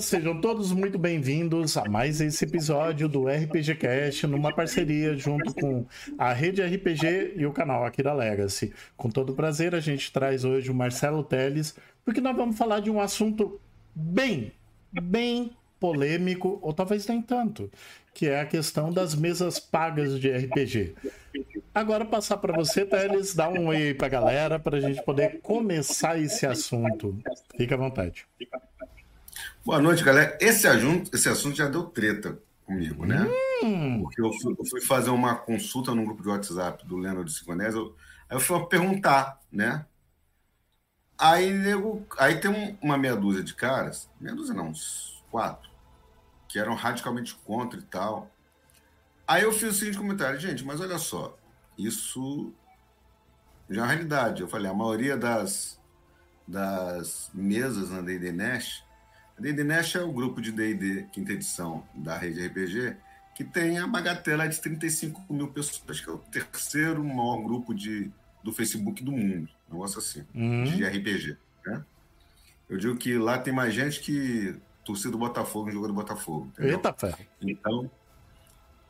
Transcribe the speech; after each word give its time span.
Sejam 0.00 0.40
todos 0.40 0.72
muito 0.72 0.98
bem-vindos 0.98 1.76
a 1.76 1.84
mais 1.84 2.18
esse 2.18 2.42
episódio 2.46 3.06
do 3.06 3.28
RPG 3.28 3.74
Cast, 3.74 4.26
numa 4.26 4.50
parceria 4.50 5.14
junto 5.14 5.52
com 5.52 5.84
a 6.16 6.32
Rede 6.32 6.62
RPG 6.62 7.34
e 7.36 7.44
o 7.44 7.52
canal 7.52 7.84
aqui 7.84 8.02
da 8.02 8.14
Legacy. 8.14 8.72
Com 8.96 9.10
todo 9.10 9.34
prazer, 9.34 9.74
a 9.74 9.80
gente 9.80 10.10
traz 10.10 10.42
hoje 10.42 10.70
o 10.70 10.74
Marcelo 10.74 11.22
Teles, 11.22 11.76
porque 12.02 12.22
nós 12.22 12.34
vamos 12.34 12.56
falar 12.56 12.80
de 12.80 12.90
um 12.90 12.98
assunto 12.98 13.60
bem, 13.94 14.52
bem 14.90 15.54
polêmico, 15.78 16.58
ou 16.62 16.72
talvez 16.72 17.06
nem 17.06 17.20
tanto, 17.20 17.70
que 18.14 18.26
é 18.26 18.40
a 18.40 18.46
questão 18.46 18.90
das 18.90 19.14
mesas 19.14 19.60
pagas 19.60 20.18
de 20.18 20.30
RPG. 20.30 20.94
Agora 21.74 22.06
passar 22.06 22.38
para 22.38 22.56
você, 22.56 22.86
Teles, 22.86 23.34
dar 23.34 23.50
um 23.50 23.66
oi 23.66 23.92
para 23.92 24.06
a 24.06 24.10
galera, 24.10 24.58
para 24.58 24.78
a 24.78 24.80
gente 24.80 25.02
poder 25.04 25.40
começar 25.42 26.18
esse 26.18 26.46
assunto. 26.46 27.18
Fique 27.54 27.74
à 27.74 27.76
vontade. 27.76 28.26
Boa 29.64 29.80
noite, 29.80 30.04
galera. 30.04 30.36
Esse 30.40 30.66
assunto, 30.66 31.10
esse 31.14 31.28
assunto 31.28 31.56
já 31.56 31.68
deu 31.68 31.84
treta 31.84 32.38
comigo, 32.64 33.06
né? 33.06 33.26
Hum. 33.62 34.02
Porque 34.02 34.20
eu 34.20 34.32
fui, 34.32 34.54
eu 34.58 34.66
fui, 34.66 34.80
fazer 34.80 35.10
uma 35.10 35.36
consulta 35.36 35.94
num 35.94 36.04
grupo 36.04 36.22
de 36.22 36.28
WhatsApp 36.28 36.86
do 36.86 36.96
Leandro 36.96 37.24
de 37.24 37.32
Siconés, 37.32 37.74
eu, 37.74 37.94
aí 38.28 38.36
eu 38.36 38.40
fui 38.40 38.64
perguntar, 38.66 39.40
né? 39.50 39.86
Aí, 41.16 41.52
nego, 41.52 42.06
aí 42.18 42.40
tem 42.40 42.50
um, 42.50 42.76
uma 42.82 42.98
meia 42.98 43.16
dúzia 43.16 43.42
de 43.42 43.54
caras, 43.54 44.10
meia 44.20 44.34
dúzia 44.34 44.54
não, 44.54 44.68
uns 44.68 45.22
quatro, 45.30 45.70
que 46.48 46.58
eram 46.58 46.74
radicalmente 46.74 47.34
contra 47.44 47.78
e 47.78 47.82
tal. 47.82 48.30
Aí 49.26 49.42
eu 49.42 49.52
fiz 49.52 49.70
o 49.70 49.78
seguinte 49.78 49.96
comentário, 49.96 50.38
gente, 50.38 50.64
mas 50.64 50.80
olha 50.80 50.98
só, 50.98 51.38
isso 51.78 52.52
já 53.70 53.82
é 53.82 53.84
uma 53.84 53.92
realidade. 53.92 54.42
Eu 54.42 54.48
falei, 54.48 54.70
a 54.70 54.74
maioria 54.74 55.16
das, 55.16 55.80
das 56.46 57.30
mesas 57.32 57.90
na 57.90 58.00
D&D 58.00 58.32
Nash 58.32 58.83
D&D 59.38 59.64
Nash 59.64 59.96
é 59.96 60.02
o 60.02 60.12
grupo 60.12 60.40
de 60.40 60.52
D&D 60.52 61.06
quinta 61.12 61.32
edição 61.32 61.84
da 61.94 62.16
rede 62.16 62.46
RPG 62.46 62.96
que 63.34 63.42
tem 63.42 63.78
a 63.78 63.86
bagatela 63.86 64.48
de 64.48 64.60
35 64.60 65.32
mil 65.32 65.48
pessoas. 65.48 65.82
Acho 65.88 66.04
que 66.04 66.08
é 66.08 66.12
o 66.12 66.18
terceiro 66.18 67.04
maior 67.04 67.42
grupo 67.42 67.74
de, 67.74 68.10
do 68.42 68.52
Facebook 68.52 69.02
do 69.02 69.10
mundo. 69.10 69.48
Um 69.68 69.74
negócio 69.74 69.98
assim, 69.98 70.24
uhum. 70.32 70.64
de 70.64 70.84
RPG. 70.84 71.36
Né? 71.66 71.84
Eu 72.68 72.78
digo 72.78 72.96
que 72.96 73.18
lá 73.18 73.36
tem 73.38 73.52
mais 73.52 73.74
gente 73.74 74.00
que 74.00 74.56
torcida 74.84 75.10
do 75.10 75.18
Botafogo 75.18 75.70
jogo 75.70 75.88
do 75.88 75.94
Botafogo. 75.94 76.46
Entendeu? 76.52 76.76
Eita 76.76 76.92
ferro. 76.92 77.18
Então, 77.42 77.90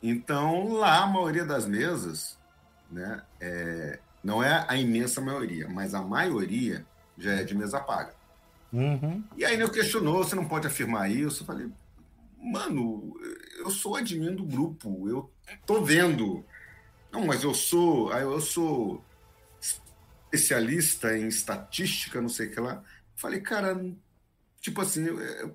então, 0.03 0.75
lá 0.75 1.03
a 1.03 1.07
maioria 1.07 1.45
das 1.45 1.67
mesas, 1.67 2.39
né, 2.91 3.23
é, 3.41 3.99
não 4.23 4.43
é 4.43 4.67
a 4.69 4.77
imensa 4.77 5.21
maioria, 5.21 5.67
mas 5.69 5.95
a 5.95 6.03
maioria 6.03 6.85
já 7.17 7.33
é 7.33 7.45
de 7.45 7.55
mesa 7.55 7.81
paga. 7.81 8.13
Uhum. 8.75 9.23
E 9.37 9.45
aí 9.45 9.55
ele 9.55 9.71
questionou, 9.71 10.25
você 10.25 10.35
não 10.35 10.49
pode 10.49 10.67
afirmar 10.67 11.11
isso. 11.11 11.43
Eu 11.43 11.47
falei, 11.47 11.69
mano, 12.43 13.17
eu 13.59 13.71
sou 13.71 13.95
admin 13.95 14.35
do 14.35 14.45
grupo, 14.45 15.09
eu 15.09 15.31
tô 15.65 15.83
vendo. 15.83 16.45
Não, 17.13 17.25
mas 17.25 17.45
eu 17.45 17.55
sou, 17.55 18.13
eu 18.13 18.41
sou 18.41 19.03
especialista 20.33 21.17
em 21.17 21.29
estatística, 21.29 22.21
não 22.21 22.29
sei 22.29 22.49
o 22.49 22.51
que 22.51 22.61
lá. 22.61 22.83
Falei, 23.15 23.41
cara, 23.41 23.81
tipo 24.61 24.81
assim, 24.81 25.05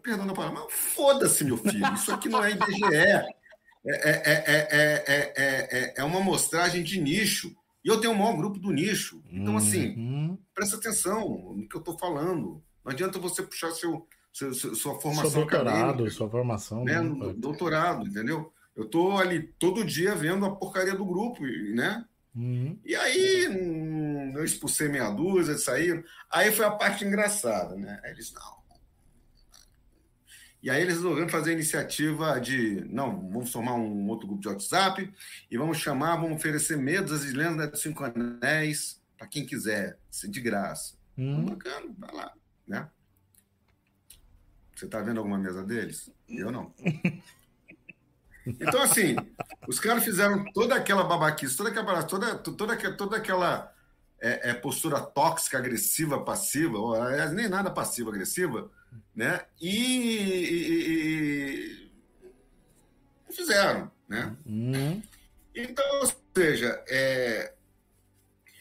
perdão 0.02 0.26
na 0.26 0.34
palavra, 0.34 0.62
mas 0.62 0.74
foda-se, 0.74 1.44
meu 1.44 1.58
filho, 1.58 1.94
isso 1.94 2.14
aqui 2.14 2.30
não 2.30 2.44
é 2.44 2.52
IBGE. 2.52 2.96
É, 2.96 3.34
é, 3.86 5.34
é, 5.38 5.94
é, 5.98 6.04
uma 6.04 6.20
amostragem 6.20 6.84
de 6.84 7.00
nicho. 7.00 7.54
E 7.84 7.88
eu 7.88 8.00
tenho 8.00 8.14
o 8.14 8.18
maior 8.18 8.36
grupo 8.36 8.60
do 8.60 8.72
nicho. 8.72 9.22
Então, 9.30 9.58
assim, 9.58 9.96
uhum. 9.96 10.38
presta 10.54 10.76
atenção 10.76 11.54
no 11.56 11.68
que 11.68 11.76
eu 11.76 11.80
estou 11.80 11.98
falando. 11.98 12.62
Não 12.84 12.92
adianta 12.92 13.20
você 13.20 13.44
puxar 13.44 13.72
seu, 13.72 14.08
seu, 14.32 14.54
sua 14.54 15.00
formação 15.00 15.32
seu 15.32 15.42
doutorado, 15.42 16.10
sua 16.12 16.30
formação. 16.30 16.84
Né? 16.84 17.02
né? 17.02 17.34
Doutorado, 17.38 18.08
entendeu? 18.08 18.54
Eu 18.76 18.86
tô 18.86 19.18
ali 19.18 19.44
todo 19.60 19.84
dia 19.84 20.16
vendo 20.16 20.46
a 20.46 20.56
porcaria 20.56 20.96
do 20.96 21.06
grupo, 21.06 21.44
né? 21.44 22.06
Uhum. 22.34 22.80
E 22.86 22.96
aí 22.96 23.46
eu 24.36 24.44
expulsei 24.44 24.88
meia 24.88 25.10
dúzia, 25.10 25.58
saíram. 25.58 26.04
Aí 26.32 26.52
foi 26.52 26.66
a 26.66 26.72
parte 26.72 27.04
engraçada, 27.04 27.76
né? 27.76 28.00
Aí 28.04 28.12
eles, 28.12 28.32
não. 28.32 28.60
E 30.62 30.70
aí 30.70 30.82
eles 30.82 30.96
resolveram 30.96 31.28
fazer 31.30 31.52
a 31.52 31.54
iniciativa 31.54 32.40
de, 32.40 32.86
não, 32.90 33.30
vamos 33.30 33.52
formar 33.52 33.76
um 33.76 34.08
outro 34.08 34.28
grupo 34.28 34.42
de 34.42 34.48
WhatsApp 34.48 35.14
e 35.50 35.58
vamos 35.58 35.78
chamar, 35.78 36.18
vamos 36.18 36.38
oferecer 36.38 36.78
medos 36.78 37.26
e 37.26 37.34
lendas 37.34 37.72
de 37.72 37.80
cinco 37.80 38.04
anéis 38.04 39.02
para 39.18 39.28
quem 39.28 39.46
quiser, 39.46 39.98
de 40.30 40.42
graça. 40.42 40.98
Hum. 41.18 41.46
Bacana, 41.46 41.94
vai 41.98 42.16
lá 42.16 42.39
né? 42.70 42.88
Você 44.76 44.86
está 44.86 45.02
vendo 45.02 45.18
alguma 45.18 45.38
mesa 45.38 45.64
deles? 45.64 46.10
Eu 46.28 46.52
não. 46.52 46.74
Então, 48.46 48.82
assim, 48.82 49.16
os 49.68 49.80
caras 49.80 50.04
fizeram 50.04 50.44
toda 50.54 50.74
aquela 50.74 51.04
babaquice, 51.04 51.56
toda 51.56 51.70
aquela, 51.70 52.02
toda, 52.02 52.36
toda, 52.36 52.96
toda 52.96 53.18
aquela 53.18 53.72
é, 54.20 54.50
é, 54.50 54.54
postura 54.56 55.00
tóxica, 55.02 55.58
agressiva, 55.60 56.24
passiva, 56.24 56.78
ou, 56.80 56.96
aliás, 56.96 57.32
nem 57.32 57.48
nada 57.48 57.70
passiva, 57.70 58.10
agressiva, 58.10 58.72
né? 59.14 59.42
E, 59.62 59.70
e, 60.50 61.90
e 63.30 63.34
fizeram, 63.34 63.92
né? 64.08 64.36
Uhum. 64.46 65.04
Então, 65.54 65.86
ou 66.00 66.12
seja, 66.36 66.84
é, 66.88 67.54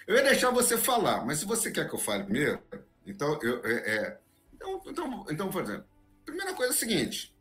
eu 0.07 0.17
ia 0.17 0.23
deixar 0.23 0.51
você 0.51 0.77
falar, 0.77 1.25
mas 1.25 1.39
se 1.39 1.47
você 1.47 1.71
quer 1.71 1.89
que 1.89 1.95
eu 1.95 1.99
fale 1.99 2.25
primeiro, 2.25 2.61
então, 3.09 3.39
eu, 3.43 3.65
é, 3.65 3.73
é, 3.73 4.19
então, 4.55 4.83
então, 4.87 5.27
então, 5.31 5.51
por 5.51 5.63
exemplo, 5.63 5.85
primeira 6.25 6.55
coisa 6.55 6.73
é 6.73 6.75
a 6.75 6.79
seguinte: 6.79 7.35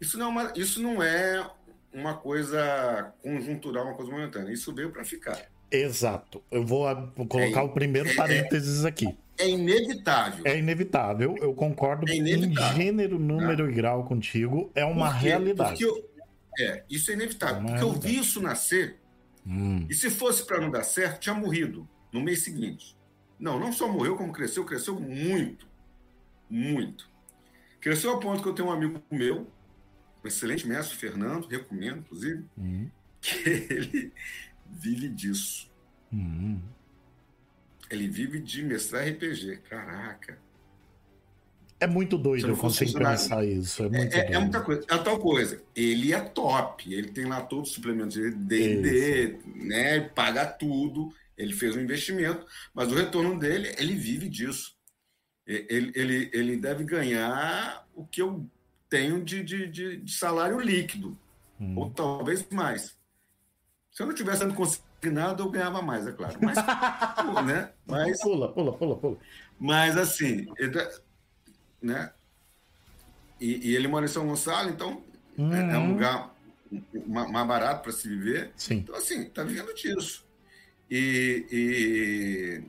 isso 0.00 0.18
não 0.18 0.26
é 0.26 0.28
uma, 0.28 0.52
isso 0.56 0.82
não 0.82 1.02
é 1.02 1.50
uma 1.92 2.14
coisa 2.14 3.12
conjuntural, 3.22 3.86
uma 3.86 3.94
coisa 3.94 4.10
momentânea. 4.10 4.52
Isso 4.52 4.74
veio 4.74 4.90
para 4.90 5.04
ficar. 5.04 5.38
Exato. 5.70 6.42
Eu 6.50 6.64
vou, 6.64 6.86
colocar 7.28 7.60
é, 7.60 7.64
o 7.64 7.68
primeiro 7.70 8.08
é, 8.08 8.14
parênteses 8.14 8.84
aqui. 8.84 9.16
É 9.38 9.48
inevitável. 9.48 10.44
É 10.46 10.58
inevitável. 10.58 11.36
Eu 11.40 11.54
concordo 11.54 12.08
é 12.08 12.16
inevitável. 12.16 12.72
em 12.72 12.84
gênero, 12.84 13.18
número 13.18 13.70
e 13.70 13.74
grau 13.74 14.04
contigo. 14.04 14.70
É 14.74 14.84
uma 14.84 15.10
porque, 15.10 15.26
realidade. 15.26 15.70
Porque 15.70 15.84
eu, 15.84 16.10
é, 16.60 16.84
isso 16.88 17.10
é 17.10 17.14
inevitável. 17.14 17.56
É 17.56 17.60
porque 17.60 17.72
realidade. 17.78 18.06
eu 18.06 18.12
vi 18.12 18.18
isso 18.18 18.40
nascer. 18.40 19.00
Hum. 19.46 19.86
E 19.88 19.94
se 19.94 20.10
fosse 20.10 20.44
para 20.46 20.60
não 20.60 20.70
dar 20.70 20.84
certo, 20.84 21.20
tinha 21.20 21.34
morrido 21.34 21.88
no 22.12 22.20
mês 22.20 22.42
seguinte. 22.42 22.93
Não, 23.38 23.58
não 23.58 23.72
só 23.72 23.88
morreu, 23.88 24.16
como 24.16 24.32
cresceu, 24.32 24.64
cresceu 24.64 24.98
muito. 24.98 25.66
Muito. 26.48 27.08
Cresceu 27.80 28.12
a 28.12 28.20
ponto 28.20 28.42
que 28.42 28.48
eu 28.48 28.54
tenho 28.54 28.68
um 28.68 28.72
amigo 28.72 29.02
meu, 29.10 29.46
um 30.22 30.28
excelente 30.28 30.66
mestre, 30.66 30.96
Fernando, 30.96 31.46
recomendo, 31.46 31.98
inclusive, 31.98 32.44
uhum. 32.56 32.90
que 33.20 33.48
ele 33.70 34.12
vive 34.66 35.08
disso. 35.08 35.70
Uhum. 36.12 36.60
Ele 37.90 38.08
vive 38.08 38.40
de 38.40 38.62
mestrar 38.62 39.06
RPG. 39.06 39.58
Caraca. 39.68 40.38
É 41.80 41.86
muito 41.86 42.16
doido 42.16 42.48
eu 42.48 42.56
consigo 42.56 42.98
pensar 42.98 43.44
isso. 43.44 43.82
É, 43.84 43.88
muito 43.88 44.16
é, 44.16 44.32
é, 44.32 44.38
muita 44.38 44.60
coisa. 44.60 44.82
É 44.88 44.96
tal 44.96 45.18
coisa. 45.18 45.62
Ele 45.76 46.12
é 46.12 46.20
top. 46.20 46.92
Ele 46.92 47.08
tem 47.08 47.26
lá 47.26 47.42
todos 47.42 47.68
os 47.68 47.74
suplementos 47.74 48.14
de 48.14 48.30
D&D, 48.30 49.38
né? 49.56 50.00
Paga 50.00 50.46
tudo. 50.46 51.12
Ele 51.36 51.52
fez 51.52 51.76
um 51.76 51.80
investimento, 51.80 52.46
mas 52.72 52.90
o 52.90 52.94
retorno 52.94 53.38
dele, 53.38 53.74
ele 53.78 53.94
vive 53.94 54.28
disso. 54.28 54.74
Ele, 55.46 55.92
ele, 55.94 56.30
ele 56.32 56.56
deve 56.56 56.84
ganhar 56.84 57.86
o 57.94 58.06
que 58.06 58.22
eu 58.22 58.48
tenho 58.88 59.22
de, 59.22 59.42
de, 59.42 59.68
de, 59.68 59.96
de 59.98 60.12
salário 60.12 60.58
líquido, 60.60 61.18
hum. 61.60 61.76
ou 61.76 61.90
talvez 61.90 62.48
mais. 62.50 62.96
Se 63.90 64.02
eu 64.02 64.06
não 64.06 64.14
tivesse 64.14 64.40
sendo 64.40 64.54
consignado, 64.54 65.42
eu 65.42 65.50
ganhava 65.50 65.82
mais, 65.82 66.06
é 66.06 66.12
claro. 66.12 66.38
Mas, 66.40 66.56
né? 67.44 67.72
mas, 67.86 68.20
pula, 68.20 68.52
pula, 68.52 68.72
pula, 68.72 68.96
pula. 68.96 69.18
Mas 69.58 69.96
assim, 69.96 70.46
ele, 70.56 70.88
né? 71.82 72.12
E, 73.40 73.70
e, 73.70 73.76
ele 73.76 73.88
mora 73.88 74.06
em 74.06 74.08
São 74.08 74.26
Gonçalo, 74.26 74.70
então 74.70 75.02
hum. 75.36 75.52
é, 75.52 75.74
é, 75.74 75.78
um 75.78 75.82
uhum. 75.82 75.92
lugar 75.92 76.34
mais 77.06 77.46
barato 77.46 77.82
para 77.82 77.92
se 77.92 78.08
viver. 78.08 78.52
Sim. 78.56 78.76
Então, 78.76 78.94
assim, 78.94 79.28
tá 79.28 79.44
vivendo 79.44 79.74
disso. 79.74 80.23
E, 80.90 81.46
e, 81.50 82.62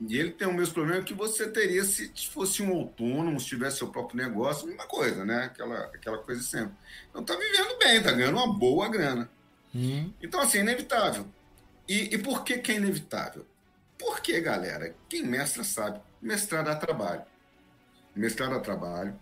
e, 0.00 0.18
ele 0.18 0.30
tem 0.30 0.48
o 0.48 0.52
mesmo 0.52 0.74
problema 0.74 1.02
que 1.02 1.14
você 1.14 1.48
teria 1.48 1.84
se 1.84 2.10
fosse 2.30 2.62
um 2.62 2.72
autônomo, 2.72 3.38
se 3.38 3.46
tivesse 3.46 3.78
seu 3.78 3.88
próprio 3.88 4.16
negócio, 4.16 4.66
mesma 4.66 4.86
coisa, 4.86 5.24
né? 5.24 5.44
Aquela, 5.44 5.78
aquela 5.86 6.18
coisa 6.18 6.42
sempre. 6.42 6.74
Então 7.10 7.24
tá 7.24 7.36
vivendo 7.36 7.78
bem, 7.78 8.02
tá 8.02 8.12
ganhando 8.12 8.38
uma 8.38 8.58
boa 8.58 8.88
grana. 8.88 9.30
Uhum. 9.74 10.12
Então, 10.22 10.40
assim, 10.40 10.58
é 10.58 10.60
inevitável. 10.62 11.26
E, 11.86 12.14
e 12.14 12.18
por 12.18 12.44
que, 12.44 12.58
que 12.58 12.72
é 12.72 12.76
inevitável? 12.76 13.46
Porque, 13.98 14.40
galera, 14.40 14.94
quem 15.08 15.22
mestra 15.22 15.64
sabe, 15.64 16.00
mestrar 16.20 16.64
dá 16.64 16.76
trabalho. 16.76 17.24
Mestrar 18.14 18.50
dá 18.50 18.60
trabalho. 18.60 19.18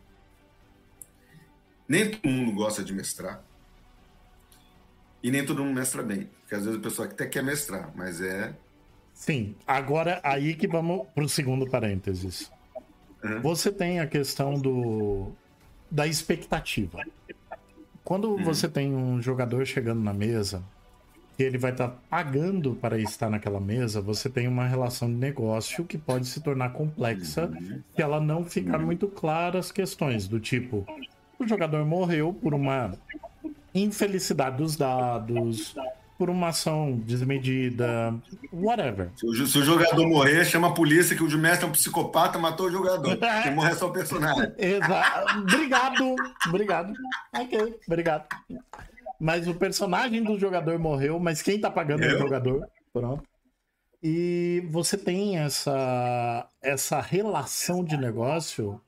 Nem 1.88 2.10
todo 2.10 2.30
mundo 2.30 2.52
gosta 2.52 2.82
de 2.82 2.92
mestrar. 2.92 3.42
E 5.22 5.30
nem 5.30 5.44
todo 5.44 5.64
mundo 5.64 5.74
mestra 5.74 6.02
bem. 6.02 6.28
Porque 6.40 6.54
às 6.54 6.64
vezes 6.64 6.78
a 6.78 6.82
pessoa 6.82 7.08
até 7.08 7.26
quer 7.26 7.42
mestrar, 7.42 7.90
mas 7.94 8.20
é. 8.20 8.54
Sim. 9.12 9.54
Agora, 9.66 10.20
aí 10.22 10.54
que 10.54 10.68
vamos 10.68 11.06
para 11.14 11.24
o 11.24 11.28
segundo 11.28 11.68
parênteses. 11.68 12.50
Uhum. 13.24 13.40
Você 13.40 13.72
tem 13.72 14.00
a 14.00 14.06
questão 14.06 14.54
do 14.54 15.32
da 15.90 16.06
expectativa. 16.06 17.00
Quando 18.04 18.34
hum. 18.34 18.42
você 18.42 18.68
tem 18.68 18.94
um 18.94 19.20
jogador 19.20 19.64
chegando 19.66 20.00
na 20.00 20.12
mesa 20.12 20.62
e 21.38 21.42
ele 21.42 21.58
vai 21.58 21.72
estar 21.72 21.88
tá 21.88 21.96
pagando 22.08 22.74
para 22.74 22.98
estar 22.98 23.30
naquela 23.30 23.60
mesa, 23.60 24.00
você 24.00 24.28
tem 24.28 24.48
uma 24.48 24.66
relação 24.66 25.08
de 25.08 25.14
negócio 25.14 25.84
que 25.84 25.98
pode 25.98 26.26
se 26.26 26.40
tornar 26.40 26.70
complexa 26.70 27.46
uhum. 27.46 27.82
se 27.94 28.02
ela 28.02 28.20
não 28.20 28.44
ficar 28.44 28.80
uhum. 28.80 28.86
muito 28.86 29.08
clara 29.08 29.58
as 29.58 29.70
questões 29.70 30.28
do 30.28 30.40
tipo 30.40 30.86
o 31.38 31.46
jogador 31.46 31.84
morreu 31.84 32.32
por 32.32 32.54
uma 32.54 32.92
infelicidade 33.82 34.56
dos 34.56 34.76
dados, 34.76 35.74
por 36.18 36.30
uma 36.30 36.48
ação 36.48 36.92
desmedida, 36.96 38.14
whatever. 38.52 39.10
Se 39.16 39.26
o, 39.26 39.46
se 39.46 39.58
o, 39.58 39.62
jogador 39.62 40.06
morrer, 40.08 40.44
chama 40.44 40.68
a 40.68 40.72
polícia 40.72 41.16
que 41.16 41.22
o 41.22 41.38
mestre 41.38 41.66
é 41.66 41.68
um 41.68 41.72
psicopata, 41.72 42.38
matou 42.38 42.66
o 42.66 42.70
jogador. 42.70 43.16
Quem 43.42 43.54
morre 43.54 43.72
é 43.72 43.74
só 43.74 43.88
o 43.88 43.92
personagem. 43.92 44.52
Exato. 44.56 45.38
Obrigado. 45.40 46.16
Obrigado. 46.46 46.92
Ok, 47.34 47.80
obrigado. 47.86 48.26
Mas 49.20 49.46
o 49.46 49.54
personagem 49.54 50.22
do 50.22 50.38
jogador 50.38 50.78
morreu, 50.78 51.18
mas 51.18 51.40
quem 51.40 51.58
tá 51.58 51.70
pagando 51.70 52.02
Eu? 52.02 52.10
é 52.10 52.14
o 52.14 52.18
jogador. 52.18 52.68
Pronto. 52.92 53.22
E 54.02 54.62
você 54.70 54.96
tem 54.96 55.38
essa, 55.38 56.46
essa 56.62 57.00
relação 57.00 57.82
de 57.82 57.96
negócio 57.96 58.80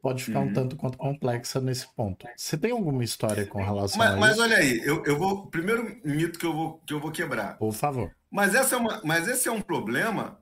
pode 0.00 0.24
ficar 0.24 0.40
uhum. 0.40 0.46
um 0.48 0.52
tanto 0.52 0.76
quanto 0.76 0.98
complexa 0.98 1.60
nesse 1.60 1.86
ponto. 1.94 2.26
Você 2.36 2.56
tem 2.56 2.72
alguma 2.72 3.04
história 3.04 3.46
com 3.46 3.62
relação 3.62 3.98
mas, 3.98 4.10
a 4.10 4.12
isso? 4.12 4.20
Mas 4.20 4.38
olha 4.38 4.56
aí, 4.56 4.80
eu, 4.84 5.04
eu 5.04 5.18
vou. 5.18 5.46
Primeiro 5.46 6.00
mito 6.04 6.38
que 6.38 6.46
eu 6.46 6.52
vou, 6.52 6.80
que 6.86 6.92
eu 6.92 7.00
vou 7.00 7.10
quebrar. 7.10 7.56
Por 7.58 7.72
favor. 7.72 8.10
Mas, 8.30 8.54
essa 8.54 8.76
é 8.76 8.78
uma, 8.78 9.00
mas 9.04 9.26
esse 9.28 9.48
é 9.48 9.52
um 9.52 9.60
problema, 9.60 10.40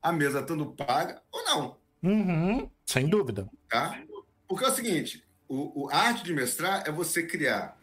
a 0.00 0.12
mesa 0.12 0.40
estando 0.40 0.66
paga 0.66 1.20
ou 1.30 1.44
não. 1.44 1.76
Uhum, 2.02 2.70
sem 2.84 3.08
dúvida. 3.08 3.48
Tá? 3.68 3.98
Porque 4.46 4.64
é 4.64 4.68
o 4.68 4.74
seguinte: 4.74 5.24
o, 5.48 5.84
o, 5.84 5.90
a 5.90 5.96
arte 5.96 6.24
de 6.24 6.32
mestrar 6.32 6.84
é 6.86 6.92
você 6.92 7.22
criar 7.22 7.76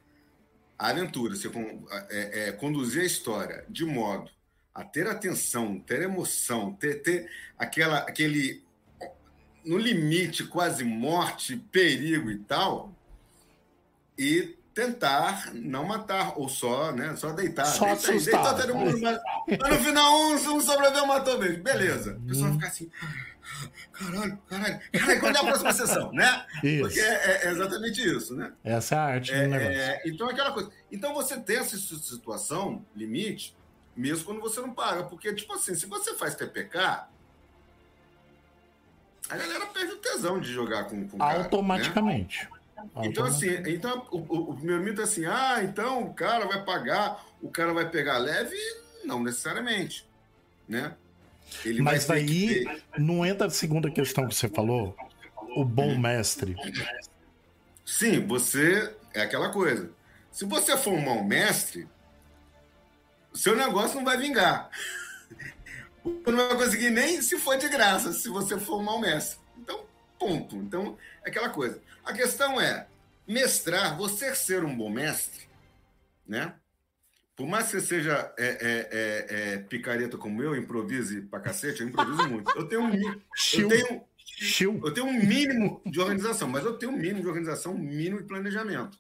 a 0.77 0.89
aventura, 0.89 1.35
você 1.35 1.49
é, 2.09 2.49
é, 2.49 2.51
conduzir 2.53 3.01
a 3.01 3.05
história 3.05 3.65
de 3.69 3.85
modo 3.85 4.31
a 4.73 4.83
ter 4.83 5.07
atenção, 5.07 5.79
ter 5.79 6.01
emoção, 6.01 6.73
ter, 6.73 7.01
ter 7.01 7.29
aquela, 7.57 7.99
aquele 7.99 8.63
no 9.63 9.77
limite, 9.77 10.43
quase 10.43 10.83
morte, 10.83 11.55
perigo 11.71 12.29
e 12.31 12.37
tal, 12.39 12.93
e 14.17 14.57
tentar 14.73 15.53
não 15.53 15.85
matar, 15.85 16.37
ou 16.37 16.47
só, 16.47 16.91
né? 16.91 17.15
Só 17.15 17.31
deitar. 17.31 17.65
Só 17.65 17.85
deita, 17.85 18.11
assustar. 18.11 18.55
Deita 18.55 18.67
todo 18.67 18.75
mundo, 18.77 18.99
mas, 19.01 19.19
mas, 19.59 19.69
no 19.69 19.83
final 19.83 20.19
um, 20.19 20.33
um 20.33 20.61
sobreviveu 20.61 21.05
matou 21.05 21.37
mesmo. 21.37 21.63
Beleza. 21.63 22.19
A 22.23 22.27
pessoa 22.27 22.49
hum. 22.49 22.53
fica 22.53 22.67
assim. 22.67 22.89
Caralho, 23.91 24.37
caralho, 24.49 24.79
caralho, 24.91 25.19
quando 25.19 25.35
é 25.35 25.39
a 25.39 25.43
próxima 25.43 25.73
sessão, 25.73 26.11
né? 26.11 26.45
Isso. 26.63 26.81
Porque 26.81 26.99
é, 26.99 27.45
é, 27.45 27.51
exatamente 27.51 28.01
isso, 28.01 28.35
né? 28.35 28.53
Essa 28.63 28.95
é 28.95 28.97
a 28.97 29.03
arte 29.03 29.31
é, 29.31 29.43
do 29.43 29.49
negócio. 29.49 29.81
É, 29.81 30.01
então, 30.05 30.29
aquela 30.29 30.51
coisa. 30.51 30.71
Então, 30.91 31.13
você 31.13 31.39
tem 31.39 31.57
essa 31.57 31.77
situação, 31.77 32.83
limite, 32.95 33.55
mesmo 33.95 34.25
quando 34.25 34.41
você 34.41 34.59
não 34.61 34.73
paga. 34.73 35.03
Porque, 35.03 35.33
tipo 35.33 35.53
assim, 35.53 35.75
se 35.75 35.85
você 35.85 36.15
faz 36.15 36.35
TPK, 36.35 37.05
a 39.31 39.37
galera 39.37 39.65
perde 39.67 39.93
o 39.93 39.97
tesão 39.97 40.41
de 40.41 40.51
jogar 40.51 40.83
com, 40.83 41.07
com 41.07 41.23
Automaticamente. 41.23 42.49
Cara, 42.49 42.61
né? 42.93 43.07
Então, 43.07 43.25
assim, 43.25 43.47
então, 43.67 44.05
o, 44.11 44.17
o, 44.17 44.59
meu 44.61 44.81
mito 44.81 44.99
é 44.99 45.05
assim: 45.05 45.25
ah, 45.25 45.63
então 45.63 46.03
o 46.03 46.13
cara 46.13 46.45
vai 46.45 46.61
pagar, 46.65 47.25
o 47.41 47.49
cara 47.49 47.73
vai 47.73 47.89
pegar 47.89 48.17
leve? 48.17 48.57
Não 49.05 49.23
necessariamente. 49.23 50.05
Né? 50.67 50.93
Ele 51.63 51.81
Mas 51.81 52.05
daí 52.05 52.65
ter... 52.65 52.83
não 52.97 53.25
entra 53.25 53.47
a 53.47 53.49
segunda 53.49 53.89
questão 53.89 54.27
que 54.27 54.35
você 54.35 54.49
falou, 54.49 54.95
o 55.55 55.63
bom 55.63 55.97
mestre. 55.97 56.55
Sim, 57.85 58.25
você 58.27 58.93
é 59.13 59.21
aquela 59.21 59.49
coisa. 59.49 59.89
Se 60.29 60.43
você 60.43 60.75
for 60.75 60.93
um 60.93 61.05
mau 61.05 61.23
mestre, 61.23 61.87
seu 63.33 63.55
negócio 63.55 63.95
não 63.95 64.03
vai 64.03 64.17
vingar 64.17 64.69
não 66.03 66.49
vai 66.49 66.57
conseguir 66.57 66.89
nem 66.89 67.21
se 67.21 67.37
for 67.37 67.57
de 67.57 67.69
graça, 67.69 68.11
se 68.13 68.29
você 68.29 68.59
for 68.59 68.79
um 68.79 68.83
mau 68.83 68.99
mestre. 68.99 69.39
Então, 69.57 69.85
ponto. 70.17 70.55
Então, 70.55 70.97
é 71.23 71.29
aquela 71.29 71.49
coisa. 71.49 71.81
A 72.03 72.13
questão 72.13 72.59
é, 72.59 72.87
mestrar, 73.27 73.97
você 73.97 74.33
ser 74.35 74.63
um 74.63 74.75
bom 74.75 74.89
mestre, 74.89 75.47
né? 76.27 76.55
Por 77.35 77.47
mais 77.47 77.65
que 77.65 77.71
você 77.71 77.81
seja 77.81 78.33
é, 78.37 78.45
é, 78.45 78.89
é, 78.91 79.53
é 79.53 79.57
picareta 79.57 80.17
como 80.17 80.43
eu, 80.43 80.55
improvise 80.55 81.21
pra 81.21 81.39
cacete, 81.39 81.81
eu 81.81 81.87
improviso 81.87 82.27
muito. 82.27 82.51
Eu 82.55 82.67
tenho 82.67 82.81
um, 82.83 82.93
eu 82.93 83.67
tenho, 83.67 84.05
eu 84.83 84.93
tenho 84.93 85.07
um 85.07 85.25
mínimo 85.25 85.81
de 85.85 85.99
organização, 85.99 86.47
mas 86.47 86.65
eu 86.65 86.77
tenho 86.77 86.91
um 86.91 86.97
mínimo 86.97 87.21
de 87.21 87.27
organização, 87.27 87.73
um 87.73 87.79
mínimo 87.79 88.21
de 88.21 88.27
planejamento. 88.27 88.99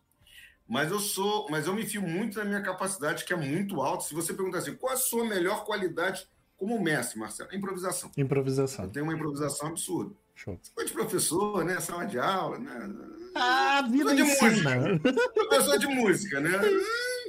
Mas 0.67 0.89
eu 0.89 0.99
sou, 0.99 1.49
mas 1.49 1.67
eu 1.67 1.75
me 1.75 1.85
fio 1.85 2.01
muito 2.01 2.39
na 2.39 2.45
minha 2.45 2.61
capacidade, 2.61 3.25
que 3.25 3.33
é 3.33 3.35
muito 3.35 3.81
alta. 3.81 4.05
Se 4.05 4.13
você 4.13 4.33
perguntar 4.33 4.59
assim, 4.59 4.75
qual 4.75 4.93
a 4.93 4.97
sua 4.97 5.25
melhor 5.25 5.65
qualidade 5.65 6.25
como 6.61 6.79
mestre, 6.79 7.17
Marcelo, 7.17 7.49
improvisação. 7.55 8.11
Improvisação. 8.15 8.85
Eu 8.85 8.91
tenho 8.91 9.05
uma 9.05 9.15
improvisação 9.15 9.69
absurda. 9.69 10.13
Show. 10.35 10.59
Foi 10.75 10.85
de 10.85 10.93
professor, 10.93 11.65
né? 11.65 11.79
Sala 11.79 12.05
de 12.05 12.19
aula, 12.19 12.59
né? 12.59 12.89
Ah, 13.33 13.81
vida 13.89 14.13
de 14.15 14.21
ensina. 14.21 14.75
música. 14.75 14.99
professor 15.33 15.79
de 15.79 15.87
música, 15.87 16.39
né? 16.39 16.51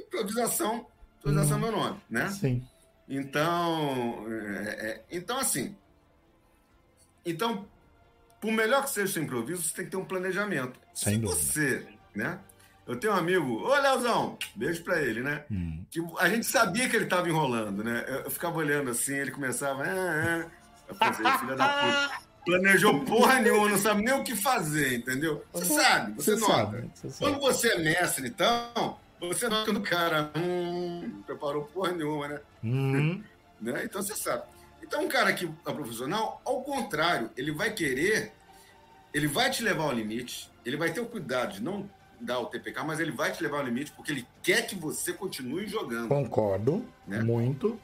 improvisação, 0.05 0.85
improvisação 1.17 1.57
hum, 1.57 1.59
é 1.59 1.63
meu 1.63 1.71
nome, 1.71 1.99
né? 2.07 2.29
Sim. 2.29 2.63
Então, 3.09 4.23
é, 4.29 4.69
é, 4.69 5.03
então 5.09 5.39
assim, 5.39 5.75
então, 7.25 7.67
por 8.39 8.51
melhor 8.51 8.83
que 8.83 8.91
seja 8.91 9.07
o 9.07 9.13
seu 9.13 9.23
improviso, 9.23 9.63
você 9.63 9.73
tem 9.73 9.85
que 9.85 9.91
ter 9.91 9.97
um 9.97 10.05
planejamento. 10.05 10.79
Sem 10.93 11.15
Se 11.15 11.19
dúvida. 11.19 11.39
você, 11.41 11.87
né? 12.13 12.39
Eu 12.85 12.97
tenho 12.97 13.13
um 13.13 13.15
amigo, 13.15 13.63
ô 13.63 13.73
Leozão, 13.75 14.37
beijo 14.55 14.83
pra 14.83 15.01
ele, 15.01 15.21
né? 15.21 15.45
Hum. 15.49 15.85
Que 15.89 16.01
a 16.19 16.29
gente 16.29 16.45
sabia 16.45 16.89
que 16.89 16.95
ele 16.95 17.05
tava 17.05 17.29
enrolando, 17.29 17.83
né? 17.83 18.03
Eu, 18.07 18.15
eu 18.21 18.31
ficava 18.31 18.57
olhando 18.57 18.91
assim, 18.91 19.15
ele 19.15 19.31
começava. 19.31 19.83
Ah, 19.83 20.45
ah. 20.45 20.63
Eu 20.89 21.39
filha 21.39 21.55
da 21.55 21.67
puta. 21.67 22.23
Planejou 22.45 23.05
porra 23.05 23.39
nenhuma, 23.39 23.69
não 23.69 23.77
sabe 23.77 24.03
nem 24.03 24.13
o 24.13 24.23
que 24.23 24.35
fazer, 24.35 24.97
entendeu? 24.97 25.45
Você 25.53 25.73
sabe, 25.73 26.13
você, 26.13 26.35
você 26.35 26.41
nota. 26.41 26.53
Sabe, 26.53 26.91
você 26.93 27.23
Quando 27.23 27.33
sabe. 27.33 27.45
você 27.45 27.67
é 27.69 27.77
mestre, 27.77 28.27
então, 28.27 28.99
você 29.21 29.47
nota 29.47 29.71
no 29.71 29.81
cara, 29.81 30.29
hum, 30.35 31.23
preparou 31.25 31.63
porra 31.63 31.93
nenhuma, 31.93 32.27
né? 32.27 32.41
Uhum. 32.61 33.23
né? 33.61 33.85
Então 33.85 34.01
você 34.01 34.13
sabe. 34.13 34.43
Então, 34.81 35.05
um 35.05 35.07
cara 35.07 35.31
que 35.31 35.45
é 35.45 35.71
profissional, 35.71 36.41
ao 36.43 36.61
contrário, 36.63 37.31
ele 37.37 37.53
vai 37.53 37.71
querer, 37.71 38.33
ele 39.13 39.27
vai 39.27 39.49
te 39.49 39.63
levar 39.63 39.85
ao 39.85 39.93
limite, 39.93 40.51
ele 40.65 40.75
vai 40.75 40.91
ter 40.91 40.99
o 40.99 41.05
cuidado 41.05 41.53
de 41.53 41.63
não 41.63 41.89
dar 42.23 42.39
o 42.39 42.45
TPK, 42.47 42.83
mas 42.83 42.99
ele 42.99 43.11
vai 43.11 43.31
te 43.31 43.43
levar 43.43 43.59
ao 43.59 43.65
limite 43.65 43.91
porque 43.91 44.11
ele 44.11 44.27
quer 44.41 44.65
que 44.65 44.75
você 44.75 45.13
continue 45.13 45.67
jogando. 45.67 46.07
Concordo. 46.07 46.85
Né? 47.07 47.21
Muito. 47.21 47.79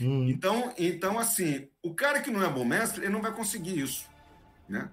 Hum. 0.00 0.28
Então, 0.28 0.72
então, 0.78 1.18
assim, 1.18 1.68
o 1.82 1.94
cara 1.94 2.20
que 2.20 2.30
não 2.30 2.42
é 2.42 2.48
bom 2.48 2.64
mestre, 2.64 3.02
ele 3.02 3.12
não 3.12 3.20
vai 3.20 3.32
conseguir 3.32 3.78
isso. 3.78 4.08
Né? 4.68 4.88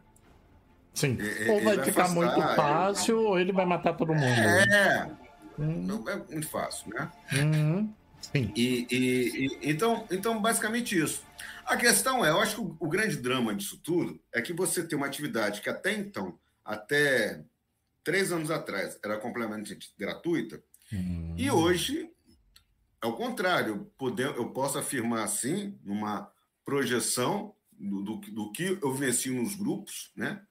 Sim. 0.94 1.18
É, 1.20 1.48
é 1.48 1.52
ou 1.52 1.62
vai, 1.62 1.76
vai 1.78 1.86
ficar 1.86 2.04
afastar, 2.04 2.16
muito 2.16 2.56
fácil, 2.56 3.20
ou 3.20 3.40
ele 3.40 3.54
vai 3.54 3.66
matar 3.66 3.94
todo 3.94 4.14
mundo. 4.14 4.24
É. 4.26 5.10
Hum. 5.58 5.84
Não 5.84 6.10
é 6.10 6.18
muito 6.18 6.48
fácil, 6.50 6.90
né? 6.94 7.10
Hum. 7.34 7.90
Sim. 8.20 8.52
E, 8.56 8.88
e, 8.92 9.46
e, 9.46 9.72
então, 9.72 10.06
então, 10.12 10.42
basicamente 10.42 10.98
isso. 11.00 11.24
A 11.66 11.78
questão 11.78 12.26
é, 12.26 12.30
eu 12.30 12.40
acho 12.40 12.56
que 12.56 12.62
o, 12.62 12.76
o 12.80 12.90
grande 12.90 13.18
drama 13.18 13.54
disso 13.54 13.80
tudo 13.84 14.20
é 14.34 14.42
que 14.42 14.54
você 14.54 14.84
tem 14.84 14.98
uma 14.98 15.08
atividade 15.08 15.62
que 15.62 15.70
até 15.70 15.94
então, 15.94 16.38
até 16.66 17.42
três 18.08 18.32
anos 18.32 18.50
atrás 18.50 18.98
era 19.04 19.18
completamente 19.18 19.78
gratuita, 19.98 20.64
hum. 20.94 21.36
e 21.38 21.52
hoje 21.52 22.10
é 23.04 23.06
o 23.06 23.12
contrário. 23.12 23.92
Poder, 23.98 24.28
eu 24.28 24.50
posso 24.52 24.78
afirmar 24.78 25.26
assim, 25.26 25.78
numa 25.84 26.32
projeção 26.64 27.54
do, 27.78 28.02
do, 28.02 28.16
do 28.16 28.52
que 28.54 28.80
eu 28.82 28.94
venci 28.94 29.30
nos 29.30 29.56
grupos, 29.56 30.14
né? 30.16 30.42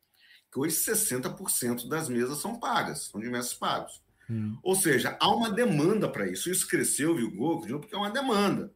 que 0.52 0.58
hoje 0.58 0.76
60% 0.76 1.88
das 1.88 2.10
mesas 2.10 2.42
são 2.42 2.60
pagas, 2.60 3.06
são 3.06 3.22
de 3.22 3.30
mesas 3.30 3.54
pagos. 3.54 4.02
Hum. 4.28 4.58
Ou 4.62 4.76
seja, 4.76 5.16
há 5.18 5.34
uma 5.34 5.50
demanda 5.50 6.10
para 6.10 6.30
isso. 6.30 6.50
Isso 6.50 6.68
cresceu, 6.68 7.16
viu, 7.16 7.80
porque 7.80 7.94
é 7.94 7.98
uma 7.98 8.10
demanda. 8.10 8.70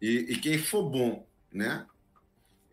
E, 0.00 0.32
e 0.32 0.36
quem 0.38 0.56
for 0.56 0.88
bom, 0.88 1.28
né, 1.52 1.86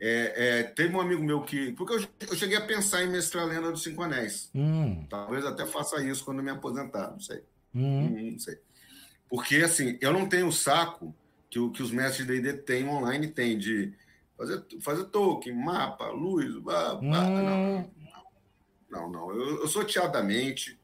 é, 0.02 0.60
é, 0.60 0.64
teve 0.64 0.96
um 0.96 1.02
amigo 1.02 1.22
meu 1.22 1.42
que. 1.42 1.74
Porque 1.74 1.94
eu, 1.94 2.08
eu, 2.30 2.36
cheguei 2.36 2.56
a 2.58 2.66
pensar 2.66 3.04
em 3.04 3.10
mestrar 3.10 3.44
a 3.44 3.48
lenda 3.48 3.70
dos 3.70 3.84
Cinco 3.84 4.02
Anéis. 4.02 4.50
Hum. 4.56 5.06
Talvez 5.10 5.46
até 5.46 5.66
faça 5.66 6.02
isso 6.04 6.24
quando 6.24 6.42
me 6.42 6.50
aposentar, 6.50 7.12
não 7.12 7.20
sei. 7.20 7.44
Hum. 7.76 8.06
Hum, 8.06 8.32
não 8.32 8.40
sei. 8.40 8.58
Porque, 9.30 9.58
assim, 9.58 9.98
eu 10.00 10.14
não 10.14 10.28
tenho 10.28 10.48
o 10.48 10.54
saco 10.54 11.14
que, 11.50 11.70
que 11.72 11.84
os 11.84 11.92
mestres 11.92 12.26
de 12.26 12.40
DD 12.40 12.60
têm 12.60 12.88
online, 12.88 13.28
tem 13.28 13.58
de 13.58 13.94
fazer, 14.38 14.64
fazer 14.82 15.04
token, 15.06 15.54
mapa, 15.54 16.08
luz, 16.08 16.56
blá, 16.56 16.96
blá. 16.96 17.26
Hum. 17.26 17.90
Não, 18.90 19.12
não, 19.12 19.12
não. 19.12 19.32
Eu, 19.32 19.62
eu 19.62 19.68
sou 19.68 19.84
teadamente, 19.84 20.80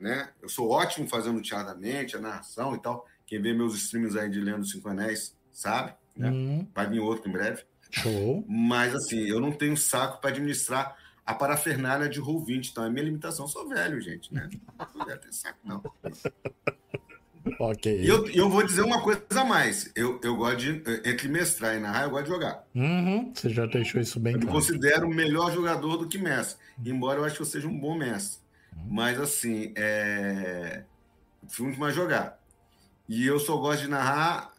né? 0.00 0.30
Eu 0.40 0.48
sou 0.48 0.70
ótimo 0.70 1.06
fazendo 1.06 1.42
teadamente, 1.42 2.16
a 2.16 2.20
narração 2.20 2.74
e 2.74 2.78
tal. 2.80 3.06
Quem 3.26 3.42
vê 3.42 3.52
meus 3.52 3.74
streams 3.74 4.16
aí 4.18 4.30
de 4.30 4.40
Lendo 4.40 4.64
Cinco 4.64 4.88
Anéis 4.88 5.36
sabe, 5.52 5.94
né? 6.16 6.30
Hum. 6.30 6.66
Vai 6.74 6.88
vir 6.88 7.00
outro 7.00 7.28
em 7.28 7.32
breve. 7.32 7.62
Show. 7.94 8.44
Mas, 8.48 8.94
assim, 8.94 9.20
eu 9.20 9.40
não 9.40 9.52
tenho 9.52 9.76
saco 9.76 10.20
para 10.20 10.30
administrar 10.30 10.96
a 11.24 11.34
parafernália 11.34 12.08
de 12.08 12.20
Roll20. 12.20 12.70
Então, 12.70 12.84
é 12.84 12.90
minha 12.90 13.04
limitação. 13.04 13.44
Eu 13.44 13.48
sou 13.50 13.68
velho, 13.68 14.00
gente, 14.00 14.32
né? 14.34 14.48
Não 14.78 14.86
sou 14.92 15.04
velho, 15.06 15.20
tem 15.20 15.32
saco, 15.32 15.58
não. 15.64 15.82
ok. 17.60 18.00
E 18.00 18.08
eu, 18.08 18.28
eu 18.30 18.50
vou 18.50 18.64
dizer 18.64 18.82
uma 18.82 19.00
coisa 19.00 19.22
a 19.30 19.44
mais. 19.44 19.90
Eu, 19.94 20.20
eu 20.22 20.36
gosto 20.36 20.56
de, 20.58 20.82
entre 21.04 21.28
mestrar 21.28 21.76
e 21.76 21.78
narrar, 21.78 22.04
eu 22.04 22.10
gosto 22.10 22.24
de 22.24 22.30
jogar. 22.30 22.64
Uhum, 22.74 23.32
você 23.34 23.48
já 23.48 23.66
deixou 23.66 24.00
isso 24.00 24.18
bem 24.18 24.34
eu 24.34 24.40
claro. 24.40 24.56
Eu 24.56 24.60
considero 24.60 25.06
o 25.06 25.14
melhor 25.14 25.52
jogador 25.52 25.96
do 25.96 26.08
que 26.08 26.18
mestre, 26.18 26.58
embora 26.84 27.20
eu 27.20 27.24
acho 27.24 27.36
que 27.36 27.42
eu 27.42 27.46
seja 27.46 27.68
um 27.68 27.78
bom 27.78 27.96
mestre. 27.96 28.40
Uhum. 28.76 28.88
Mas, 28.90 29.20
assim, 29.20 29.72
é... 29.76 30.82
fui 31.48 31.66
muito 31.66 31.78
mais 31.78 31.94
jogar. 31.94 32.40
E 33.08 33.26
eu 33.26 33.38
só 33.38 33.56
gosto 33.56 33.82
de 33.82 33.88
narrar 33.88 34.53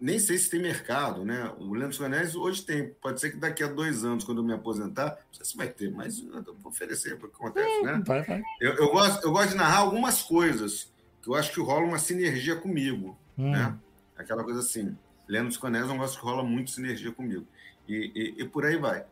nem 0.00 0.18
sei 0.18 0.38
se 0.38 0.48
tem 0.48 0.60
mercado, 0.60 1.24
né? 1.24 1.52
O 1.58 1.74
Leandro 1.74 1.96
Soares 1.96 2.34
hoje 2.34 2.62
tem. 2.62 2.90
Pode 3.00 3.20
ser 3.20 3.30
que 3.30 3.36
daqui 3.36 3.62
a 3.62 3.66
dois 3.66 4.04
anos, 4.04 4.24
quando 4.24 4.38
eu 4.38 4.44
me 4.44 4.52
aposentar, 4.52 5.10
não 5.10 5.34
sei 5.34 5.44
se 5.44 5.56
vai 5.56 5.68
ter, 5.68 5.90
mas 5.90 6.18
eu 6.18 6.54
vou 6.54 6.70
oferecer 6.70 7.16
para 7.18 7.26
o 7.26 7.30
que 7.30 7.36
acontece, 7.36 7.82
né? 7.82 8.02
Vai, 8.06 8.22
vai. 8.22 8.42
Eu, 8.60 8.74
eu, 8.74 8.92
gosto, 8.92 9.24
eu 9.24 9.32
gosto 9.32 9.50
de 9.50 9.56
narrar 9.56 9.78
algumas 9.78 10.22
coisas 10.22 10.92
que 11.20 11.28
eu 11.28 11.34
acho 11.34 11.52
que 11.52 11.60
rola 11.60 11.86
uma 11.86 11.98
sinergia 11.98 12.56
comigo, 12.56 13.18
hum. 13.36 13.50
né? 13.50 13.76
Aquela 14.16 14.44
coisa 14.44 14.60
assim. 14.60 14.96
Leandro 15.26 15.52
Soares 15.52 15.88
não 15.88 15.98
gosto 15.98 16.18
que 16.18 16.24
rola 16.24 16.42
muito 16.42 16.70
sinergia 16.70 17.12
comigo. 17.12 17.46
E, 17.86 18.12
e, 18.38 18.42
e 18.42 18.48
por 18.48 18.64
aí 18.64 18.76
vai. 18.76 19.04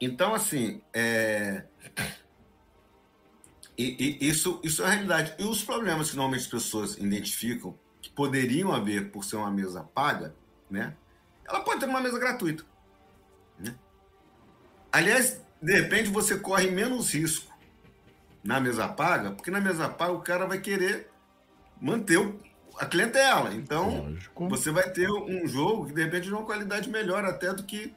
Então, 0.00 0.32
assim, 0.34 0.80
é... 0.92 1.64
e, 3.76 4.16
isso, 4.20 4.60
isso 4.62 4.82
é 4.82 4.86
a 4.86 4.90
realidade. 4.90 5.34
E 5.38 5.44
os 5.44 5.62
problemas 5.62 6.10
que 6.10 6.16
normalmente 6.16 6.42
as 6.42 6.46
pessoas 6.46 6.96
identificam 6.96 7.76
poderiam 8.18 8.72
haver 8.72 9.12
por 9.12 9.24
ser 9.24 9.36
uma 9.36 9.48
mesa 9.48 9.84
paga, 9.94 10.34
né? 10.68 10.92
Ela 11.48 11.60
pode 11.60 11.78
ter 11.78 11.86
uma 11.86 12.00
mesa 12.00 12.18
gratuita. 12.18 12.64
Né? 13.56 13.72
Aliás, 14.90 15.40
de 15.62 15.72
repente 15.72 16.10
você 16.10 16.36
corre 16.36 16.68
menos 16.68 17.14
risco 17.14 17.56
na 18.42 18.58
mesa 18.58 18.88
paga, 18.88 19.30
porque 19.30 19.52
na 19.52 19.60
mesa 19.60 19.88
paga 19.88 20.10
o 20.14 20.20
cara 20.20 20.46
vai 20.46 20.58
querer 20.58 21.08
manter 21.80 22.18
a 22.76 22.86
clientela. 22.86 23.54
Então, 23.54 24.08
Lógico. 24.10 24.48
você 24.48 24.72
vai 24.72 24.90
ter 24.90 25.08
um 25.08 25.46
jogo 25.46 25.86
que 25.86 25.92
de 25.92 26.02
repente 26.02 26.24
de 26.24 26.32
uma 26.32 26.44
qualidade 26.44 26.90
melhor 26.90 27.24
até 27.24 27.54
do 27.54 27.62
que 27.62 27.94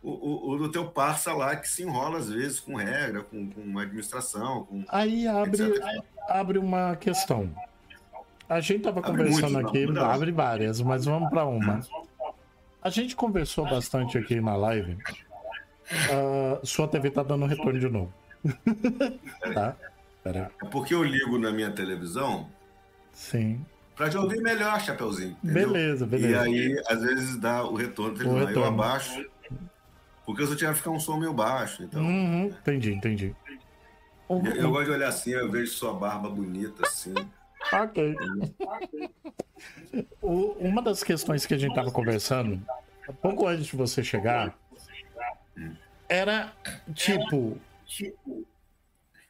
o, 0.00 0.10
o, 0.12 0.50
o, 0.50 0.56
do 0.56 0.70
teu 0.70 0.88
parça 0.88 1.32
lá 1.32 1.56
que 1.56 1.68
se 1.68 1.82
enrola 1.82 2.18
às 2.18 2.30
vezes 2.30 2.60
com 2.60 2.76
regra, 2.76 3.24
com, 3.24 3.50
com 3.50 3.76
administração. 3.80 4.66
Com, 4.66 4.84
Aí 4.86 5.26
abre, 5.26 5.82
abre 6.28 6.58
uma 6.58 6.94
questão. 6.94 7.52
A 8.54 8.60
gente 8.60 8.82
tava 8.84 9.00
abre 9.00 9.24
conversando 9.24 9.58
aqui, 9.58 9.84
não, 9.84 10.04
abre 10.04 10.30
várias, 10.30 10.80
mas 10.80 11.04
vamos 11.04 11.28
para 11.28 11.44
uma. 11.44 11.80
A 12.80 12.88
gente 12.88 13.16
conversou 13.16 13.68
bastante 13.68 14.16
aqui 14.16 14.40
na 14.40 14.54
live. 14.54 14.96
Uh, 15.90 16.64
sua 16.64 16.86
TV 16.86 17.10
tá 17.10 17.24
dando 17.24 17.46
retorno 17.46 17.80
de 17.80 17.88
novo. 17.88 18.14
tá? 19.52 19.74
Pera 20.22 20.52
É 20.62 20.66
porque 20.66 20.94
eu 20.94 21.02
ligo 21.02 21.36
na 21.36 21.50
minha 21.50 21.72
televisão. 21.72 22.48
Sim. 23.12 23.66
Pra 23.96 24.08
te 24.08 24.16
ouvir 24.16 24.40
melhor, 24.40 24.80
Chapeuzinho. 24.80 25.36
Entendeu? 25.42 25.72
Beleza, 25.72 26.06
beleza. 26.06 26.48
E 26.48 26.54
aí, 26.54 26.82
às 26.86 27.02
vezes, 27.02 27.36
dá 27.36 27.64
o 27.64 27.74
retorno. 27.74 28.12
O 28.12 28.38
retorno. 28.38 28.60
Eu 28.60 28.64
abaixo. 28.66 29.26
Porque 30.24 30.42
eu 30.42 30.46
só 30.46 30.54
tinha 30.54 30.70
que 30.70 30.76
ficar 30.76 30.90
um 30.90 31.00
som 31.00 31.16
meio 31.16 31.32
baixo. 31.32 31.82
Então, 31.82 32.00
uhum, 32.00 32.44
entendi, 32.44 32.92
entendi. 32.92 33.34
Eu, 34.30 34.40
eu 34.54 34.70
gosto 34.70 34.84
de 34.84 34.90
olhar 34.92 35.08
assim, 35.08 35.32
eu 35.32 35.50
vejo 35.50 35.72
sua 35.72 35.92
barba 35.92 36.30
bonita 36.30 36.86
assim. 36.86 37.14
Ok. 37.72 38.14
O, 40.20 40.52
uma 40.58 40.82
das 40.82 41.02
questões 41.02 41.46
que 41.46 41.54
a 41.54 41.58
gente 41.58 41.70
estava 41.70 41.90
conversando, 41.90 42.60
pouco 43.22 43.46
antes 43.46 43.66
de 43.66 43.76
você 43.76 44.02
chegar, 44.02 44.58
era 46.08 46.52
tipo: 46.94 47.58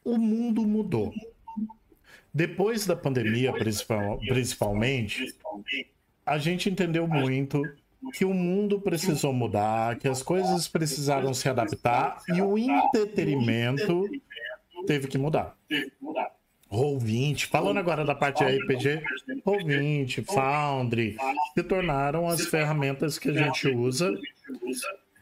o 0.04 0.18
mundo 0.18 0.66
mudou. 0.66 1.12
Depois 2.32 2.84
da 2.84 2.96
pandemia, 2.96 3.52
principal, 3.52 4.18
principalmente, 4.18 5.36
a 6.26 6.36
gente 6.36 6.68
entendeu 6.68 7.06
muito 7.06 7.62
que 8.12 8.24
o 8.24 8.34
mundo 8.34 8.80
precisou 8.80 9.32
mudar, 9.32 9.96
que 9.98 10.08
as 10.08 10.22
coisas 10.22 10.68
precisaram 10.68 11.32
se 11.32 11.48
adaptar 11.48 12.22
e 12.28 12.42
o 12.42 12.58
entretenimento 12.58 14.08
teve 14.86 15.06
que 15.06 15.16
mudar. 15.16 15.56
Roll20, 16.74 17.46
falando 17.46 17.78
agora 17.78 18.04
da 18.04 18.14
parte 18.14 18.42
RPG, 18.44 19.02
Roll20, 19.46 20.24
Foundry, 20.24 21.16
se 21.54 21.62
tornaram 21.62 22.28
as 22.28 22.46
ferramentas 22.46 23.18
que 23.18 23.30
a 23.30 23.32
gente 23.32 23.68
usa 23.68 24.12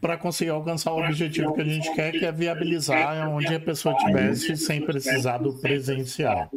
para 0.01 0.17
conseguir 0.17 0.51
alcançar 0.51 0.93
o 0.93 1.05
objetivo 1.05 1.53
que 1.55 1.61
a 1.61 1.65
gente 1.65 1.93
quer, 1.95 2.13
que 2.13 2.25
é 2.25 2.33
viabilizar 2.33 3.29
onde 3.31 3.55
a 3.55 3.61
pessoa 3.61 3.95
estivesse 3.95 4.57
sem 4.57 4.81
precisar 4.81 5.39
do 5.39 5.55
presencial. 5.61 6.51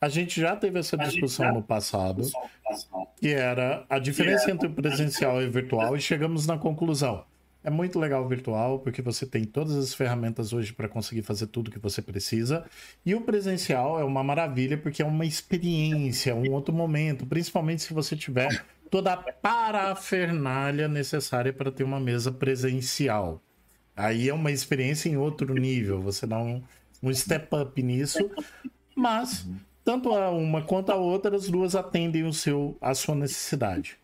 A 0.00 0.08
gente 0.08 0.40
já 0.40 0.54
teve 0.54 0.78
essa 0.78 0.96
discussão 0.96 1.52
no 1.52 1.62
passado, 1.62 2.22
que 3.16 3.28
era 3.28 3.84
a 3.88 3.98
diferença 3.98 4.50
entre 4.50 4.68
o 4.68 4.72
presencial 4.72 5.40
e 5.42 5.46
o 5.46 5.50
virtual, 5.50 5.96
e 5.96 6.00
chegamos 6.00 6.46
na 6.46 6.58
conclusão 6.58 7.24
é 7.64 7.70
muito 7.70 7.98
legal 7.98 8.24
o 8.24 8.28
virtual, 8.28 8.80
porque 8.80 9.00
você 9.00 9.24
tem 9.24 9.44
todas 9.44 9.76
as 9.76 9.94
ferramentas 9.94 10.52
hoje 10.52 10.72
para 10.72 10.88
conseguir 10.88 11.22
fazer 11.22 11.46
tudo 11.46 11.70
que 11.70 11.78
você 11.78 12.02
precisa. 12.02 12.64
E 13.06 13.14
o 13.14 13.20
presencial 13.20 14.00
é 14.00 14.04
uma 14.04 14.22
maravilha, 14.24 14.76
porque 14.76 15.02
é 15.02 15.04
uma 15.04 15.24
experiência, 15.24 16.34
um 16.34 16.50
outro 16.52 16.74
momento, 16.74 17.24
principalmente 17.24 17.82
se 17.82 17.94
você 17.94 18.16
tiver 18.16 18.64
toda 18.90 19.12
a 19.12 19.16
parafernália 19.16 20.88
necessária 20.88 21.52
para 21.52 21.70
ter 21.70 21.84
uma 21.84 22.00
mesa 22.00 22.32
presencial. 22.32 23.40
Aí 23.96 24.28
é 24.28 24.34
uma 24.34 24.50
experiência 24.50 25.08
em 25.08 25.16
outro 25.16 25.54
nível, 25.54 26.00
você 26.00 26.26
dá 26.26 26.38
um, 26.38 26.62
um 27.02 27.14
step 27.14 27.54
up 27.54 27.82
nisso, 27.82 28.30
mas 28.96 29.46
tanto 29.84 30.12
a 30.12 30.30
uma 30.30 30.62
quanto 30.62 30.90
a 30.90 30.96
outra, 30.96 31.36
as 31.36 31.48
duas 31.48 31.74
atendem 31.74 32.24
o 32.24 32.32
seu, 32.32 32.76
a 32.80 32.94
sua 32.94 33.14
necessidade. 33.14 33.98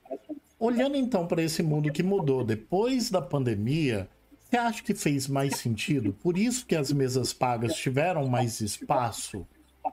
Olhando 0.58 0.96
então 0.96 1.26
para 1.26 1.42
esse 1.42 1.62
mundo 1.62 1.92
que 1.92 2.02
mudou 2.02 2.44
depois 2.44 3.10
da 3.10 3.22
pandemia, 3.22 4.08
você 4.40 4.56
acha 4.56 4.82
que 4.82 4.94
fez 4.94 5.28
mais 5.28 5.56
sentido? 5.56 6.12
Por 6.12 6.36
isso 6.36 6.66
que 6.66 6.74
as 6.74 6.90
mesas 6.92 7.32
pagas 7.32 7.74
tiveram 7.74 8.26
mais 8.26 8.60
espaço? 8.60 9.46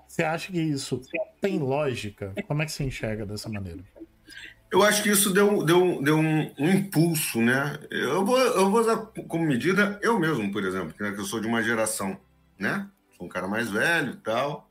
Você 0.08 0.24
acha 0.24 0.52
que 0.52 0.60
isso 0.60 1.02
tem 1.40 1.60
lógica? 1.60 2.34
Como 2.48 2.62
é 2.62 2.66
que 2.66 2.72
você 2.72 2.84
enxerga 2.84 3.26
dessa 3.26 3.48
maneira? 3.48 3.84
Eu 4.72 4.82
acho 4.82 5.04
que 5.04 5.10
isso 5.10 5.32
deu, 5.32 5.64
deu, 5.64 6.02
deu 6.02 6.18
um, 6.18 6.52
um, 6.60 6.70
impulso, 6.70 7.40
né? 7.42 7.78
Eu 7.92 8.26
vou, 8.26 8.38
eu 8.38 8.70
vou 8.70 8.82
usar 8.82 8.98
como 9.28 9.46
medida 9.46 10.00
eu 10.02 10.20
mesmo, 10.20 10.52
por 10.52 10.64
exemplo, 10.64 10.94
né, 11.00 11.12
que 11.12 11.20
eu 11.20 11.26
sou 11.26 11.40
de 11.40 11.48
uma 11.48 11.62
geração, 11.62 12.18
né? 12.58 12.90
Sou 13.16 13.28
um 13.28 13.30
cara 13.30 13.48
mais 13.48 13.70
velho 13.70 14.14
e 14.14 14.18
tal. 14.18 14.70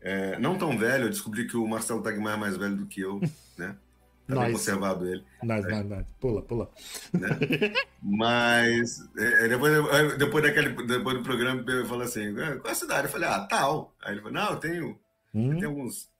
É, 0.00 0.38
não 0.38 0.58
tão 0.58 0.76
velho, 0.76 1.04
eu 1.04 1.10
descobri 1.10 1.46
que 1.46 1.56
o 1.56 1.66
Marcelo 1.66 2.02
Tagmar 2.02 2.34
é 2.34 2.36
mais 2.36 2.56
velho 2.56 2.76
do 2.76 2.86
que 2.86 3.00
eu, 3.00 3.20
né? 3.56 3.76
Tá 4.28 4.34
nice. 4.34 4.52
conservado 4.52 5.08
ele. 5.08 5.24
Nice, 5.42 5.66
é. 5.66 5.74
nice, 5.74 5.88
nice. 5.88 6.06
Pula, 6.20 6.42
pula. 6.42 6.70
Né? 7.14 7.28
Mas 8.02 9.00
é, 9.16 9.46
é 9.46 9.48
depois, 9.48 10.18
depois, 10.18 10.44
daquele, 10.44 10.86
depois 10.86 11.16
do 11.16 11.22
programa, 11.22 11.64
ele 11.66 11.86
falou 11.86 12.04
assim: 12.04 12.34
qual 12.34 12.66
é 12.66 12.70
a 12.70 12.74
cidade? 12.74 13.06
Eu 13.06 13.12
falei, 13.12 13.28
ah, 13.28 13.40
tal. 13.48 13.94
Aí 14.02 14.12
ele 14.12 14.20
falou, 14.20 14.34
não, 14.34 14.50
eu 14.50 14.56
tenho, 14.56 14.98
hum. 15.34 15.52
eu 15.52 15.58
tenho 15.58 15.68
alguns. 15.70 16.10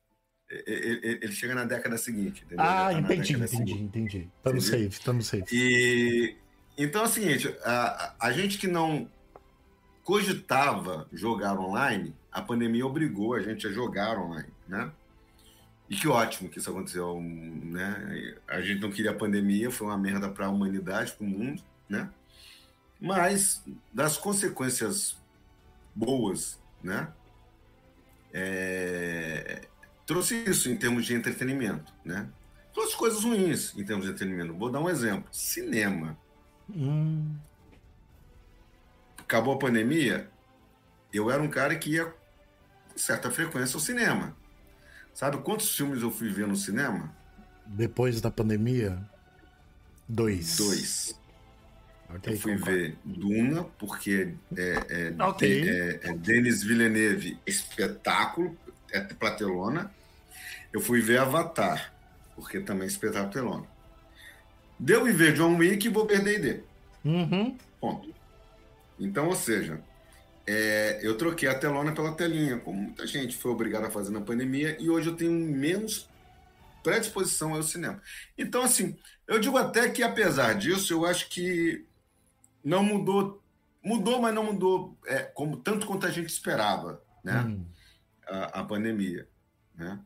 Ele, 0.51 1.19
ele, 1.23 1.33
chega 1.33 1.55
na 1.55 1.65
década 1.65 1.99
seguinte. 1.99 2.43
Entendeu? 2.47 2.65
Ah, 2.65 2.87
tá 2.87 2.95
entendi, 2.95 3.35
entendi, 3.35 3.49
seguinte. 3.49 3.83
entendi. 3.83 4.31
Estamos 4.39 4.65
safe, 4.65 4.89
estamos 4.89 5.27
safe. 5.27 5.45
E 5.53 6.37
então 6.79 7.03
é 7.03 7.05
o 7.05 7.09
seguinte: 7.09 7.55
a, 7.63 8.15
a 8.19 8.33
gente 8.33 8.57
que 8.57 8.67
não 8.67 9.07
cogitava 10.03 11.07
jogar 11.13 11.61
online, 11.61 12.17
a 12.33 12.41
pandemia 12.41 12.87
obrigou 12.87 13.35
a 13.35 13.43
gente 13.43 13.67
a 13.67 13.71
jogar 13.71 14.19
online, 14.19 14.49
né? 14.67 14.91
E 15.91 15.97
que 15.97 16.07
ótimo 16.07 16.51
que 16.51 16.59
isso 16.59 16.71
aconteceu, 16.71 17.19
né? 17.21 18.35
A 18.47 18.61
gente 18.61 18.81
não 18.81 18.91
queria 18.91 19.11
a 19.11 19.15
pandemia, 19.15 19.71
foi 19.71 19.87
uma 19.87 19.97
merda 19.97 20.29
para 20.29 20.47
a 20.47 20.51
humanidade, 20.51 21.13
para 21.13 21.25
o 21.25 21.29
mundo, 21.29 21.63
né? 21.89 22.11
Mas 23.01 23.65
das 23.93 24.17
consequências 24.19 25.17
boas, 25.95 26.61
né? 26.83 27.09
É... 28.33 29.67
Trouxe 30.07 30.37
isso 30.47 30.71
em 30.71 30.77
termos 30.77 31.07
de 31.07 31.15
entretenimento, 31.15 31.93
né? 32.05 32.29
Trouxe 32.73 32.97
coisas 32.97 33.25
ruins 33.25 33.75
em 33.77 33.85
termos 33.85 34.05
de 34.05 34.13
entretenimento. 34.13 34.55
Vou 34.55 34.71
dar 34.71 34.81
um 34.81 34.89
exemplo: 34.89 35.29
cinema. 35.33 36.19
Hum. 36.69 37.35
Acabou 39.19 39.55
a 39.55 39.59
pandemia, 39.59 40.31
eu 41.13 41.31
era 41.31 41.43
um 41.43 41.49
cara 41.49 41.77
que 41.77 41.91
ia 41.91 42.07
com 42.07 42.17
certa 42.97 43.31
frequência 43.31 43.77
ao 43.77 43.81
cinema. 43.81 44.37
Sabe 45.19 45.39
quantos 45.39 45.75
filmes 45.75 46.01
eu 46.01 46.13
fui 46.13 46.29
ver 46.29 46.47
no 46.47 46.55
cinema? 46.55 47.13
Depois 47.67 48.21
da 48.21 48.31
pandemia? 48.31 48.97
Dois. 50.09 50.57
Dois. 50.57 51.21
Okay, 52.15 52.35
eu 52.35 52.39
fui 52.39 52.55
ver 52.55 52.97
Duna, 53.05 53.65
porque 53.81 54.33
é, 54.57 55.11
é, 55.19 55.25
okay. 55.25 55.69
é, 55.69 56.01
é 56.05 56.13
Denis 56.13 56.63
Villeneuve, 56.63 57.37
espetáculo, 57.45 58.57
é 58.93 59.01
platelona. 59.01 59.93
Eu 60.73 60.81
fui 60.81 61.01
ver 61.01 61.19
Avatar, 61.19 61.93
porque 62.37 62.61
também 62.61 62.85
é 62.85 62.87
espetáculo 62.87 63.67
é 63.67 63.67
Deu 64.79 65.09
e 65.09 65.13
ver 65.13 65.35
John 65.35 65.57
Wick 65.57 65.85
e 65.85 65.91
vou 65.91 66.07
perder 66.07 66.41
D. 66.41 66.61
Uhum. 67.05 67.59
Ponto. 67.81 68.15
Então, 69.01 69.27
ou 69.27 69.35
seja, 69.35 69.81
é, 70.51 70.99
eu 71.03 71.15
troquei 71.15 71.47
a 71.47 71.59
telona 71.59 71.93
pela 71.93 72.15
telinha, 72.15 72.59
como 72.59 72.81
muita 72.81 73.07
gente 73.07 73.37
foi 73.37 73.51
obrigada 73.51 73.89
a 73.89 73.91
fazer 73.91 74.11
na 74.11 74.23
pandemia, 74.23 74.79
e 74.81 74.89
hoje 74.89 75.11
eu 75.11 75.15
tenho 75.15 75.31
menos 75.31 76.09
predisposição 76.83 77.55
ao 77.55 77.63
cinema. 77.63 78.01
Então, 78.37 78.63
assim, 78.63 78.97
eu 79.27 79.39
digo 79.39 79.59
até 79.59 79.91
que, 79.91 80.03
apesar 80.03 80.55
disso, 80.55 80.95
eu 80.95 81.05
acho 81.05 81.29
que 81.29 81.85
não 82.65 82.83
mudou, 82.83 83.43
mudou, 83.85 84.23
mas 84.23 84.35
não 84.35 84.43
mudou 84.43 84.99
é, 85.07 85.19
como, 85.19 85.59
tanto 85.59 85.87
quanto 85.87 86.07
a 86.07 86.11
gente 86.11 86.31
esperava, 86.31 87.03
né? 87.23 87.43
Hum. 87.43 87.67
A, 88.27 88.61
a, 88.61 88.65
pandemia, 88.65 89.29
né? 89.75 90.01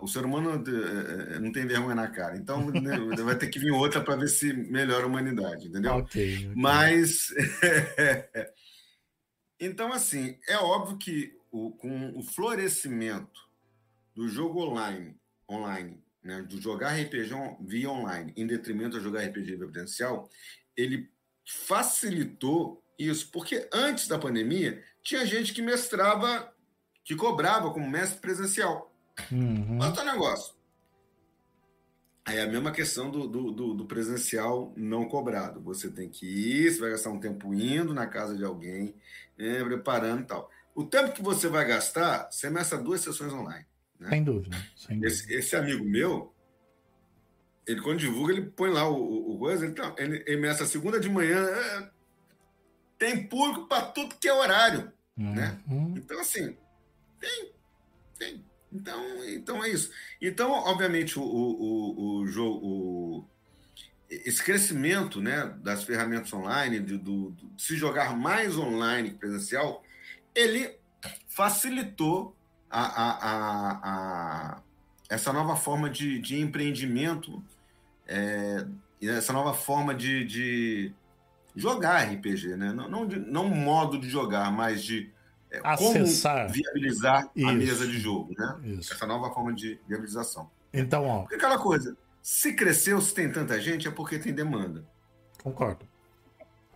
O 0.00 0.06
ser 0.06 0.24
humano 0.24 0.50
é, 0.50 1.34
é, 1.34 1.38
não 1.40 1.50
tem 1.50 1.66
vergonha 1.66 1.94
na 1.96 2.08
cara, 2.08 2.36
então 2.36 2.70
né, 2.70 2.96
vai 3.24 3.36
ter 3.36 3.48
que 3.48 3.58
vir 3.58 3.72
outra 3.72 4.00
para 4.00 4.14
ver 4.14 4.28
se 4.28 4.52
melhora 4.52 5.04
a 5.04 5.08
humanidade, 5.08 5.66
entendeu? 5.66 5.94
Okay, 5.96 6.36
okay. 6.36 6.52
Mas, 6.54 7.32
então, 9.58 9.92
assim, 9.92 10.38
é 10.48 10.56
óbvio 10.56 10.98
que 10.98 11.36
o, 11.50 11.70
com 11.72 12.16
o 12.16 12.22
florescimento 12.22 13.40
do 14.14 14.28
jogo 14.28 14.62
online 14.62 15.16
online, 15.48 16.02
né, 16.22 16.42
do 16.42 16.60
jogar 16.60 16.94
RPG 16.94 17.30
via 17.60 17.90
online, 17.90 18.32
em 18.36 18.46
detrimento 18.46 18.96
a 18.96 19.00
jogar 19.00 19.24
RPG 19.24 19.56
via 19.56 19.68
presencial, 19.68 20.28
ele 20.76 21.08
facilitou 21.44 22.82
isso, 22.98 23.30
porque 23.30 23.68
antes 23.72 24.08
da 24.08 24.18
pandemia 24.18 24.82
tinha 25.02 25.24
gente 25.24 25.52
que 25.52 25.62
mestrava, 25.62 26.52
que 27.04 27.14
cobrava 27.14 27.72
como 27.72 27.88
mestre 27.88 28.20
presencial. 28.20 28.92
Uhum. 29.30 29.76
Mas 29.76 29.94
tá 29.94 30.04
negócio. 30.04 30.55
Aí 32.26 32.38
é 32.38 32.42
a 32.42 32.48
mesma 32.48 32.72
questão 32.72 33.08
do, 33.08 33.28
do, 33.28 33.72
do, 33.72 33.86
presencial 33.86 34.74
não 34.76 35.06
cobrado. 35.06 35.60
Você 35.60 35.88
tem 35.88 36.08
que 36.08 36.26
ir, 36.26 36.72
você 36.72 36.80
vai 36.80 36.90
gastar 36.90 37.10
um 37.10 37.20
tempo 37.20 37.54
indo 37.54 37.94
na 37.94 38.08
casa 38.08 38.36
de 38.36 38.44
alguém, 38.44 38.96
né, 39.38 39.62
preparando 39.62 40.22
e 40.22 40.24
tal. 40.24 40.50
O 40.74 40.84
tempo 40.84 41.12
que 41.12 41.22
você 41.22 41.46
vai 41.46 41.64
gastar, 41.64 42.28
você 42.28 42.50
mestra 42.50 42.78
duas 42.78 43.00
sessões 43.00 43.32
online. 43.32 43.64
Né? 44.00 44.10
Sem 44.10 44.24
dúvida. 44.24 44.56
Sem 44.76 44.96
dúvida. 44.96 45.06
Esse, 45.06 45.34
esse, 45.34 45.54
amigo 45.54 45.84
meu, 45.84 46.34
ele 47.64 47.80
quando 47.80 48.00
divulga, 48.00 48.32
ele 48.32 48.50
põe 48.50 48.70
lá 48.70 48.88
o, 48.88 49.34
o, 49.34 49.38
coisa, 49.38 49.64
ele, 49.64 49.74
tá, 49.74 49.94
ele, 49.96 50.24
ele 50.26 50.46
essa 50.48 50.66
segunda 50.66 50.98
de 50.98 51.08
manhã. 51.08 51.46
É, 51.46 51.90
tem 52.98 53.24
público 53.24 53.68
para 53.68 53.86
tudo 53.86 54.16
que 54.16 54.26
é 54.26 54.32
horário. 54.32 54.92
Uhum. 55.16 55.32
Né? 55.32 55.60
Então, 55.96 56.18
assim, 56.18 56.56
tem. 57.20 57.52
Tem. 58.18 58.44
Então, 58.76 59.24
então 59.24 59.64
é 59.64 59.70
isso. 59.70 59.90
Então, 60.20 60.52
obviamente, 60.52 61.18
o, 61.18 61.22
o, 61.22 62.20
o 62.20 62.26
jogo. 62.26 63.28
esse 64.10 64.42
crescimento 64.42 65.20
né, 65.20 65.54
das 65.62 65.82
ferramentas 65.82 66.32
online, 66.32 66.80
de, 66.80 66.98
do, 66.98 67.32
de 67.32 67.62
se 67.62 67.76
jogar 67.76 68.14
mais 68.16 68.56
online 68.58 69.10
que 69.10 69.16
presencial, 69.16 69.82
ele 70.34 70.78
facilitou 71.26 72.36
a, 72.70 72.82
a, 72.82 73.10
a, 73.30 73.80
a 73.82 74.62
essa 75.08 75.32
nova 75.32 75.56
forma 75.56 75.88
de, 75.88 76.18
de 76.18 76.38
empreendimento, 76.40 77.42
é, 78.06 78.66
essa 79.00 79.32
nova 79.32 79.54
forma 79.54 79.94
de, 79.94 80.24
de 80.24 80.92
jogar 81.54 82.02
RPG, 82.02 82.56
né? 82.56 82.72
Não, 82.72 82.88
não, 82.88 83.06
de, 83.06 83.18
não 83.18 83.48
modo 83.48 83.98
de 83.98 84.08
jogar, 84.08 84.50
mas 84.50 84.82
de 84.82 85.10
é, 85.50 85.60
Acessar. 85.62 86.42
como 86.42 86.54
viabilizar 86.54 87.30
Isso. 87.34 87.48
a 87.48 87.52
mesa 87.52 87.86
de 87.86 87.98
jogo, 87.98 88.34
né? 88.36 88.60
Isso. 88.64 88.92
Essa 88.92 89.06
nova 89.06 89.32
forma 89.32 89.52
de 89.52 89.80
viabilização. 89.88 90.50
Então, 90.72 91.06
ó. 91.06 91.20
Porque 91.20 91.36
aquela 91.36 91.58
coisa, 91.58 91.96
se 92.22 92.52
cresceu, 92.52 93.00
se 93.00 93.14
tem 93.14 93.30
tanta 93.30 93.60
gente, 93.60 93.88
é 93.88 93.90
porque 93.90 94.18
tem 94.18 94.34
demanda. 94.34 94.84
Concordo. 95.42 95.86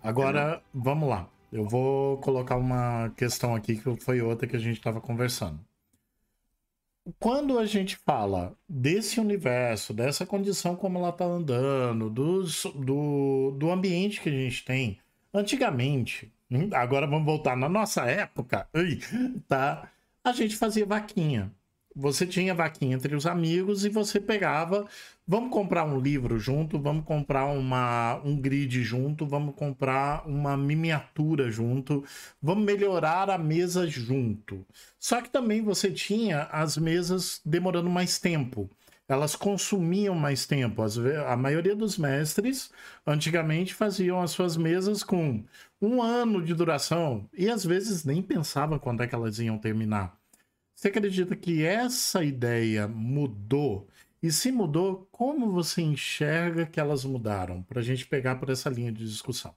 Agora, 0.02 0.62
vamos 0.72 1.08
lá. 1.08 1.28
Eu 1.52 1.66
vou 1.68 2.18
colocar 2.18 2.56
uma 2.56 3.10
questão 3.16 3.54
aqui 3.54 3.76
que 3.76 3.96
foi 3.96 4.20
outra 4.20 4.46
que 4.46 4.56
a 4.56 4.60
gente 4.60 4.78
estava 4.78 5.00
conversando 5.00 5.60
quando 7.18 7.58
a 7.58 7.66
gente 7.66 7.96
fala 7.96 8.56
desse 8.68 9.18
universo, 9.20 9.92
dessa 9.92 10.26
condição 10.26 10.76
como 10.76 10.98
ela 10.98 11.08
está 11.10 11.24
andando, 11.24 12.10
dos, 12.10 12.64
do, 12.74 13.52
do 13.58 13.70
ambiente 13.70 14.20
que 14.20 14.28
a 14.28 14.32
gente 14.32 14.64
tem, 14.64 14.98
antigamente, 15.32 16.32
agora 16.72 17.06
vamos 17.06 17.24
voltar 17.24 17.56
na 17.56 17.68
nossa 17.68 18.02
época, 18.06 18.68
tá? 19.48 19.88
A 20.24 20.32
gente 20.32 20.56
fazia 20.56 20.84
vaquinha. 20.84 21.52
Você 21.94 22.24
tinha 22.24 22.54
vaquinha 22.54 22.94
entre 22.94 23.16
os 23.16 23.26
amigos 23.26 23.84
e 23.84 23.88
você 23.88 24.20
pegava, 24.20 24.86
vamos 25.26 25.50
comprar 25.50 25.84
um 25.84 25.98
livro 25.98 26.38
junto, 26.38 26.78
vamos 26.78 27.04
comprar 27.04 27.46
uma, 27.46 28.20
um 28.24 28.40
grid 28.40 28.82
junto, 28.84 29.26
vamos 29.26 29.56
comprar 29.56 30.26
uma 30.26 30.56
miniatura 30.56 31.50
junto, 31.50 32.04
vamos 32.40 32.64
melhorar 32.64 33.28
a 33.28 33.36
mesa 33.36 33.88
junto. 33.88 34.64
Só 35.00 35.20
que 35.20 35.30
também 35.30 35.62
você 35.62 35.90
tinha 35.90 36.42
as 36.52 36.76
mesas 36.76 37.40
demorando 37.44 37.90
mais 37.90 38.20
tempo. 38.20 38.70
Elas 39.10 39.34
consumiam 39.34 40.14
mais 40.14 40.46
tempo. 40.46 40.80
A 41.26 41.36
maioria 41.36 41.74
dos 41.74 41.98
mestres 41.98 42.70
antigamente 43.04 43.74
faziam 43.74 44.22
as 44.22 44.30
suas 44.30 44.56
mesas 44.56 45.02
com 45.02 45.44
um 45.82 46.00
ano 46.00 46.40
de 46.40 46.54
duração 46.54 47.28
e 47.36 47.48
às 47.48 47.64
vezes 47.64 48.04
nem 48.04 48.22
pensavam 48.22 48.78
quando 48.78 49.02
é 49.02 49.08
que 49.08 49.14
elas 49.14 49.40
iam 49.40 49.58
terminar. 49.58 50.16
Você 50.76 50.86
acredita 50.86 51.34
que 51.34 51.64
essa 51.64 52.22
ideia 52.22 52.86
mudou? 52.86 53.88
E 54.22 54.30
se 54.30 54.52
mudou, 54.52 55.08
como 55.10 55.50
você 55.50 55.82
enxerga 55.82 56.64
que 56.64 56.78
elas 56.78 57.04
mudaram? 57.04 57.64
Para 57.64 57.80
a 57.80 57.82
gente 57.82 58.06
pegar 58.06 58.36
por 58.36 58.48
essa 58.48 58.70
linha 58.70 58.92
de 58.92 59.04
discussão. 59.04 59.52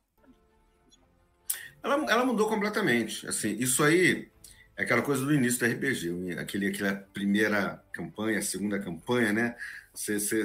Ela, 1.84 2.12
ela, 2.12 2.26
mudou 2.26 2.50
completamente. 2.50 3.28
Assim, 3.28 3.56
isso 3.60 3.84
aí 3.84 4.32
é 4.76 4.84
aquela 4.84 5.02
coisa 5.02 5.24
do 5.24 5.34
início 5.34 5.60
do 5.60 5.72
RPG, 5.72 6.40
aquele, 6.40 6.68
aquela 6.68 6.96
primeira 6.96 7.84
campanha, 7.92 8.42
segunda 8.42 8.80
campanha, 8.80 9.32
né? 9.32 9.56
Você 9.94 10.38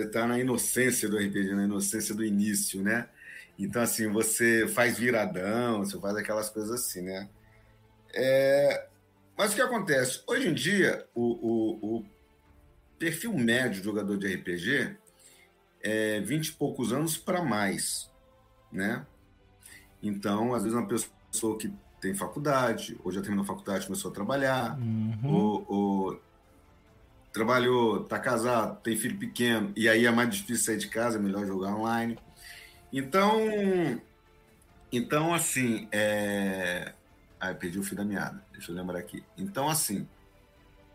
está 0.00 0.26
na 0.26 0.38
inocência 0.38 1.08
do 1.08 1.18
RPG, 1.18 1.54
na 1.54 1.64
inocência 1.64 2.14
do 2.14 2.24
início, 2.24 2.82
né? 2.82 3.08
Então, 3.58 3.82
assim, 3.82 4.08
você 4.08 4.66
faz 4.68 4.98
viradão, 4.98 5.84
você 5.84 5.98
faz 6.00 6.16
aquelas 6.16 6.48
coisas 6.48 6.70
assim, 6.72 7.02
né? 7.02 7.28
É, 8.14 8.88
mas 9.36 9.52
o 9.52 9.54
que 9.54 9.60
acontece? 9.60 10.22
Hoje 10.26 10.48
em 10.48 10.54
dia, 10.54 11.06
o, 11.14 11.22
o, 11.22 11.98
o 11.98 12.06
perfil 12.98 13.34
médio 13.34 13.80
de 13.80 13.84
jogador 13.84 14.16
de 14.16 14.34
RPG 14.34 14.96
é 15.82 16.20
20 16.20 16.46
e 16.46 16.52
poucos 16.52 16.92
anos 16.92 17.18
para 17.18 17.42
mais, 17.42 18.10
né? 18.72 19.06
Então, 20.02 20.54
às 20.54 20.62
vezes, 20.62 20.78
uma 20.78 20.88
pessoa 20.88 21.58
que 21.58 21.70
tem 22.00 22.14
faculdade, 22.14 22.98
ou 23.04 23.12
já 23.12 23.20
terminou 23.20 23.44
a 23.44 23.46
faculdade, 23.46 23.86
começou 23.86 24.10
a 24.10 24.14
trabalhar, 24.14 24.78
uhum. 24.78 25.20
ou, 25.24 25.64
ou, 25.68 26.22
trabalhou, 27.32 28.04
tá 28.04 28.18
casado, 28.18 28.80
tem 28.82 28.96
filho 28.96 29.18
pequeno, 29.18 29.72
e 29.76 29.88
aí 29.88 30.06
é 30.06 30.10
mais 30.10 30.34
difícil 30.34 30.64
sair 30.64 30.78
de 30.78 30.88
casa, 30.88 31.18
é 31.18 31.20
melhor 31.20 31.46
jogar 31.46 31.74
online. 31.74 32.18
Então, 32.92 33.38
então 34.92 35.34
assim, 35.34 35.88
é, 35.92 36.94
ah, 37.40 37.50
eu 37.50 37.54
perdi 37.54 37.78
o 37.78 37.82
fio 37.82 37.96
da 37.96 38.04
meada. 38.04 38.42
Deixa 38.52 38.72
eu 38.72 38.76
lembrar 38.76 38.98
aqui. 38.98 39.22
Então, 39.36 39.68
assim, 39.68 40.08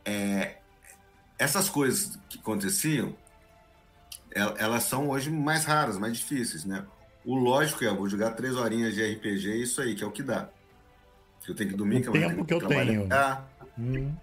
é, 0.04 0.58
essas 1.38 1.70
coisas 1.70 2.20
que 2.30 2.38
aconteciam, 2.38 3.16
elas 4.58 4.84
são 4.84 5.10
hoje 5.10 5.30
mais 5.30 5.64
raras, 5.64 5.98
mais 5.98 6.18
difíceis, 6.18 6.66
né? 6.66 6.86
O 7.24 7.36
lógico 7.36 7.84
é, 7.84 7.88
eu 7.88 7.96
vou 7.96 8.10
jogar 8.10 8.32
três 8.32 8.56
horinhas 8.56 8.94
de 8.94 9.14
RPG, 9.14 9.52
é 9.52 9.56
isso 9.56 9.82
aí, 9.82 9.96
que 9.96 10.04
é 10.04 10.08
o 10.08 10.12
que 10.12 10.24
dá. 10.24 10.50
Eu 11.48 11.56
tenho 11.56 11.70
que 11.72 11.76
dormir, 11.76 12.08
o 12.08 12.12
que 12.12 12.20
tempo 12.20 12.42
eu 12.42 12.46
que, 12.46 12.54
eu 12.54 12.68
tenho. 12.68 13.10
Hum. 13.78 14.16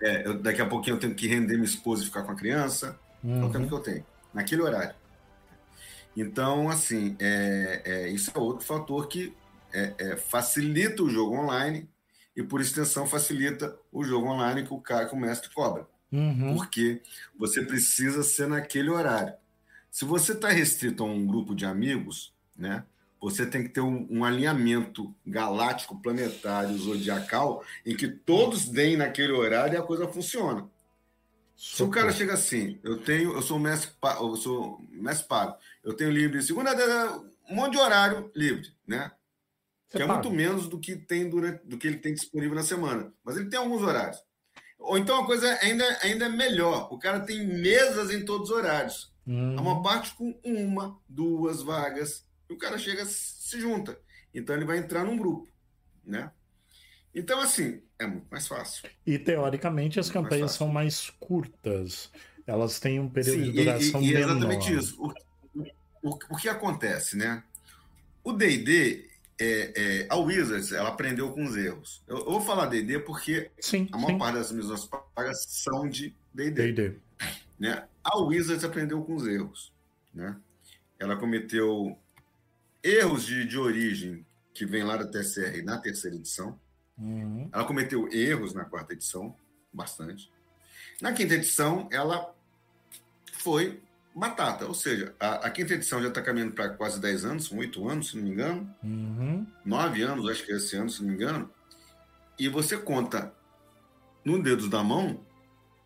É, 0.00 0.26
eu, 0.26 0.38
daqui 0.38 0.60
a 0.60 0.66
pouquinho 0.66 0.96
eu 0.96 1.00
tenho 1.00 1.14
que 1.14 1.26
render 1.26 1.54
minha 1.54 1.64
esposa 1.64 2.02
e 2.02 2.06
ficar 2.06 2.22
com 2.22 2.32
a 2.32 2.34
criança. 2.34 2.98
Uhum. 3.22 3.42
É 3.42 3.44
o 3.46 3.50
tempo 3.50 3.68
que 3.68 3.74
eu 3.74 3.80
tenho, 3.80 4.06
naquele 4.32 4.62
horário. 4.62 4.94
Então, 6.16 6.68
assim, 6.68 7.16
é, 7.18 7.82
é, 7.84 8.08
isso 8.08 8.30
é 8.34 8.38
outro 8.38 8.64
fator 8.64 9.08
que 9.08 9.34
é, 9.72 9.94
é, 9.98 10.16
facilita 10.16 11.02
o 11.02 11.10
jogo 11.10 11.36
online 11.36 11.88
e, 12.36 12.42
por 12.42 12.60
extensão, 12.60 13.06
facilita 13.06 13.76
o 13.90 14.04
jogo 14.04 14.28
online 14.28 14.64
que 14.64 14.72
o 14.72 14.80
cara, 14.80 15.06
que 15.06 15.14
o 15.14 15.18
mestre 15.18 15.50
cobra. 15.52 15.86
Uhum. 16.12 16.54
Porque 16.54 17.02
você 17.36 17.62
precisa 17.62 18.22
ser 18.22 18.46
naquele 18.46 18.90
horário. 18.90 19.34
Se 19.90 20.04
você 20.04 20.32
está 20.32 20.48
restrito 20.48 21.02
a 21.02 21.06
um 21.06 21.26
grupo 21.26 21.54
de 21.54 21.64
amigos, 21.64 22.32
né, 22.56 22.84
você 23.24 23.46
tem 23.46 23.62
que 23.62 23.70
ter 23.70 23.80
um, 23.80 24.06
um, 24.10 24.24
alinhamento 24.24 25.14
galáctico, 25.26 26.00
planetário, 26.00 26.76
zodiacal, 26.76 27.64
em 27.86 27.96
que 27.96 28.06
todos 28.06 28.68
deem 28.68 28.98
naquele 28.98 29.32
horário 29.32 29.74
e 29.74 29.76
a 29.78 29.82
coisa 29.82 30.06
funciona. 30.06 30.68
Se 31.56 31.82
o 31.82 31.88
cara 31.88 32.12
chega 32.12 32.34
assim, 32.34 32.78
eu 32.82 32.98
tenho, 32.98 33.32
eu 33.32 33.40
sou 33.40 33.58
mestre, 33.58 33.90
eu 34.20 34.36
sou 34.36 34.78
mestre 34.90 35.26
pago, 35.26 35.56
eu 35.82 35.94
tenho 35.94 36.10
livre 36.10 36.42
segunda, 36.42 36.72
um 37.48 37.54
monte 37.54 37.72
de 37.72 37.78
horário 37.78 38.30
livre, 38.34 38.70
né? 38.86 39.10
que 39.88 40.02
é 40.02 40.06
muito 40.06 40.30
menos 40.30 40.68
do 40.68 40.78
que 40.78 40.94
tem 40.94 41.30
durante, 41.30 41.64
do 41.64 41.78
que 41.78 41.86
ele 41.86 41.96
tem 41.96 42.12
disponível 42.12 42.54
na 42.54 42.62
semana. 42.62 43.10
Mas 43.24 43.36
ele 43.36 43.48
tem 43.48 43.58
alguns 43.58 43.80
horários. 43.80 44.18
Ou 44.78 44.98
então 44.98 45.22
a 45.22 45.24
coisa 45.24 45.48
ainda, 45.62 45.84
ainda 46.02 46.26
é 46.26 46.28
melhor. 46.28 46.92
O 46.92 46.98
cara 46.98 47.20
tem 47.20 47.46
mesas 47.46 48.10
em 48.10 48.22
todos 48.22 48.50
os 48.50 48.56
horários. 48.56 49.14
Hum. 49.26 49.56
Há 49.56 49.62
uma 49.62 49.82
parte 49.82 50.14
com 50.14 50.38
uma, 50.44 50.98
duas 51.08 51.62
vagas. 51.62 52.26
E 52.48 52.52
o 52.52 52.58
cara 52.58 52.78
chega, 52.78 53.04
se 53.04 53.60
junta. 53.60 53.98
Então 54.34 54.54
ele 54.54 54.64
vai 54.64 54.78
entrar 54.78 55.04
num 55.04 55.16
grupo, 55.16 55.48
né? 56.04 56.30
Então, 57.14 57.40
assim, 57.40 57.80
é 57.98 58.06
muito 58.06 58.26
mais 58.28 58.48
fácil. 58.48 58.90
E 59.06 59.18
teoricamente 59.18 60.00
as 60.00 60.10
campanhas 60.10 60.40
mais 60.40 60.52
são 60.52 60.68
mais 60.68 61.10
curtas. 61.20 62.10
Elas 62.46 62.80
têm 62.80 62.98
um 62.98 63.08
período 63.08 63.44
Sim, 63.44 63.52
de 63.52 63.64
duração 63.64 64.02
e, 64.02 64.06
e, 64.06 64.10
e 64.10 64.14
menor. 64.14 64.30
exatamente 64.30 64.74
isso. 64.74 65.00
O, 65.00 66.10
o, 66.10 66.18
o 66.30 66.36
que 66.36 66.48
acontece, 66.48 67.16
né? 67.16 67.42
O 68.24 68.32
D&D, 68.32 69.08
é, 69.38 69.72
é, 69.76 70.06
a 70.10 70.16
Wizards, 70.16 70.72
ela 70.72 70.88
aprendeu 70.88 71.30
com 71.32 71.44
os 71.44 71.56
erros. 71.56 72.02
Eu, 72.08 72.18
eu 72.18 72.24
vou 72.24 72.40
falar 72.40 72.66
D&D 72.66 72.98
porque 73.00 73.50
sim, 73.60 73.88
a 73.92 73.96
maior 73.96 74.12
sim. 74.12 74.18
parte 74.18 74.34
das 74.34 74.52
minhas 74.52 74.84
pagas 75.14 75.44
são 75.48 75.88
de 75.88 76.14
D&D. 76.32 76.96
Né? 77.58 77.86
A 78.02 78.18
Wizards 78.18 78.64
aprendeu 78.64 79.02
com 79.02 79.14
os 79.14 79.26
erros. 79.26 79.72
Né? 80.12 80.36
Ela 80.98 81.16
cometeu 81.16 81.96
erros 82.84 83.24
de, 83.24 83.46
de 83.46 83.58
origem 83.58 84.26
que 84.52 84.66
vem 84.66 84.84
lá 84.84 84.96
da 84.98 85.06
TSR 85.06 85.62
na 85.64 85.78
terceira 85.78 86.16
edição. 86.16 86.60
Uhum. 86.96 87.48
Ela 87.52 87.64
cometeu 87.64 88.08
erros 88.12 88.52
na 88.52 88.64
quarta 88.64 88.92
edição, 88.92 89.34
bastante. 89.72 90.30
Na 91.00 91.12
quinta 91.12 91.34
edição, 91.34 91.88
ela 91.90 92.32
foi 93.32 93.82
batata. 94.14 94.66
Ou 94.66 94.74
seja, 94.74 95.14
a, 95.18 95.46
a 95.46 95.50
quinta 95.50 95.74
edição 95.74 96.00
já 96.00 96.08
está 96.08 96.22
caminhando 96.22 96.52
para 96.52 96.68
quase 96.68 97.00
10 97.00 97.24
anos, 97.24 97.46
são 97.46 97.58
8 97.58 97.88
anos, 97.88 98.10
se 98.10 98.16
não 98.16 98.24
me 98.24 98.30
engano. 98.30 98.76
Uhum. 98.82 99.46
9 99.64 100.02
anos, 100.02 100.28
acho 100.28 100.44
que 100.44 100.52
é 100.52 100.56
esse 100.56 100.76
ano, 100.76 100.90
se 100.90 101.00
não 101.00 101.08
me 101.08 101.14
engano. 101.14 101.50
E 102.38 102.48
você 102.48 102.76
conta 102.76 103.34
no 104.24 104.40
dedos 104.42 104.68
da 104.68 104.82
mão, 104.82 105.24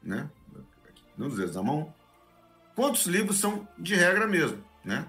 né? 0.02 0.30
Nos 1.16 1.36
dedos 1.36 1.54
da 1.54 1.62
mão, 1.62 1.92
quantos 2.74 3.06
livros 3.06 3.38
são 3.38 3.66
de 3.78 3.94
regra 3.94 4.26
mesmo, 4.26 4.62
né? 4.84 5.08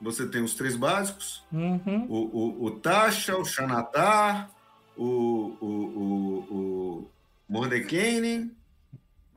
Você 0.00 0.26
tem 0.26 0.42
os 0.42 0.54
três 0.54 0.76
básicos, 0.76 1.42
uhum. 1.50 2.06
o, 2.08 2.16
o, 2.16 2.64
o 2.66 2.70
Tasha, 2.80 3.36
o 3.36 3.44
Xanatar, 3.44 4.50
o, 4.96 5.56
o, 5.60 5.66
o, 6.50 7.10
o 7.48 7.66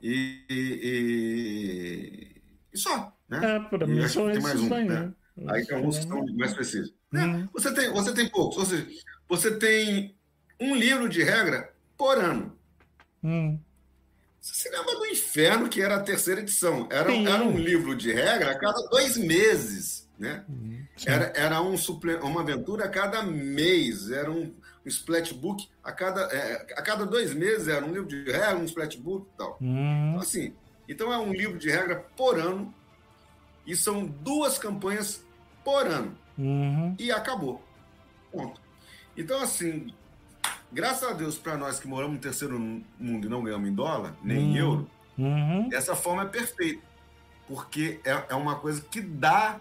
e, 0.02 0.44
e, 0.50 2.42
e, 2.74 2.78
só. 2.78 3.14
Né? 3.28 3.56
É, 3.56 3.60
para 3.60 3.86
mim 3.86 4.08
são 4.08 4.30
esses 4.30 4.44
mais 4.44 4.62
um, 4.62 4.74
aí, 4.74 4.86
né? 4.86 5.14
né? 5.36 5.54
Aí 5.54 5.66
tem 5.66 5.78
alguns 5.78 6.00
que 6.00 6.08
são 6.08 6.26
mais 6.36 6.54
precisos. 6.54 6.94
Uhum. 7.14 7.44
É, 7.44 7.50
você, 7.54 7.74
tem, 7.74 7.92
você 7.92 8.14
tem 8.14 8.30
poucos, 8.30 8.58
ou 8.58 8.66
seja, 8.66 8.88
você 9.28 9.58
tem 9.58 10.16
um 10.60 10.76
livro 10.76 11.08
de 11.08 11.24
regra 11.24 11.74
por 11.98 12.18
ano. 12.18 12.58
Uhum. 13.24 13.60
Você 14.40 14.54
se 14.54 14.70
lembra 14.70 14.96
do 14.96 15.06
inferno 15.06 15.70
que 15.70 15.82
era 15.82 15.96
a 15.96 16.04
terceira 16.04 16.42
edição? 16.42 16.88
Era, 16.90 17.14
era 17.14 17.44
um 17.44 17.58
livro 17.58 17.96
de 17.96 18.12
regra 18.12 18.52
a 18.52 18.58
cada 18.58 18.82
dois 18.88 19.18
meses. 19.18 20.09
Né? 20.20 20.44
Uhum. 20.50 20.86
Era, 21.06 21.32
era 21.34 21.62
um 21.62 21.78
suple... 21.78 22.16
uma 22.16 22.42
aventura 22.42 22.86
a 22.86 22.90
cada 22.90 23.24
mês, 23.24 24.12
era 24.12 24.30
um, 24.30 24.54
um 24.86 24.88
splatbook 24.90 25.70
a 25.82 25.94
cada, 25.94 26.24
é, 26.24 26.74
a 26.76 26.82
cada 26.82 27.06
dois 27.06 27.34
meses, 27.34 27.70
era 27.70 27.86
um 27.86 27.94
livro 27.94 28.08
de 28.08 28.30
regra, 28.30 28.58
um 28.58 28.66
splatbook 28.66 29.28
e 29.34 29.38
tal. 29.38 29.58
Uhum. 29.62 30.10
Então, 30.10 30.20
assim, 30.20 30.54
então 30.90 31.14
é 31.14 31.18
um 31.18 31.32
livro 31.32 31.58
de 31.58 31.70
regra 31.70 31.96
por 32.18 32.38
ano 32.38 32.74
e 33.66 33.78
são 33.78 34.06
duas 34.06 34.58
campanhas 34.58 35.24
por 35.64 35.88
ano. 35.88 36.18
Uhum. 36.38 36.96
E 37.00 37.12
acabou. 37.14 37.64
Ponto. 38.30 38.60
Então, 39.16 39.42
assim, 39.42 39.94
graças 40.70 41.10
a 41.10 41.14
Deus 41.14 41.38
para 41.38 41.56
nós 41.58 41.80
que 41.80 41.88
moramos 41.88 42.16
no 42.16 42.22
terceiro 42.22 42.60
mundo 42.60 43.26
e 43.26 43.30
não 43.30 43.42
ganhamos 43.42 43.70
em 43.70 43.74
dólar, 43.74 44.16
nem 44.22 44.38
em 44.38 44.50
uhum. 44.50 44.58
euro, 44.58 44.90
uhum. 45.18 45.70
essa 45.72 45.96
forma 45.96 46.24
é 46.24 46.26
perfeita. 46.26 46.82
Porque 47.48 48.02
é, 48.04 48.26
é 48.30 48.36
uma 48.36 48.58
coisa 48.58 48.82
que 48.82 49.00
dá 49.00 49.60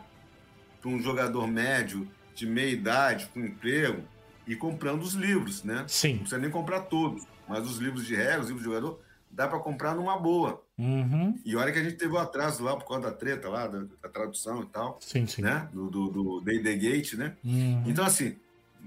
para 0.80 0.90
um 0.90 1.00
jogador 1.00 1.46
médio 1.46 2.08
de 2.34 2.46
meia 2.46 2.70
idade, 2.70 3.28
com 3.32 3.40
emprego, 3.40 4.02
e 4.46 4.56
comprando 4.56 5.02
os 5.02 5.12
livros, 5.12 5.62
né? 5.64 5.84
Sim. 5.88 6.12
Não 6.12 6.18
precisa 6.20 6.40
nem 6.40 6.50
comprar 6.50 6.82
todos, 6.82 7.26
mas 7.46 7.66
os 7.66 7.78
livros 7.78 8.06
de 8.06 8.14
regra, 8.14 8.40
os 8.40 8.46
livros 8.46 8.64
de 8.64 8.72
jogador, 8.72 9.00
dá 9.30 9.46
para 9.46 9.58
comprar 9.58 9.94
numa 9.94 10.18
boa. 10.18 10.62
Uhum. 10.78 11.38
E 11.44 11.54
olha 11.56 11.72
que 11.72 11.78
a 11.78 11.82
gente 11.82 11.96
teve 11.96 12.12
o 12.12 12.16
um 12.16 12.20
atraso 12.20 12.62
lá 12.62 12.76
por 12.76 12.86
causa 12.86 13.02
da 13.02 13.12
treta 13.12 13.48
lá, 13.48 13.66
da, 13.66 13.84
da 14.02 14.08
tradução 14.08 14.62
e 14.62 14.66
tal. 14.66 14.98
Sim, 15.00 15.26
sim. 15.26 15.42
Né? 15.42 15.68
Do, 15.72 15.90
do, 15.90 16.08
do 16.08 16.40
Day 16.40 16.62
The 16.62 16.74
Gate, 16.76 17.14
né? 17.14 17.36
Uhum. 17.44 17.84
Então, 17.86 18.04
assim, 18.04 18.36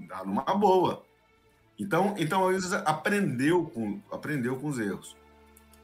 dá 0.08 0.24
numa 0.24 0.42
boa. 0.42 1.04
Então, 1.78 2.14
então 2.18 2.48
a 2.48 2.54
Isa 2.54 2.78
aprendeu 2.78 3.64
com, 3.66 4.00
aprendeu 4.10 4.56
com 4.56 4.68
os 4.68 4.78
erros. 4.78 5.16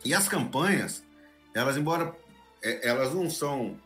E 0.04 0.14
as 0.14 0.28
campanhas, 0.28 1.04
elas, 1.54 1.76
embora 1.76 2.14
é, 2.62 2.88
elas 2.88 3.14
não 3.14 3.28
são 3.28 3.76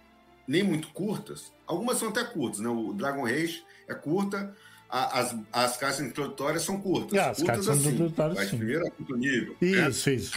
nem 0.46 0.62
muito 0.62 0.88
curtas, 0.88 1.52
algumas 1.66 1.98
são 1.98 2.08
até 2.08 2.24
curtas, 2.24 2.60
né? 2.60 2.68
O 2.68 2.92
Dragon 2.92 3.24
Rage 3.24 3.64
é 3.88 3.94
curta, 3.94 4.54
a, 4.88 5.20
as, 5.20 5.36
as 5.52 5.76
caixas 5.76 6.00
introdutórias 6.00 6.62
são 6.62 6.80
curtas. 6.80 7.18
Ah, 7.18 7.30
as 7.30 7.38
curtas 7.38 7.66
caixas 7.66 7.78
assim, 7.78 7.94
introdutórias, 7.94 8.48
sim. 8.48 8.56
primeiro 8.58 8.90
quinto 8.90 9.16
nível. 9.16 9.56
Isso, 9.60 10.10
né? 10.10 10.16
isso. 10.16 10.32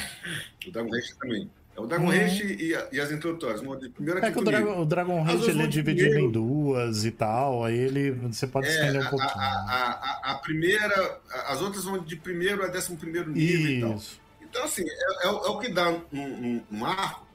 O 0.67 0.71
Dragon 0.71 0.89
Rage 0.89 1.15
também. 1.19 1.49
É 1.75 1.81
o 1.81 1.85
Dragon 1.85 2.05
uhum. 2.05 2.13
E, 2.13 2.77
e, 2.93 3.01
as 3.01 3.11
introdutórias. 3.11 3.59
Primeiro 3.93 4.25
é 4.25 4.31
que 4.31 4.39
o, 4.39 4.43
Dragon, 4.43 4.81
o 4.81 4.85
Dragon 4.85 5.21
Rage 5.21 5.49
ele 5.49 5.61
é 5.61 5.67
dividido 5.67 6.09
primeiro... 6.09 6.29
em 6.29 6.31
duas 6.31 7.03
e 7.03 7.11
tal, 7.11 7.65
aí 7.65 7.77
ele 7.77 8.11
você 8.11 8.47
pode 8.47 8.67
é, 8.67 8.69
estender 8.69 9.01
um 9.01 9.09
pouquinho. 9.09 9.31
A, 9.35 9.43
a, 9.43 9.91
a, 9.91 10.31
a, 10.31 10.35
primeira, 10.35 11.19
as 11.47 11.61
outras 11.61 11.83
vão 11.83 12.01
de 12.01 12.15
primeiro 12.15 12.63
a 12.63 12.67
décimo 12.67 12.97
primeiro 12.97 13.29
nível 13.29 13.59
Isso. 13.59 13.67
e 13.69 13.81
tal. 13.81 14.47
Então, 14.49 14.63
assim, 14.63 14.83
é, 14.87 15.27
é, 15.27 15.27
é 15.27 15.29
o 15.29 15.59
que 15.59 15.67
dá 15.67 15.89
um, 15.89 16.01
um, 16.13 16.61
um 16.71 16.85
arco, 16.85 17.27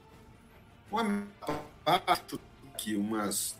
uma 0.91 1.23
parte 1.85 2.39
aqui, 2.81 2.95
umas, 2.95 3.55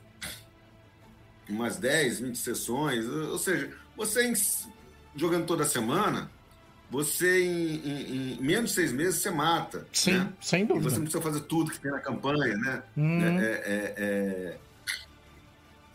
umas 1.47 1.77
10, 1.77 2.21
20 2.21 2.35
sessões, 2.37 3.05
ou 3.05 3.37
seja, 3.37 3.71
você 3.95 4.33
jogando 5.15 5.45
toda 5.45 5.63
semana 5.63 6.29
você 6.89 7.45
em, 7.45 7.75
em, 7.75 8.33
em, 8.33 8.41
menos 8.41 8.71
de 8.71 8.75
seis 8.75 8.91
meses 8.91 9.21
você 9.21 9.31
mata. 9.31 9.87
Sim, 9.93 10.11
né? 10.11 10.33
sem 10.41 10.65
dúvida. 10.65 10.87
E 10.87 10.91
você 10.91 10.95
não 10.97 11.03
precisa 11.03 11.23
fazer 11.23 11.39
tudo 11.41 11.71
que 11.71 11.79
tem 11.79 11.89
na 11.89 12.01
campanha, 12.01 12.57
né? 12.57 12.83
Uhum. 12.97 13.39
É, 13.39 13.45
é, 13.45 13.93
é... 13.97 14.57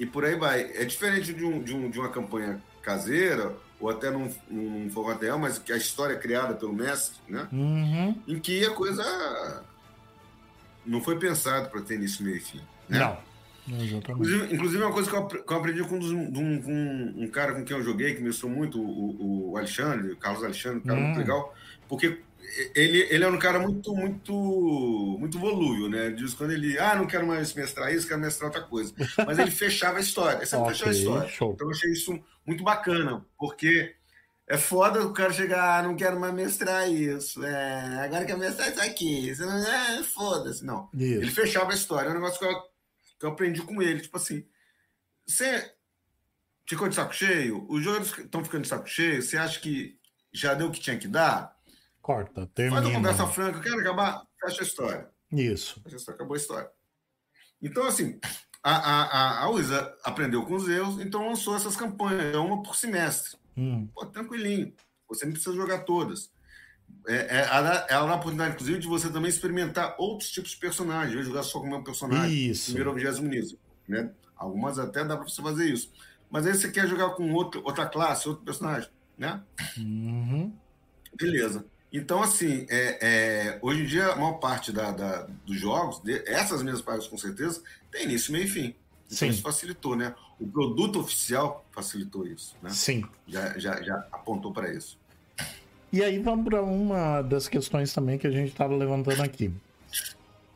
E 0.01 0.07
por 0.07 0.25
aí 0.25 0.37
vai. 0.37 0.63
É 0.75 0.87
diferente 0.87 1.35
de, 1.35 1.45
um, 1.45 1.63
de, 1.63 1.75
um, 1.75 1.91
de 1.91 1.99
uma 1.99 2.09
campanha 2.09 2.63
caseira, 2.81 3.55
ou 3.79 3.91
até 3.91 4.11
num, 4.11 4.33
num 4.49 4.89
formato 4.91 5.23
real, 5.23 5.39
mas 5.39 5.59
que 5.59 5.71
a 5.71 5.77
história 5.77 6.15
é 6.15 6.19
criada 6.19 6.55
pelo 6.55 6.73
mestre, 6.73 7.19
né? 7.29 7.47
Uhum. 7.53 8.19
Em 8.27 8.39
que 8.39 8.65
a 8.65 8.71
coisa 8.71 9.65
não 10.87 11.03
foi 11.03 11.19
pensada 11.19 11.69
para 11.69 11.83
ter 11.83 11.97
início, 11.97 12.25
meio 12.25 12.39
e 12.39 12.41
fim. 12.41 12.63
Né? 12.89 12.99
Não. 12.99 13.27
Inclusive, 13.69 14.55
inclusive, 14.55 14.83
uma 14.83 14.93
coisa 14.93 15.11
que 15.11 15.17
eu, 15.17 15.27
que 15.27 15.53
eu 15.53 15.57
aprendi 15.57 15.83
com, 15.83 15.97
um, 15.97 16.33
com 16.33 16.73
um, 16.73 17.25
um, 17.25 17.29
cara 17.29 17.53
com 17.53 17.65
quem 17.65 17.77
eu 17.77 17.83
joguei, 17.83 18.15
que 18.15 18.21
me 18.21 18.29
mostrou 18.29 18.51
muito, 18.51 18.81
o, 18.81 19.51
o 19.51 19.57
Alexandre, 19.57 20.13
o 20.13 20.17
Carlos 20.17 20.45
Alexandre, 20.45 20.79
um 20.79 20.83
cara 20.83 21.01
hum. 21.01 21.03
muito 21.03 21.19
legal, 21.19 21.55
porque 21.89 22.21
ele, 22.75 23.09
ele 23.11 23.25
é 23.25 23.29
um 23.29 23.39
cara 23.39 23.59
muito, 23.59 23.95
muito, 23.95 24.33
muito 25.19 25.39
volúvel, 25.39 25.89
né? 25.89 26.11
Diz 26.11 26.33
quando 26.35 26.53
ele, 26.53 26.79
ah, 26.79 26.95
não 26.95 27.07
quero 27.07 27.27
mais 27.27 27.53
mestrar 27.55 27.93
isso, 27.93 28.07
quero 28.07 28.21
mestrar 28.21 28.51
outra 28.51 28.63
coisa. 28.63 28.95
Mas 29.27 29.39
ele 29.39 29.51
fechava 29.51 29.99
a 29.99 30.01
história, 30.01 30.39
ele 30.39 30.47
sempre 30.47 30.67
okay, 30.67 30.75
fechava 30.75 30.91
a 30.91 30.99
história. 30.99 31.29
Show. 31.29 31.53
Então 31.53 31.67
eu 31.67 31.73
achei 31.73 31.91
isso 31.91 32.19
muito 32.47 32.63
bacana, 32.63 33.25
porque 33.37 33.95
é 34.49 34.57
foda 34.57 35.05
o 35.05 35.13
cara 35.13 35.33
chegar, 35.33 35.81
ah, 35.81 35.83
não 35.83 35.97
quero 35.97 36.21
mais 36.21 36.33
mestrar 36.33 36.89
isso, 36.89 37.45
é, 37.45 38.05
agora 38.05 38.25
quero 38.25 38.39
mestrar 38.39 38.71
isso 38.71 38.81
aqui, 38.81 39.35
você 39.35 39.45
não, 39.45 39.57
é, 39.59 40.03
foda-se, 40.05 40.65
não. 40.65 40.89
Isso. 40.95 41.21
Ele 41.21 41.31
fechava 41.33 41.73
a 41.73 41.75
história, 41.75 42.09
é 42.09 42.11
um 42.13 42.15
negócio 42.15 42.39
que 42.39 42.45
eu 42.45 42.76
que 43.19 43.27
eu 43.27 43.31
aprendi 43.31 43.63
com 43.63 43.83
ele. 43.83 44.01
Tipo 44.01 44.17
assim, 44.17 44.47
você 45.27 45.75
ficou 46.67 46.89
de 46.89 46.95
saco 46.95 47.15
cheio? 47.15 47.67
Os 47.69 47.83
jogadores 47.83 48.17
estão 48.19 48.45
ficando 48.45 48.63
de 48.63 48.69
saco 48.69 48.89
cheio? 48.89 49.23
Você 49.23 49.37
acha 49.37 49.61
que 49.61 49.99
já 50.33 50.55
deu 50.55 50.69
o 50.69 50.73
que 50.73 50.81
tinha 50.81 50.99
que 50.99 51.09
dar? 51.09 51.57
Corta, 52.01 52.47
termina. 52.55 52.77
Faz 52.77 52.87
uma 52.87 52.97
conversa 52.97 53.27
franca, 53.27 53.61
quero 53.61 53.81
acabar, 53.81 54.25
fecha 54.41 54.61
a 54.61 54.65
história. 54.65 55.11
Isso. 55.33 55.81
Fecha 55.83 55.97
a 55.97 55.99
história, 55.99 56.17
acabou 56.17 56.35
a 56.35 56.39
história. 56.39 56.71
Então, 57.61 57.85
assim, 57.87 58.21
a, 58.63 58.77
a, 58.77 59.45
a 59.45 59.49
Luísa 59.49 59.97
aprendeu 60.05 60.45
com 60.45 60.55
os 60.55 60.69
erros, 60.69 61.01
então 61.01 61.29
lançou 61.29 61.57
essas 61.57 61.77
campanhas, 61.77 62.35
é 62.35 62.39
uma 62.39 62.63
por 62.63 62.77
semestre. 62.77 63.39
Hum. 63.57 63.89
Pô, 63.95 64.07
tranquilinho. 64.07 64.75
Você 65.09 65.25
não 65.25 65.33
precisa 65.33 65.55
jogar 65.55 65.85
todas. 65.85 66.31
É, 67.07 67.39
é, 67.39 67.45
dá 67.45 67.87
a 67.97 68.05
oportunidade, 68.05 68.55
inclusive, 68.55 68.79
de 68.79 68.87
você 68.87 69.11
também 69.11 69.29
experimentar 69.29 69.95
outros 69.99 70.31
tipos 70.31 70.51
de 70.51 70.57
personagens, 70.57 71.25
jogar 71.25 71.43
só 71.43 71.61
com 71.61 71.67
o 71.67 71.71
mesmo 71.71 71.85
personagem. 71.85 72.51
Isso. 72.51 72.67
Primeiro 72.67 72.95
vigésimo 72.95 73.29
nível. 73.29 73.59
Né? 73.89 74.11
Algumas 74.37 74.79
até 74.79 75.05
dá 75.05 75.17
para 75.17 75.29
você 75.29 75.41
fazer 75.41 75.67
isso. 75.67 75.93
Mas 76.31 76.47
aí 76.47 76.55
você 76.55 76.71
quer 76.71 76.89
jogar 76.89 77.11
com 77.11 77.33
outro, 77.33 77.63
outra 77.65 77.87
classe, 77.87 78.29
outro 78.29 78.45
personagem, 78.45 78.91
né? 79.17 79.41
Uhum. 79.79 80.53
Beleza. 81.15 81.65
Então, 81.93 82.23
assim, 82.23 82.67
é, 82.69 82.99
é, 83.01 83.59
hoje 83.63 83.83
em 83.83 83.87
dia, 83.87 84.09
a 84.09 84.17
maior 84.17 84.35
parte 84.35 84.73
da, 84.73 84.91
da, 84.91 85.23
dos 85.47 85.59
jogos, 85.59 86.01
de, 86.01 86.23
essas 86.27 86.63
mesmas 86.63 86.83
páginas 86.83 87.07
com 87.07 87.17
certeza, 87.17 87.63
tem 87.91 88.05
início, 88.05 88.33
meio 88.33 88.45
e 88.45 88.49
fim. 88.49 88.75
Então 89.07 89.19
Sim. 89.19 89.29
isso 89.29 89.43
facilitou, 89.43 89.97
né? 89.97 90.15
O 90.39 90.47
produto 90.47 90.99
oficial 90.99 91.65
facilitou 91.71 92.27
isso, 92.27 92.57
né? 92.61 92.71
Sim. 92.71 93.05
Já, 93.27 93.59
já, 93.59 93.81
já 93.83 93.95
apontou 94.13 94.53
para 94.53 94.73
isso. 94.73 94.99
E 95.93 96.03
aí 96.03 96.19
vamos 96.19 96.45
para 96.45 96.63
uma 96.63 97.23
das 97.23 97.49
questões 97.49 97.93
também 97.93 98.19
que 98.19 98.27
a 98.27 98.31
gente 98.31 98.49
estava 98.49 98.75
levantando 98.75 99.23
aqui. 99.23 99.51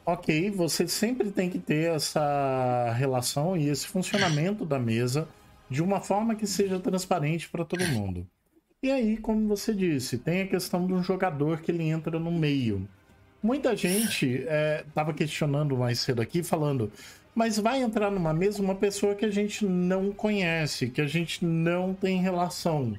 Ok, 0.04 0.50
você 0.50 0.88
sempre 0.88 1.30
tem 1.30 1.48
que 1.48 1.58
ter 1.58 1.94
essa 1.94 2.92
relação 2.96 3.56
e 3.56 3.68
esse 3.68 3.86
funcionamento 3.86 4.64
da 4.64 4.78
mesa 4.78 5.28
de 5.68 5.82
uma 5.82 6.00
forma 6.00 6.34
que 6.34 6.46
seja 6.46 6.80
transparente 6.80 7.48
para 7.48 7.64
todo 7.64 7.86
mundo. 7.86 8.26
E 8.82 8.90
aí, 8.90 9.16
como 9.18 9.46
você 9.46 9.72
disse, 9.72 10.18
tem 10.18 10.42
a 10.42 10.46
questão 10.46 10.86
do 10.86 11.02
jogador 11.02 11.60
que 11.60 11.70
ele 11.70 11.84
entra 11.84 12.18
no 12.18 12.32
meio. 12.32 12.88
Muita 13.42 13.76
gente 13.76 14.44
estava 14.86 15.12
é, 15.12 15.14
questionando 15.14 15.76
mais 15.76 16.00
cedo 16.00 16.20
aqui, 16.20 16.42
falando, 16.42 16.90
mas 17.34 17.58
vai 17.58 17.82
entrar 17.82 18.10
numa 18.10 18.34
mesa 18.34 18.62
uma 18.62 18.74
pessoa 18.74 19.14
que 19.14 19.24
a 19.24 19.30
gente 19.30 19.64
não 19.64 20.10
conhece, 20.12 20.90
que 20.90 21.00
a 21.00 21.06
gente 21.06 21.44
não 21.44 21.94
tem 21.94 22.20
relação. 22.20 22.98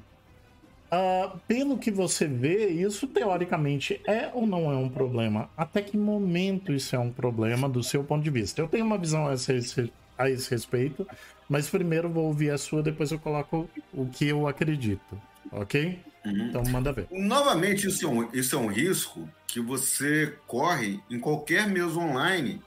Uh, 0.92 1.38
pelo 1.48 1.78
que 1.78 1.90
você 1.90 2.26
vê, 2.26 2.68
isso 2.68 3.06
teoricamente 3.06 3.98
é 4.06 4.30
ou 4.34 4.46
não 4.46 4.70
é 4.70 4.76
um 4.76 4.90
problema? 4.90 5.48
Até 5.56 5.80
que 5.80 5.96
momento 5.96 6.70
isso 6.70 6.94
é 6.94 6.98
um 6.98 7.10
problema 7.10 7.66
do 7.66 7.82
seu 7.82 8.04
ponto 8.04 8.22
de 8.22 8.28
vista? 8.28 8.60
Eu 8.60 8.68
tenho 8.68 8.84
uma 8.84 8.98
visão 8.98 9.26
a 9.26 9.32
esse, 9.32 9.90
a 10.18 10.28
esse 10.28 10.50
respeito, 10.50 11.06
mas 11.48 11.70
primeiro 11.70 12.10
vou 12.10 12.26
ouvir 12.26 12.50
a 12.50 12.58
sua, 12.58 12.82
depois 12.82 13.10
eu 13.10 13.18
coloco 13.18 13.70
o 13.90 14.04
que 14.04 14.28
eu 14.28 14.46
acredito, 14.46 15.18
ok? 15.50 15.98
Uhum. 16.26 16.48
Então 16.48 16.62
manda 16.70 16.92
ver. 16.92 17.06
Novamente, 17.10 17.86
isso 17.86 18.04
é, 18.04 18.08
um, 18.10 18.28
isso 18.30 18.54
é 18.54 18.58
um 18.58 18.66
risco 18.66 19.26
que 19.46 19.60
você 19.60 20.36
corre 20.46 21.00
em 21.10 21.18
qualquer 21.18 21.66
mesa 21.68 21.98
online 21.98 22.60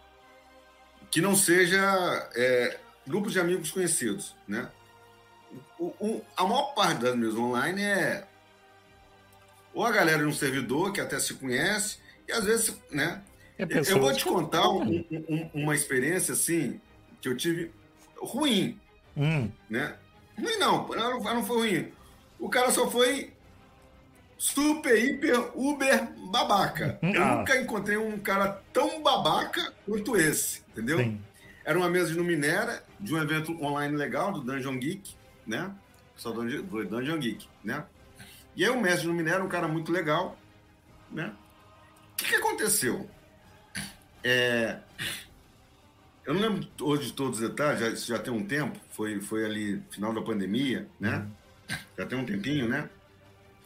que 1.12 1.22
não 1.22 1.36
seja 1.36 1.80
é, 2.36 2.80
grupos 3.06 3.34
de 3.34 3.40
amigos 3.40 3.70
conhecidos, 3.70 4.36
né? 4.48 4.68
O, 5.80 5.86
o, 6.00 6.26
a 6.36 6.44
maior 6.44 6.74
parte 6.74 7.02
das 7.02 7.16
mesas 7.16 7.36
online 7.36 7.82
é 7.82 8.26
ou 9.76 9.86
a 9.86 9.92
galera 9.92 10.20
de 10.20 10.26
um 10.26 10.34
servidor 10.34 10.94
que 10.94 11.02
até 11.02 11.20
se 11.20 11.34
conhece, 11.34 11.98
e 12.28 12.32
às 12.32 12.46
vezes, 12.46 12.76
né? 12.90 13.22
É 13.60 13.66
eu 13.92 14.00
vou 14.00 14.14
te 14.14 14.24
contar 14.24 14.70
um, 14.70 15.06
um, 15.12 15.50
uma 15.54 15.76
experiência 15.76 16.34
assim 16.34 16.80
que 17.22 17.28
eu 17.28 17.36
tive 17.36 17.72
ruim, 18.18 18.80
hum. 19.16 19.50
né? 19.70 19.96
Ruim 20.38 20.58
não, 20.58 20.88
não, 20.88 21.20
não 21.22 21.46
foi 21.46 21.58
ruim. 21.58 21.92
O 22.40 22.50
cara 22.50 22.72
só 22.72 22.90
foi 22.90 23.34
super, 24.38 24.98
hiper, 24.98 25.52
uber 25.54 26.08
babaca. 26.32 26.98
Eu 27.02 27.24
ah. 27.24 27.36
nunca 27.38 27.58
encontrei 27.58 27.98
um 27.98 28.18
cara 28.18 28.62
tão 28.74 29.02
babaca 29.02 29.74
quanto 29.86 30.16
esse, 30.18 30.62
entendeu? 30.70 31.00
Sim. 31.00 31.22
Era 31.64 31.78
uma 31.78 31.90
mesa 31.90 32.12
de 32.12 32.18
Numinera, 32.18 32.84
de 33.00 33.14
um 33.14 33.22
evento 33.22 33.52
online 33.64 33.96
legal, 33.96 34.32
do 34.32 34.42
Dungeon 34.42 34.78
Geek 34.78 35.16
né? 35.46 35.72
Só 36.16 36.32
do 36.32 36.44
Dungeon 36.86 37.20
Geek, 37.20 37.48
né? 37.64 37.84
E 38.56 38.64
aí 38.64 38.70
o 38.70 38.80
mestre 38.80 39.08
no 39.08 39.14
Minério, 39.14 39.44
um 39.44 39.50
cara 39.50 39.68
muito 39.68 39.92
legal, 39.92 40.38
né? 41.12 41.34
O 42.14 42.16
que, 42.16 42.26
que 42.26 42.36
aconteceu? 42.36 43.10
É... 44.24 44.80
Eu 46.26 46.34
não 46.34 46.42
lembro 46.42 46.68
hoje 46.82 47.08
de 47.08 47.14
todos 47.14 47.40
os 47.40 47.48
detalhes, 47.48 47.80
já, 47.80 48.16
já 48.16 48.24
tem 48.24 48.34
um 48.34 48.44
tempo, 48.44 48.80
foi, 48.90 49.20
foi 49.20 49.46
ali 49.46 49.84
final 49.92 50.14
da 50.14 50.22
pandemia, 50.22 50.88
né? 51.00 51.18
Uhum. 51.70 51.78
Já 51.98 52.06
tem 52.06 52.18
um 52.18 52.26
tempinho, 52.26 52.68
né? 52.68 52.90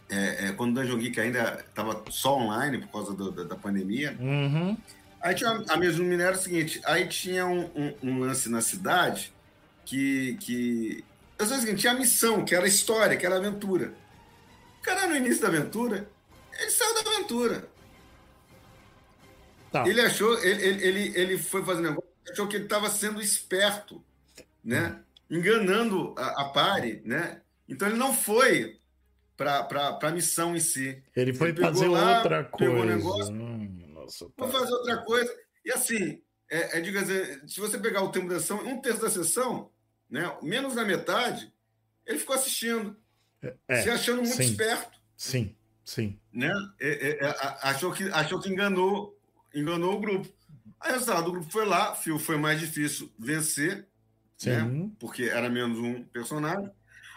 É, 0.09 0.47
é, 0.47 0.51
quando 0.53 0.71
o 0.71 0.81
Dungeon 0.81 0.97
Geek 0.97 1.19
ainda 1.19 1.63
estava 1.67 2.03
só 2.09 2.35
online 2.37 2.79
por 2.79 2.91
causa 2.91 3.13
do, 3.13 3.31
da, 3.31 3.43
da, 3.43 3.55
pandemia. 3.55 4.17
Uhum. 4.19 4.75
Aí 5.21 5.35
tinha 5.35 5.63
a 5.69 5.77
mesa 5.77 5.99
no 5.99 6.05
Minério 6.05 6.33
é 6.33 6.37
o 6.37 6.41
seguinte, 6.41 6.81
aí 6.83 7.07
tinha 7.07 7.45
um, 7.45 7.69
um, 7.75 7.93
um 8.01 8.19
lance 8.19 8.49
na 8.49 8.59
cidade 8.59 9.31
que, 9.85 10.35
que 10.39 11.03
o 11.43 11.59
seguinte, 11.59 11.81
tinha 11.81 11.93
a 11.93 11.97
missão, 11.97 12.43
que 12.43 12.53
era 12.53 12.65
a 12.65 12.67
história, 12.67 13.15
que 13.15 13.25
era 13.25 13.35
a 13.35 13.37
aventura. 13.37 13.93
O 14.79 14.81
cara, 14.81 15.07
no 15.07 15.15
início 15.15 15.41
da 15.41 15.47
aventura, 15.47 16.09
ele 16.59 16.69
saiu 16.69 16.93
da 16.95 17.11
aventura. 17.11 17.69
Tá. 19.71 19.87
Ele 19.87 20.01
achou, 20.01 20.37
ele, 20.43 20.83
ele, 20.83 21.13
ele 21.15 21.37
foi 21.37 21.63
fazer 21.63 21.81
negócio, 21.81 22.09
achou 22.29 22.47
que 22.47 22.55
ele 22.55 22.65
estava 22.65 22.89
sendo 22.89 23.21
esperto, 23.21 24.03
né? 24.63 24.99
Enganando 25.29 26.15
a, 26.17 26.41
a 26.41 26.49
pare, 26.49 27.01
né? 27.05 27.41
Então 27.67 27.87
ele 27.87 27.97
não 27.97 28.13
foi 28.13 28.79
para 29.37 29.99
a 30.01 30.11
missão 30.11 30.55
em 30.55 30.59
si. 30.59 31.01
Ele 31.15 31.33
foi 31.33 31.49
ele 31.49 31.61
fazer 31.61 31.87
lá, 31.87 32.17
outra 32.17 32.43
coisa. 32.43 32.85
Negócio, 32.85 33.33
hum, 33.33 33.85
nossa, 33.93 34.25
tá. 34.25 34.47
Foi 34.47 34.51
fazer 34.51 34.73
outra 34.73 34.97
coisa. 35.03 35.33
E 35.63 35.71
assim, 35.71 36.21
é, 36.49 36.77
é, 36.77 36.81
diga 36.81 37.01
assim, 37.01 37.47
se 37.47 37.59
você 37.59 37.77
pegar 37.77 38.01
o 38.01 38.11
tempo 38.11 38.27
da 38.27 38.39
sessão, 38.39 38.57
um 38.67 38.81
terço 38.81 39.01
da 39.01 39.09
sessão, 39.09 39.69
né? 40.09 40.35
menos 40.41 40.75
da 40.75 40.83
metade, 40.83 41.51
ele 42.05 42.19
ficou 42.19 42.35
assistindo, 42.35 42.97
é, 43.67 43.81
se 43.81 43.89
achando 43.89 44.23
muito 44.23 44.35
sim, 44.35 44.43
esperto. 44.43 44.97
Sim, 45.15 45.55
sim. 45.83 46.19
Né? 46.33 46.51
É, 46.79 47.09
é, 47.09 47.25
é 47.25 47.35
achou, 47.61 47.91
que, 47.91 48.03
achou 48.09 48.39
que 48.39 48.49
enganou, 48.49 49.17
enganou 49.53 49.95
o 49.95 49.99
grupo. 49.99 50.27
Aí 50.79 50.91
o 50.91 50.93
resultado 50.93 51.25
do 51.25 51.31
grupo 51.33 51.51
foi 51.51 51.65
lá, 51.65 51.93
foi 51.95 52.37
mais 52.37 52.59
difícil 52.59 53.11
vencer, 53.19 53.85
né? 54.45 54.89
porque 54.97 55.23
era 55.23 55.49
menos 55.49 55.77
um 55.77 56.03
personagem. 56.05 56.71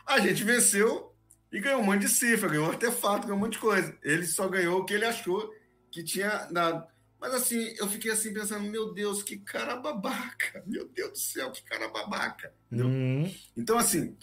A 0.05 0.18
gente 0.20 0.42
venceu 0.42 1.14
e 1.52 1.61
ganhou 1.61 1.81
um 1.81 1.85
monte 1.85 2.00
de 2.00 2.09
cifra, 2.09 2.48
ganhou 2.48 2.66
um 2.66 2.70
artefato, 2.70 3.26
ganhou 3.26 3.37
um 3.37 3.40
monte 3.40 3.52
de 3.52 3.59
coisa. 3.59 3.96
Ele 4.02 4.26
só 4.26 4.48
ganhou 4.48 4.81
o 4.81 4.85
que 4.85 4.94
ele 4.94 5.05
achou 5.05 5.52
que 5.90 6.02
tinha 6.02 6.48
dado. 6.50 6.87
Mas 7.23 7.35
assim, 7.35 7.73
eu 7.79 7.89
fiquei 7.89 8.11
assim 8.11 8.35
pensando, 8.35 8.69
meu 8.69 8.93
Deus, 8.93 9.23
que 9.23 9.37
cara 9.37 9.77
babaca! 9.77 10.61
Meu 10.67 10.89
Deus 10.89 11.13
do 11.13 11.19
céu, 11.19 11.53
que 11.53 11.63
cara 11.63 11.87
babaca! 11.87 12.53
Uhum. 12.73 13.33
Então, 13.57 13.79
assim, 13.79 14.17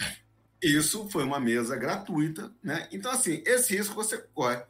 isso 0.61 1.09
foi 1.09 1.23
uma 1.23 1.39
mesa 1.39 1.77
gratuita, 1.77 2.53
né? 2.61 2.89
Então, 2.91 3.09
assim, 3.09 3.41
esse 3.45 3.73
risco 3.73 3.95
você 3.95 4.17
corre. 4.17 4.61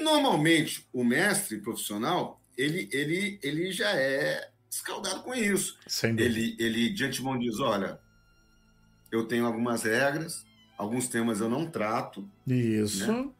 Normalmente, 0.00 0.88
o 0.94 1.04
mestre 1.04 1.58
profissional, 1.58 2.40
ele, 2.56 2.88
ele, 2.90 3.38
ele 3.42 3.70
já 3.70 3.94
é 3.94 4.50
escaldado 4.70 5.22
com 5.22 5.34
isso. 5.34 5.78
Ele, 6.02 6.56
ele 6.58 6.88
de 6.88 7.04
antemão 7.04 7.38
diz, 7.38 7.60
olha, 7.60 8.00
eu 9.12 9.26
tenho 9.26 9.44
algumas 9.44 9.82
regras, 9.82 10.46
alguns 10.78 11.06
temas 11.10 11.38
eu 11.38 11.50
não 11.50 11.70
trato. 11.70 12.26
Isso. 12.46 13.12
Né? 13.12 13.30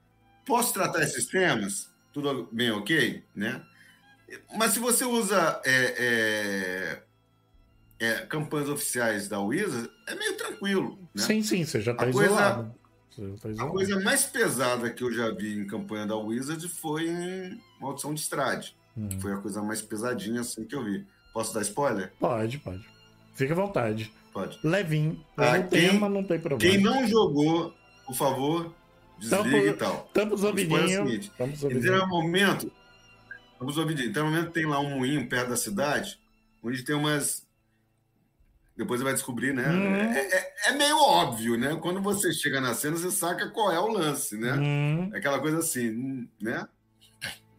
Posso 0.45 0.75
tratar 0.75 1.03
esses 1.03 1.25
temas? 1.25 1.91
Tudo 2.13 2.47
bem 2.53 2.71
ok? 2.71 3.25
Né? 3.35 3.65
Mas 4.57 4.73
se 4.73 4.79
você 4.79 5.05
usa 5.05 5.61
é, 5.65 7.03
é, 7.99 8.07
é, 8.07 8.15
campanhas 8.27 8.69
oficiais 8.69 9.29
da 9.29 9.41
Wizard, 9.41 9.91
é 10.07 10.15
meio 10.15 10.37
tranquilo. 10.37 10.99
Né? 11.15 11.23
Sim, 11.23 11.43
sim, 11.43 11.65
você 11.65 11.81
já 11.81 11.93
está 11.93 12.09
isolado. 12.09 12.75
Tá 13.41 13.49
isolado. 13.49 13.63
A 13.63 13.71
coisa 13.71 14.01
mais 14.01 14.25
pesada 14.25 14.91
que 14.91 15.03
eu 15.03 15.13
já 15.13 15.31
vi 15.31 15.59
em 15.59 15.67
campanha 15.67 16.07
da 16.07 16.17
Wizard 16.17 16.69
foi 16.69 17.09
em 17.09 17.61
Maldição 17.81 18.13
de 18.13 18.21
Estrade. 18.21 18.77
Hum. 18.97 19.09
Foi 19.21 19.33
a 19.33 19.37
coisa 19.39 19.63
mais 19.63 19.81
pesadinha 19.81 20.41
assim 20.41 20.65
que 20.65 20.75
eu 20.75 20.85
vi. 20.85 21.07
Posso 21.33 21.55
dar 21.55 21.63
spoiler? 21.63 22.13
Pode, 22.19 22.59
pode. 22.59 22.85
Fique 23.35 23.53
à 23.53 23.55
vontade. 23.55 24.13
Pode. 24.33 24.59
Levinho. 24.63 25.25
Ah, 25.37 25.59
quem, 25.59 25.91
tema, 25.91 26.09
não 26.09 26.25
tem 26.25 26.39
problema. 26.39 26.75
Quem 26.75 26.83
não 26.83 27.07
jogou, 27.07 27.75
por 28.07 28.15
favor, 28.15 28.75
desliga 29.19 29.71
e 29.71 29.73
tal. 29.75 30.11
Tampos 30.13 30.43
o 30.43 30.49
ouvidinhos. 30.49 31.31
Em 31.39 32.07
momento, 32.09 32.71
Vamos 33.59 33.77
ouvir. 33.77 34.07
Então, 34.07 34.25
no 34.25 34.31
momento 34.31 34.53
tem 34.53 34.67
lá 34.67 34.79
um 34.81 34.99
moinho 34.99 35.29
perto 35.29 35.51
da 35.51 35.57
cidade, 35.57 36.19
onde 36.63 36.83
tem 36.85 36.95
umas. 36.95 37.47
Depois 38.77 39.01
você 39.01 39.05
vai 39.05 39.15
descobrir, 39.15 39.53
né? 39.53 39.69
Uhum. 39.69 39.95
É, 39.97 40.21
é, 40.21 40.53
é, 40.67 40.73
meio 40.73 40.97
óbvio, 40.99 41.59
né? 41.59 41.77
Quando 41.83 42.01
você 42.01 42.33
chega 42.33 42.61
na 42.61 42.75
cena, 42.75 42.97
você 42.97 43.11
saca 43.11 43.51
qual 43.51 43.73
é 43.73 43.81
o 43.81 43.89
lance, 43.89 44.37
né? 44.37 44.53
Uhum. 44.53 45.11
É 45.13 45.19
aquela 45.19 45.41
coisa 45.41 45.59
assim, 45.59 46.29
né? 46.41 46.67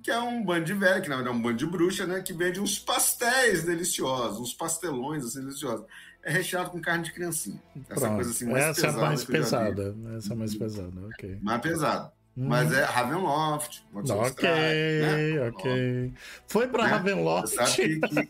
Que 0.02 0.12
é 0.12 0.20
um 0.20 0.42
bando 0.42 0.64
de 0.64 0.74
velho, 0.74 1.02
que 1.02 1.10
na 1.10 1.18
verdade 1.18 1.36
é 1.36 1.38
um 1.38 1.42
bando 1.42 1.58
de 1.58 1.66
bruxa, 1.66 2.08
né? 2.08 2.22
Que 2.22 2.32
vende 2.32 2.62
uns 2.62 2.80
pastéis 2.80 3.66
deliciosos, 3.66 4.40
uns 4.40 4.54
pastelões 4.54 5.26
assim, 5.26 5.42
deliciosos. 5.42 5.86
É 6.24 6.32
recheado 6.32 6.70
com 6.70 6.80
carne 6.82 7.04
de 7.04 7.12
criancinha. 7.12 7.62
Essa 7.90 8.02
Pronto. 8.02 8.16
coisa 8.16 8.32
assim 8.32 8.46
mais 8.46 8.66
Essa 8.66 8.82
pesada. 8.82 8.94
Essa 8.94 9.04
é 9.04 9.08
mais 9.08 9.24
pesada. 9.26 9.96
Essa 10.18 10.34
é 10.34 10.36
mais 10.36 10.56
pesada, 10.56 11.08
ok. 11.08 11.40
Mais 11.42 11.62
pesada. 11.62 12.14
Mas 12.42 12.72
é 12.72 12.86
Ravenloft. 12.86 13.82
Ok, 13.94 14.50
né? 14.50 15.48
ok. 15.50 16.14
Foi 16.48 16.70
para 16.70 16.86
é, 16.86 16.88
Ravenloft. 16.88 17.50
Você 17.50 17.56
sabe 17.56 18.00
que, 18.00 18.30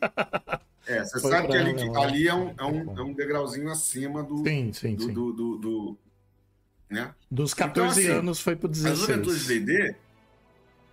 é, 0.88 1.04
você 1.04 1.20
sabe 1.20 1.48
que 1.48 1.56
ali, 1.56 1.76
que 1.76 1.98
ali, 1.98 2.28
é, 2.28 2.34
um, 2.34 2.50
é, 2.58 2.64
um, 2.64 2.98
é 2.98 3.02
um 3.04 3.14
degrauzinho 3.14 3.70
acima 3.70 4.24
do. 4.24 4.44
Sim, 4.44 4.74
sim, 4.74 4.96
do, 4.96 5.04
sim. 5.04 5.14
Do, 5.14 5.32
do, 5.32 5.58
do, 5.58 5.98
né? 6.90 7.14
Dos 7.30 7.54
14 7.54 8.02
então, 8.02 8.12
assim, 8.12 8.20
anos 8.20 8.42
foi 8.42 8.56
para 8.56 8.70
16. 8.70 9.10
As 9.28 9.44
de 9.46 9.60
DD 9.60 9.96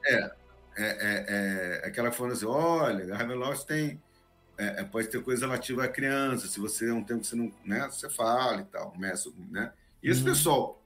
é, 0.04 0.14
é, 0.14 0.30
é, 0.76 1.80
é 1.84 1.88
aquela 1.88 2.12
falando 2.12 2.32
assim: 2.32 2.44
olha, 2.44 3.14
a 3.14 3.16
Ravenloft 3.16 3.66
tem. 3.66 3.98
É, 4.58 4.80
é, 4.80 4.84
pode 4.84 5.08
ter 5.08 5.22
coisa 5.22 5.46
relativa 5.46 5.84
à 5.84 5.88
criança, 5.88 6.46
se 6.48 6.58
você 6.60 6.88
é 6.88 6.92
um 6.92 7.02
tempo 7.02 7.20
que 7.20 7.28
você 7.28 7.36
não. 7.36 7.50
Né, 7.64 7.88
você 7.90 8.10
fala 8.10 8.60
e 8.60 8.64
tal, 8.64 8.90
começa, 8.90 9.30
né? 9.50 9.72
E 10.02 10.10
esse 10.10 10.20
hum. 10.20 10.24
pessoal 10.24 10.82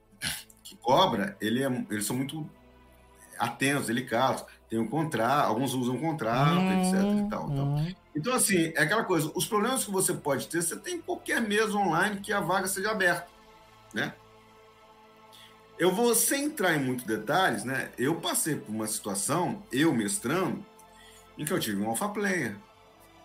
que 0.70 0.76
cobra, 0.76 1.36
ele 1.40 1.64
é, 1.64 1.84
eles 1.90 2.06
são 2.06 2.14
muito 2.14 2.48
atentos, 3.36 3.88
delicados. 3.88 4.44
Tem 4.68 4.78
um 4.78 4.86
contrato, 4.86 5.48
alguns 5.48 5.74
usam 5.74 5.98
contrato, 5.98 6.60
hum, 6.60 6.80
etc. 6.80 7.26
E 7.26 7.28
tal, 7.28 7.50
hum. 7.50 7.94
Então, 8.14 8.32
assim, 8.32 8.72
é 8.76 8.82
aquela 8.82 9.02
coisa. 9.02 9.32
Os 9.34 9.46
problemas 9.46 9.84
que 9.84 9.90
você 9.90 10.14
pode 10.14 10.46
ter, 10.46 10.62
você 10.62 10.76
tem 10.76 10.96
em 10.96 11.00
qualquer 11.00 11.40
mesa 11.40 11.76
online 11.76 12.20
que 12.20 12.32
a 12.32 12.38
vaga 12.38 12.68
seja 12.68 12.92
aberta, 12.92 13.26
né? 13.92 14.14
Eu 15.76 15.92
vou, 15.92 16.14
sem 16.14 16.44
entrar 16.44 16.76
em 16.76 16.84
muitos 16.84 17.04
detalhes, 17.04 17.64
né? 17.64 17.90
Eu 17.98 18.20
passei 18.20 18.54
por 18.54 18.70
uma 18.70 18.86
situação, 18.86 19.64
eu 19.72 19.92
mestrando, 19.92 20.64
em 21.36 21.44
que 21.44 21.52
eu 21.52 21.58
tive 21.58 21.82
um 21.82 21.88
alpha 21.88 22.08
player. 22.10 22.56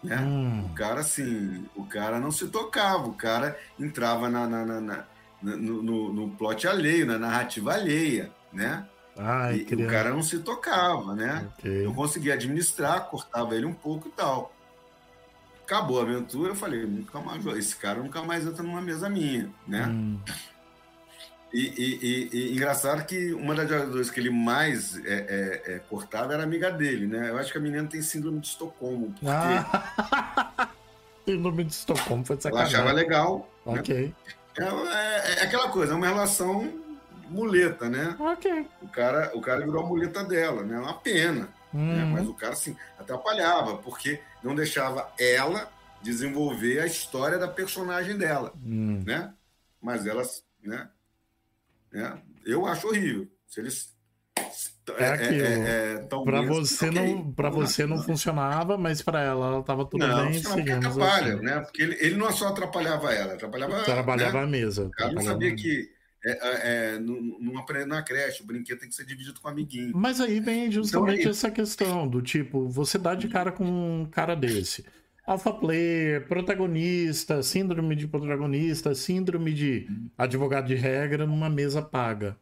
Né? 0.02 0.18
Hum. 0.18 0.66
O 0.66 0.74
cara, 0.74 1.02
assim, 1.02 1.68
o 1.76 1.86
cara 1.86 2.20
não 2.20 2.32
se 2.32 2.48
tocava, 2.48 3.08
o 3.08 3.14
cara 3.14 3.60
entrava 3.78 4.30
na, 4.30 4.48
na, 4.48 4.66
na, 4.66 4.82
na 4.82 5.06
no, 5.42 5.84
no, 5.84 6.14
no 6.14 6.30
plot 6.32 6.68
alheio, 6.68 7.06
na 7.06 7.18
narrativa 7.18 7.74
alheia, 7.74 8.32
né? 8.52 8.86
Ai, 9.18 9.66
e, 9.70 9.76
o 9.76 9.88
cara 9.88 10.10
não 10.10 10.22
se 10.22 10.40
tocava, 10.40 11.16
né? 11.16 11.48
Okay. 11.60 11.86
Eu 11.86 11.94
conseguia 11.94 12.34
administrar, 12.34 13.06
cortava 13.06 13.56
ele 13.56 13.66
um 13.66 13.74
pouco 13.74 14.10
e 14.10 14.12
tal. 14.12 14.54
Acabou 15.64 16.00
a 16.00 16.04
aventura, 16.04 16.52
eu 16.52 16.56
falei, 16.56 16.86
nunca 16.86 17.20
mais, 17.20 17.46
esse 17.58 17.76
cara 17.76 18.00
nunca 18.00 18.22
mais 18.22 18.46
entra 18.46 18.62
numa 18.62 18.82
mesa 18.82 19.10
minha, 19.10 19.50
né? 19.68 19.88
Hum. 19.88 20.20
E, 21.54 21.60
e, 21.60 22.00
e, 22.02 22.30
e, 22.34 22.54
engraçado 22.54 23.06
que 23.06 23.34
uma 23.34 23.56
das 23.56 23.70
jogadoras 23.70 24.10
que 24.10 24.20
ele 24.20 24.30
mais 24.30 24.98
é, 25.06 25.14
é, 25.14 25.76
é, 25.76 25.80
cortava 25.90 26.34
era 26.34 26.44
amiga 26.44 26.70
dele, 26.70 27.08
né? 27.08 27.30
Eu 27.30 27.38
acho 27.38 27.52
que 27.52 27.58
a 27.58 27.62
menina 27.62 27.88
tem 27.88 28.02
síndrome 28.02 28.40
de 28.42 28.48
Estocolmo. 28.48 29.12
Porque... 29.12 29.26
Ah. 29.28 30.70
síndrome 31.26 31.64
de 31.64 31.72
Estocolmo 31.72 32.26
foi 32.26 32.36
sacanagem. 32.42 32.76
Ela 32.76 32.84
achava 32.84 32.96
legal. 32.96 33.50
Né? 33.66 33.80
Ok. 33.80 34.06
Né? 34.08 34.14
É, 34.58 35.34
é, 35.34 35.44
aquela 35.44 35.70
coisa, 35.70 35.94
é 35.94 35.96
uma 35.96 36.08
relação 36.08 36.72
muleta, 37.30 37.90
né? 37.90 38.16
Ok. 38.20 38.68
O 38.82 38.88
cara, 38.88 39.32
o 39.36 39.42
cara 39.42 39.66
virou 39.66 39.84
a 39.84 39.88
muleta 39.88 40.24
dela, 40.24 40.64
né? 40.64 40.78
Uma 40.78 40.94
pena. 40.94 41.50
Né? 41.74 42.04
Uhum. 42.04 42.12
Mas 42.12 42.28
o 42.28 42.34
cara, 42.34 42.54
assim, 42.54 42.76
atrapalhava, 42.98 43.78
porque 43.78 44.22
não 44.44 44.56
deixava 44.56 45.12
ela 45.20 45.70
desenvolver 46.02 46.80
a 46.80 46.86
história 46.86 47.38
da 47.38 47.48
personagem 47.48 48.18
dela, 48.18 48.54
uhum. 48.64 49.04
né? 49.06 49.34
Mas 49.82 50.06
elas, 50.06 50.44
né? 50.64 50.90
né? 51.92 52.22
Eu 52.46 52.66
acho 52.66 52.88
horrível. 52.88 53.28
Se 53.48 53.60
eles 53.60 53.95
é, 54.38 55.04
é 55.04 55.08
aquilo. 55.10 55.46
É, 55.46 55.94
é, 55.94 55.98
para 56.24 56.42
você 56.42 56.90
okay, 56.90 57.14
não, 57.14 57.32
para 57.32 57.50
você 57.50 57.86
não 57.86 58.02
funcionava, 58.04 58.78
mas 58.78 59.02
para 59.02 59.22
ela 59.22 59.48
ela 59.48 59.60
estava 59.60 59.86
tudo 59.86 60.06
não, 60.06 60.26
bem. 60.30 60.34
Seguimos 60.42 60.86
atrapalha, 60.86 61.34
assim. 61.36 61.44
né? 61.44 61.60
Porque 61.62 61.82
ele, 61.82 61.98
ele 62.00 62.16
não 62.16 62.32
só 62.32 62.50
atrapalhava 62.50 63.14
ela, 63.14 63.34
atrapalhava. 63.34 63.84
Trabalhava 63.84 64.38
né? 64.40 64.44
a 64.44 64.48
mesa. 64.48 64.90
Cara 64.96 65.12
não 65.12 65.22
sabia 65.22 65.56
que 65.56 65.90
é, 66.24 66.32
é, 66.32 66.96
é 66.96 67.00
não, 67.00 67.20
não 67.40 67.58
aprende 67.58 67.88
na 67.88 68.02
creche, 68.04 68.44
o 68.44 68.46
brinquedo 68.46 68.80
tem 68.80 68.90
que 68.90 68.96
ser 68.96 69.06
dividido 69.06 69.40
com 69.40 69.48
o 69.48 69.52
amiguinho. 69.52 69.92
Mas 69.96 70.22
aí 70.22 70.40
vem 70.40 70.72
justamente 70.72 71.22
então, 71.22 71.32
essa 71.32 71.50
questão 71.50 72.08
do 72.08 72.22
tipo, 72.22 72.68
você 72.68 72.98
dá 72.98 73.16
de 73.16 73.28
cara 73.28 73.52
com 73.52 73.66
um 73.66 74.06
cara 74.06 74.36
desse. 74.36 74.86
Alpha 75.26 75.52
player, 75.52 76.28
protagonista, 76.28 77.42
síndrome 77.42 77.96
de 77.96 78.08
protagonista, 78.08 78.94
síndrome 78.94 79.52
de 79.54 79.88
advogado 80.16 80.68
de 80.68 80.76
regra 80.76 81.26
numa 81.26 81.50
mesa 81.50 81.82
paga. 81.82 82.38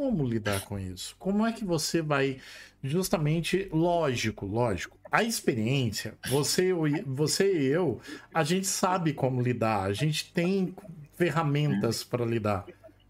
Como 0.00 0.26
lidar 0.26 0.64
com 0.64 0.78
isso? 0.78 1.14
Como 1.18 1.46
é 1.46 1.52
que 1.52 1.62
você 1.62 2.00
vai 2.00 2.38
justamente 2.82 3.68
lógico, 3.70 4.46
lógico. 4.46 4.96
A 5.12 5.22
experiência, 5.22 6.16
você, 6.26 6.72
você 7.06 7.52
e 7.52 7.66
eu, 7.66 8.00
a 8.32 8.42
gente 8.42 8.66
sabe 8.66 9.12
como 9.12 9.42
lidar, 9.42 9.82
a 9.82 9.92
gente 9.92 10.32
tem 10.32 10.74
ferramentas 11.18 12.02
para 12.02 12.24
lidar. 12.24 12.64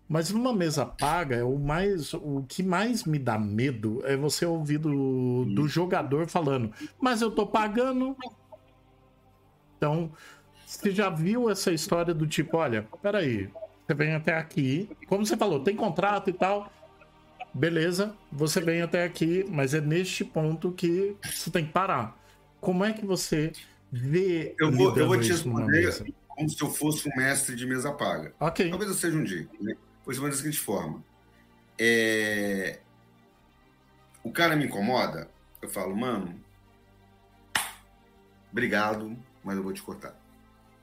Mas 0.08 0.32
numa 0.32 0.52
mesa 0.52 0.84
paga, 0.84 1.46
o, 1.46 1.60
mais, 1.60 2.12
o 2.12 2.44
que 2.48 2.60
mais 2.60 3.04
me 3.04 3.20
dá 3.20 3.38
medo 3.38 4.02
é 4.04 4.16
você 4.16 4.44
ouvir 4.44 4.78
do, 4.78 5.44
do 5.44 5.68
jogador 5.68 6.26
falando, 6.26 6.72
mas 7.00 7.22
eu 7.22 7.30
tô 7.30 7.46
pagando. 7.46 8.16
Então, 9.76 10.10
você 10.66 10.90
já 10.90 11.08
viu 11.08 11.48
essa 11.48 11.70
história 11.70 12.12
do 12.12 12.26
tipo, 12.26 12.56
olha, 12.56 12.84
peraí, 13.00 13.48
você 13.86 13.94
vem 13.94 14.12
até 14.12 14.36
aqui, 14.36 14.90
como 15.06 15.24
você 15.24 15.36
falou, 15.36 15.60
tem 15.60 15.76
contrato 15.76 16.28
e 16.28 16.32
tal. 16.32 16.68
Beleza, 17.52 18.14
você 18.30 18.60
vem 18.60 18.80
até 18.80 19.04
aqui, 19.04 19.44
mas 19.48 19.74
é 19.74 19.80
neste 19.80 20.24
ponto 20.24 20.72
que 20.72 21.16
você 21.24 21.50
tem 21.50 21.66
que 21.66 21.72
parar. 21.72 22.16
Como 22.60 22.84
é 22.84 22.92
que 22.92 23.04
você 23.04 23.52
vê. 23.90 24.54
Eu 24.58 24.70
vou, 24.70 24.96
eu 24.96 25.06
vou 25.06 25.20
te 25.20 25.30
responder 25.30 26.14
como 26.28 26.48
se 26.48 26.62
eu 26.62 26.70
fosse 26.70 27.08
um 27.08 27.16
mestre 27.16 27.54
de 27.54 27.66
mesa 27.66 27.92
paga. 27.92 28.32
Ok. 28.38 28.70
Talvez 28.70 28.90
eu 28.90 28.96
seja 28.96 29.16
um 29.16 29.24
dia. 29.24 29.48
Né? 29.60 29.74
Pois 30.04 30.18
da 30.18 30.32
seguinte 30.32 30.58
forma: 30.58 31.02
é... 31.78 32.80
o 34.22 34.30
cara 34.30 34.56
me 34.56 34.66
incomoda, 34.66 35.28
eu 35.60 35.68
falo, 35.68 35.94
mano, 35.96 36.34
obrigado, 38.50 39.16
mas 39.44 39.56
eu 39.56 39.62
vou 39.62 39.72
te 39.72 39.82
cortar. 39.82 40.18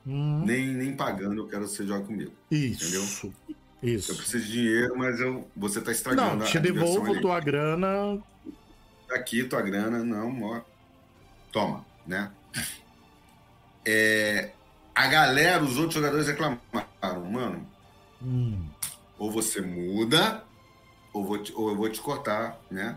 Hum. 0.06 0.44
Nem, 0.44 0.68
nem 0.68 0.96
pagando, 0.96 1.42
eu 1.42 1.48
quero 1.48 1.64
que 1.64 1.70
você 1.70 1.86
jogue 1.86 2.06
comigo. 2.06 2.32
Isso. 2.50 2.84
Entendeu? 2.84 3.57
Isso. 3.82 4.12
Eu 4.12 4.16
preciso 4.16 4.44
de 4.44 4.52
dinheiro, 4.52 4.98
mas 4.98 5.20
eu, 5.20 5.48
você 5.56 5.78
está 5.78 5.92
estragando. 5.92 6.36
Não, 6.36 6.46
te 6.46 6.58
devolvo 6.58 7.20
tua 7.20 7.38
grana. 7.40 8.18
Tá 9.08 9.14
aqui 9.14 9.44
tua 9.44 9.62
grana, 9.62 10.04
não, 10.04 10.42
ó. 10.42 10.60
Toma, 11.52 11.84
né? 12.06 12.30
É, 13.86 14.50
a 14.94 15.06
galera, 15.06 15.62
os 15.62 15.78
outros 15.78 15.94
jogadores 15.94 16.26
reclamaram, 16.26 17.24
mano. 17.30 17.66
Hum 18.20 18.68
ou 19.18 19.30
você 19.30 19.60
muda, 19.60 20.44
ou, 21.12 21.24
vou 21.24 21.38
te, 21.38 21.52
ou 21.54 21.68
eu 21.68 21.76
vou 21.76 21.88
te 21.88 22.00
cortar, 22.00 22.58
né? 22.70 22.96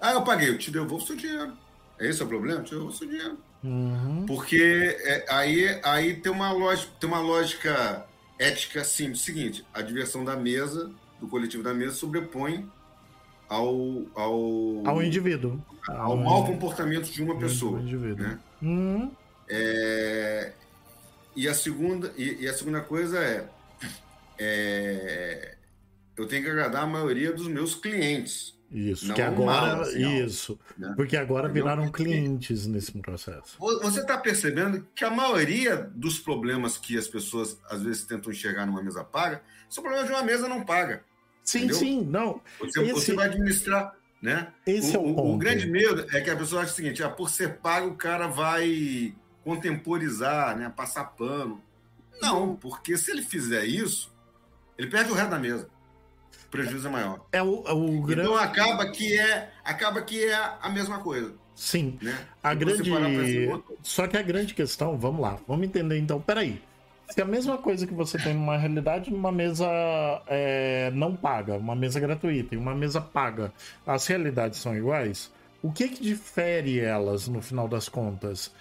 Ah, 0.00 0.12
eu 0.12 0.22
paguei, 0.22 0.50
eu 0.50 0.58
te 0.58 0.70
devolvo 0.70 0.96
o 0.96 1.06
seu 1.06 1.16
dinheiro. 1.16 1.52
É 1.98 2.08
esse 2.08 2.22
o 2.22 2.26
problema? 2.26 2.60
Eu 2.60 2.64
te 2.64 2.70
devolvo 2.72 2.92
o 2.92 2.96
seu 2.96 3.08
dinheiro. 3.08 3.38
Uhum. 3.64 4.26
Porque 4.26 4.96
é, 5.04 5.24
aí, 5.28 5.80
aí 5.82 6.14
tem, 6.14 6.30
uma 6.30 6.52
lógica, 6.52 6.92
tem 7.00 7.08
uma 7.08 7.20
lógica 7.20 8.04
ética 8.42 8.84
simples. 8.84 9.22
Seguinte, 9.22 9.64
a 9.72 9.82
diversão 9.82 10.24
da 10.24 10.36
mesa, 10.36 10.90
do 11.20 11.28
coletivo 11.28 11.62
da 11.62 11.72
mesa, 11.72 11.94
sobrepõe 11.94 12.68
ao... 13.48 14.02
Ao, 14.14 14.86
ao 14.86 15.02
indivíduo. 15.02 15.60
Ao, 15.88 16.16
mau 16.16 16.44
comportamento 16.46 17.10
de 17.10 17.22
uma 17.22 17.38
pessoa. 17.38 17.80
Indivíduo. 17.80 18.26
Né? 18.26 18.38
Uhum. 18.60 19.10
É, 19.48 20.52
e, 21.36 21.48
a 21.48 21.54
segunda, 21.54 22.12
e, 22.16 22.42
e, 22.44 22.48
a 22.48 22.54
segunda 22.54 22.80
coisa 22.80 23.18
é, 23.18 23.48
é 24.38 25.56
eu 26.16 26.26
tenho 26.26 26.42
que 26.42 26.50
agradar 26.50 26.84
a 26.84 26.86
maioria 26.86 27.32
dos 27.32 27.48
meus 27.48 27.74
clientes. 27.74 28.54
Isso, 28.72 29.12
que 29.12 29.20
agora. 29.20 29.86
isso. 29.98 30.58
Né? 30.78 30.94
Porque 30.96 31.16
agora 31.16 31.48
viraram 31.48 31.90
clientes 31.92 32.66
nesse 32.66 32.92
processo. 32.98 33.56
Você 33.58 34.00
está 34.00 34.16
percebendo 34.16 34.86
que 34.94 35.04
a 35.04 35.10
maioria 35.10 35.76
dos 35.94 36.18
problemas 36.18 36.78
que 36.78 36.96
as 36.96 37.06
pessoas 37.06 37.58
às 37.68 37.82
vezes 37.82 38.04
tentam 38.04 38.32
enxergar 38.32 38.64
numa 38.64 38.82
mesa 38.82 39.04
paga 39.04 39.42
são 39.68 39.82
problemas 39.82 40.08
de 40.08 40.14
uma 40.14 40.22
mesa 40.22 40.48
não 40.48 40.64
paga. 40.64 41.04
Sim, 41.44 41.58
entendeu? 41.58 41.76
sim, 41.76 42.02
não. 42.02 42.40
Você, 42.58 42.82
Esse... 42.82 42.92
você 42.92 43.14
vai 43.14 43.26
administrar. 43.26 43.94
Né? 44.22 44.52
Esse 44.64 44.96
o, 44.96 45.00
é 45.00 45.10
o, 45.10 45.14
ponto. 45.14 45.34
o 45.34 45.36
grande 45.36 45.68
medo 45.68 46.06
é 46.12 46.20
que 46.20 46.30
a 46.30 46.36
pessoa 46.36 46.62
acha 46.62 46.72
o 46.72 46.74
seguinte: 46.74 47.02
ah, 47.02 47.10
por 47.10 47.28
ser 47.28 47.58
pago, 47.58 47.88
o 47.88 47.96
cara 47.96 48.28
vai 48.28 49.14
contemporizar, 49.44 50.56
né? 50.56 50.72
passar 50.74 51.04
pano. 51.04 51.60
Não, 52.20 52.54
porque 52.54 52.96
se 52.96 53.10
ele 53.10 53.22
fizer 53.22 53.64
isso, 53.64 54.14
ele 54.78 54.88
perde 54.88 55.10
o 55.10 55.14
resto 55.14 55.30
da 55.30 55.38
mesa 55.40 55.68
prejuízo 56.52 56.86
é 56.86 56.90
maior. 56.90 57.26
É 57.32 57.42
o, 57.42 57.64
é 57.66 57.72
o 57.72 58.02
grande... 58.02 58.28
Então 58.28 58.36
acaba 58.36 58.88
que 58.92 59.18
é 59.18 59.50
acaba 59.64 60.02
que 60.02 60.22
é 60.22 60.34
a 60.60 60.68
mesma 60.68 61.00
coisa. 61.00 61.34
Sim. 61.56 61.98
Né? 62.00 62.16
A 62.42 62.54
grande 62.54 62.90
só 63.82 64.06
que 64.06 64.16
a 64.16 64.22
grande 64.22 64.54
questão, 64.54 64.96
vamos 64.96 65.20
lá, 65.20 65.38
vamos 65.48 65.66
entender 65.66 65.98
então. 65.98 66.20
Peraí, 66.20 66.62
se 67.08 67.20
a 67.20 67.24
mesma 67.24 67.58
coisa 67.58 67.86
que 67.86 67.94
você 67.94 68.18
tem 68.18 68.34
numa 68.34 68.56
realidade 68.56 69.10
numa 69.10 69.32
mesa 69.32 69.66
é, 70.26 70.90
não 70.94 71.16
paga, 71.16 71.56
uma 71.56 71.74
mesa 71.74 71.98
gratuita 71.98 72.54
e 72.54 72.58
uma 72.58 72.74
mesa 72.74 73.00
paga, 73.00 73.52
as 73.86 74.06
realidades 74.06 74.60
são 74.60 74.76
iguais. 74.76 75.32
O 75.62 75.72
que 75.72 75.88
que 75.88 76.02
difere 76.02 76.80
elas 76.80 77.28
no 77.28 77.40
final 77.40 77.68
das 77.68 77.88
contas? 77.88 78.52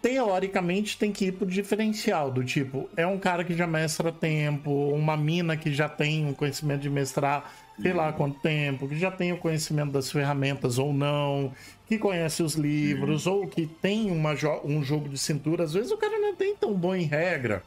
Teoricamente 0.00 0.96
tem 0.96 1.12
que 1.12 1.26
ir 1.26 1.32
pro 1.32 1.46
diferencial, 1.46 2.30
do 2.30 2.44
tipo, 2.44 2.88
é 2.96 3.06
um 3.06 3.18
cara 3.18 3.44
que 3.44 3.54
já 3.54 3.66
mestra 3.66 4.10
tempo, 4.10 4.70
uma 4.70 5.16
mina 5.16 5.56
que 5.56 5.72
já 5.72 5.88
tem 5.88 6.26
um 6.26 6.32
conhecimento 6.32 6.80
de 6.80 6.90
mestrar 6.90 7.52
sei 7.80 7.92
lá 7.92 8.12
quanto 8.12 8.38
tempo, 8.40 8.88
que 8.88 8.98
já 8.98 9.10
tem 9.10 9.32
o 9.32 9.38
conhecimento 9.38 9.90
das 9.90 10.10
ferramentas 10.10 10.78
ou 10.78 10.92
não, 10.92 11.52
que 11.86 11.98
conhece 11.98 12.42
os 12.42 12.54
livros, 12.54 13.26
ou 13.26 13.46
que 13.46 13.66
tem 13.66 14.10
uma 14.10 14.34
jo 14.34 14.60
um 14.64 14.82
jogo 14.82 15.08
de 15.08 15.18
cintura. 15.18 15.64
Às 15.64 15.72
vezes 15.72 15.90
o 15.90 15.96
cara 15.96 16.18
não 16.18 16.34
tem 16.34 16.54
tão 16.54 16.74
bom 16.74 16.94
em 16.94 17.04
regra. 17.04 17.62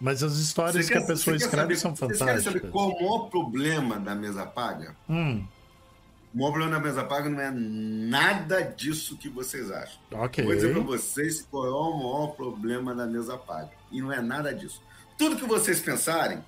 Mas 0.00 0.22
as 0.22 0.36
histórias 0.38 0.88
que 0.88 0.96
a 0.96 1.06
pessoa 1.06 1.36
escreve 1.36 1.62
saber, 1.62 1.76
são 1.76 1.94
fantásticas. 1.94 2.42
Você 2.42 2.50
quer 2.52 2.60
saber 2.60 2.70
qual 2.70 2.90
é 2.90 2.94
o 2.94 2.96
maior 2.96 3.18
problema 3.28 3.98
da 3.98 4.14
mesa 4.14 4.46
paga? 4.46 4.96
Hum. 5.08 5.44
O 6.32 6.38
maior 6.38 6.52
problema 6.52 6.76
da 6.76 6.80
mesa 6.80 7.04
paga 7.04 7.28
não 7.28 7.40
é 7.40 7.50
nada 7.50 8.62
disso 8.62 9.16
que 9.16 9.28
vocês 9.28 9.70
acham. 9.70 10.00
Ok. 10.12 10.44
Vou 10.44 10.54
dizer 10.54 10.72
para 10.72 10.82
vocês 10.82 11.42
qual 11.50 11.66
é 11.66 11.70
o 11.70 11.96
maior 11.96 12.28
problema 12.36 12.94
da 12.94 13.06
mesa 13.06 13.36
paga. 13.36 13.72
E 13.90 14.00
não 14.00 14.12
é 14.12 14.20
nada 14.20 14.54
disso. 14.54 14.80
Tudo 15.18 15.36
que 15.36 15.44
vocês 15.44 15.80
pensarem, 15.80 16.42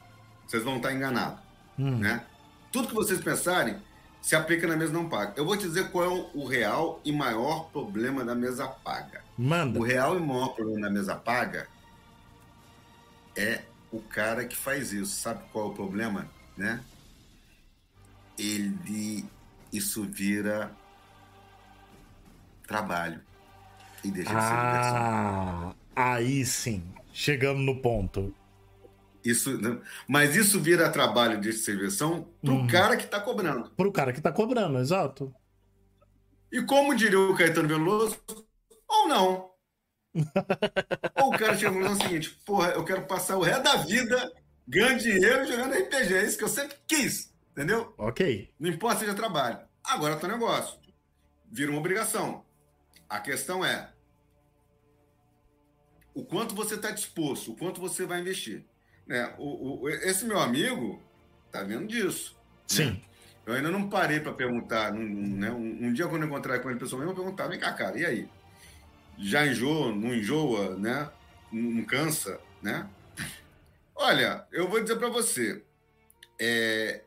vocês 0.47 0.63
vão 0.63 0.77
estar 0.77 0.93
enganados. 0.93 1.41
Hum. 1.77 1.99
Né? 1.99 2.25
Tudo 2.71 2.89
que 2.89 2.95
vocês 2.95 3.21
pensarem 3.21 3.77
se 4.21 4.37
aplica 4.37 4.69
na 4.69 4.77
mesa 4.77 4.93
não 4.93 5.09
paga. 5.09 5.33
Eu 5.37 5.45
vou 5.45 5.57
te 5.57 5.65
dizer 5.65 5.91
qual 5.91 6.05
é 6.05 6.31
o 6.33 6.47
real 6.47 7.01
e 7.05 7.11
maior 7.11 7.65
problema 7.71 8.25
da 8.25 8.37
mesa 8.37 8.69
paga. 8.69 9.21
Manda. 9.37 9.81
O 9.81 9.83
real 9.83 10.17
e 10.17 10.21
maior 10.21 10.55
problema 10.55 10.83
da 10.83 10.91
mesa 10.91 11.17
paga 11.17 11.67
é 13.37 13.63
o 13.91 14.01
cara 14.01 14.45
que 14.45 14.57
faz 14.57 14.93
isso. 14.93 15.21
Sabe 15.21 15.43
qual 15.53 15.67
é 15.67 15.69
o 15.71 15.75
problema? 15.75 16.29
Né? 16.57 16.81
Ele 18.39 19.25
isso 19.73 20.05
vira 20.05 20.71
trabalho 22.67 23.21
e 24.05 24.11
deixa 24.11 24.31
de 24.31 24.37
ser 24.37 24.41
ah, 24.41 25.75
Aí 25.95 26.45
sim, 26.45 26.83
chegamos 27.13 27.65
no 27.65 27.81
ponto. 27.81 28.35
Isso, 29.25 29.57
né? 29.59 29.79
Mas 30.09 30.35
isso 30.35 30.61
vira 30.61 30.91
trabalho 30.91 31.41
de 31.41 31.51
distribuição 31.51 32.29
para 32.43 32.53
o 32.53 32.57
uhum. 32.57 32.67
cara 32.67 32.97
que 32.97 33.05
está 33.05 33.21
cobrando. 33.21 33.71
Para 33.71 33.89
o 33.89 33.93
cara 33.93 34.13
que 34.13 34.19
está 34.19 34.33
cobrando, 34.33 34.79
exato. 34.79 35.33
E 36.51 36.61
como 36.63 36.95
diria 36.95 37.19
o 37.19 37.35
Caetano 37.37 37.69
Veloso, 37.69 38.19
ou 38.89 39.09
não. 39.09 39.51
ou 41.23 41.29
o 41.33 41.39
cara 41.39 41.57
chega 41.57 41.71
no 41.71 41.97
seguinte: 41.97 42.31
porra, 42.45 42.71
eu 42.71 42.85
quero 42.85 43.07
passar 43.07 43.37
o 43.37 43.43
resto 43.43 43.63
da 43.63 43.77
vida 43.77 44.33
ganhando 44.67 44.99
dinheiro 44.99 45.47
jogando 45.47 45.75
RPG. 45.75 46.15
É 46.15 46.25
isso 46.25 46.37
que 46.39 46.45
eu 46.45 46.49
sempre 46.49 46.77
quis. 46.87 47.32
Entendeu? 47.53 47.95
Ok. 47.97 48.53
Não 48.59 48.71
importa 48.71 49.01
se 49.01 49.05
seja 49.05 49.15
trabalho. 49.15 49.61
Agora 49.85 50.19
o 50.19 50.29
negócio. 50.29 50.79
Vira 51.51 51.71
uma 51.71 51.81
obrigação. 51.81 52.45
A 53.09 53.21
questão 53.21 53.65
é 53.65 53.93
o 56.15 56.25
quanto 56.25 56.55
você 56.55 56.75
está 56.75 56.91
disposto, 56.91 57.53
o 57.53 57.57
quanto 57.57 57.81
você 57.81 58.07
vai 58.07 58.21
investir. 58.21 58.65
Né? 59.07 59.35
O, 59.39 59.83
o, 59.83 59.89
esse 59.89 60.25
meu 60.25 60.39
amigo 60.39 61.03
tá 61.51 61.63
vendo 61.63 61.87
disso. 61.87 62.35
Né? 62.35 62.67
Sim. 62.67 62.91
Né? 62.91 63.01
Eu 63.45 63.55
ainda 63.55 63.71
não 63.71 63.89
parei 63.89 64.21
para 64.21 64.33
perguntar. 64.33 64.93
Né? 64.93 65.51
Um, 65.51 65.87
um, 65.87 65.93
dia, 65.93 66.07
quando 66.07 66.23
eu 66.23 66.29
encontrar 66.29 66.61
com 66.61 66.71
ele 66.71 66.79
pessoalmente, 66.79 67.11
eu 67.11 67.15
vou 67.15 67.25
perguntar: 67.25 67.49
vem 67.49 67.59
cá, 67.59 67.73
cara, 67.73 67.99
e 67.99 68.05
aí? 68.05 68.29
Já 69.19 69.47
enjoa, 69.47 69.95
não 69.95 70.15
enjoa, 70.15 70.77
né? 70.77 71.11
Não 71.51 71.85
cansa, 71.85 72.41
né? 72.63 72.89
Olha, 73.95 74.47
eu 74.53 74.69
vou 74.69 74.81
dizer 74.81 74.97
para 74.97 75.09
você: 75.09 75.63
é, 76.41 77.03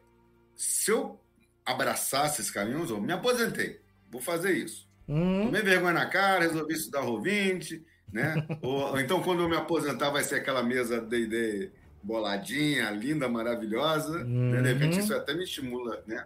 se 0.56 0.92
eu 0.92 1.20
abraçasse 1.66 2.42
esse 2.42 2.54
caminho, 2.54 2.86
eu 2.88 3.02
me 3.02 3.14
aposentei. 3.14 3.82
Vou 4.10 4.22
fazer 4.22 4.54
isso. 4.54 4.88
Hum. 5.08 5.46
Tomei 5.46 5.62
vergonha 5.62 5.94
na 5.94 6.06
cara, 6.06 6.44
resolvi 6.44 6.74
estudar 6.74 7.02
o 7.02 7.22
20 7.22 7.84
né? 8.12 8.48
ou, 8.62 8.92
ou, 8.92 9.00
então, 9.00 9.22
quando 9.22 9.44
eu 9.44 9.50
me 9.50 9.58
aposentar, 9.58 10.10
vai 10.10 10.24
ser 10.24 10.36
aquela 10.36 10.64
mesa 10.64 11.02
D&D 11.02 11.70
boladinha, 12.02 12.90
linda, 12.92 13.28
maravilhosa. 13.28 14.20
Uhum. 14.20 14.52
Né? 14.52 14.62
De 14.62 14.74
repente, 14.74 15.00
isso 15.00 15.14
até 15.14 15.34
me 15.34 15.44
estimula, 15.44 16.02
né? 16.08 16.26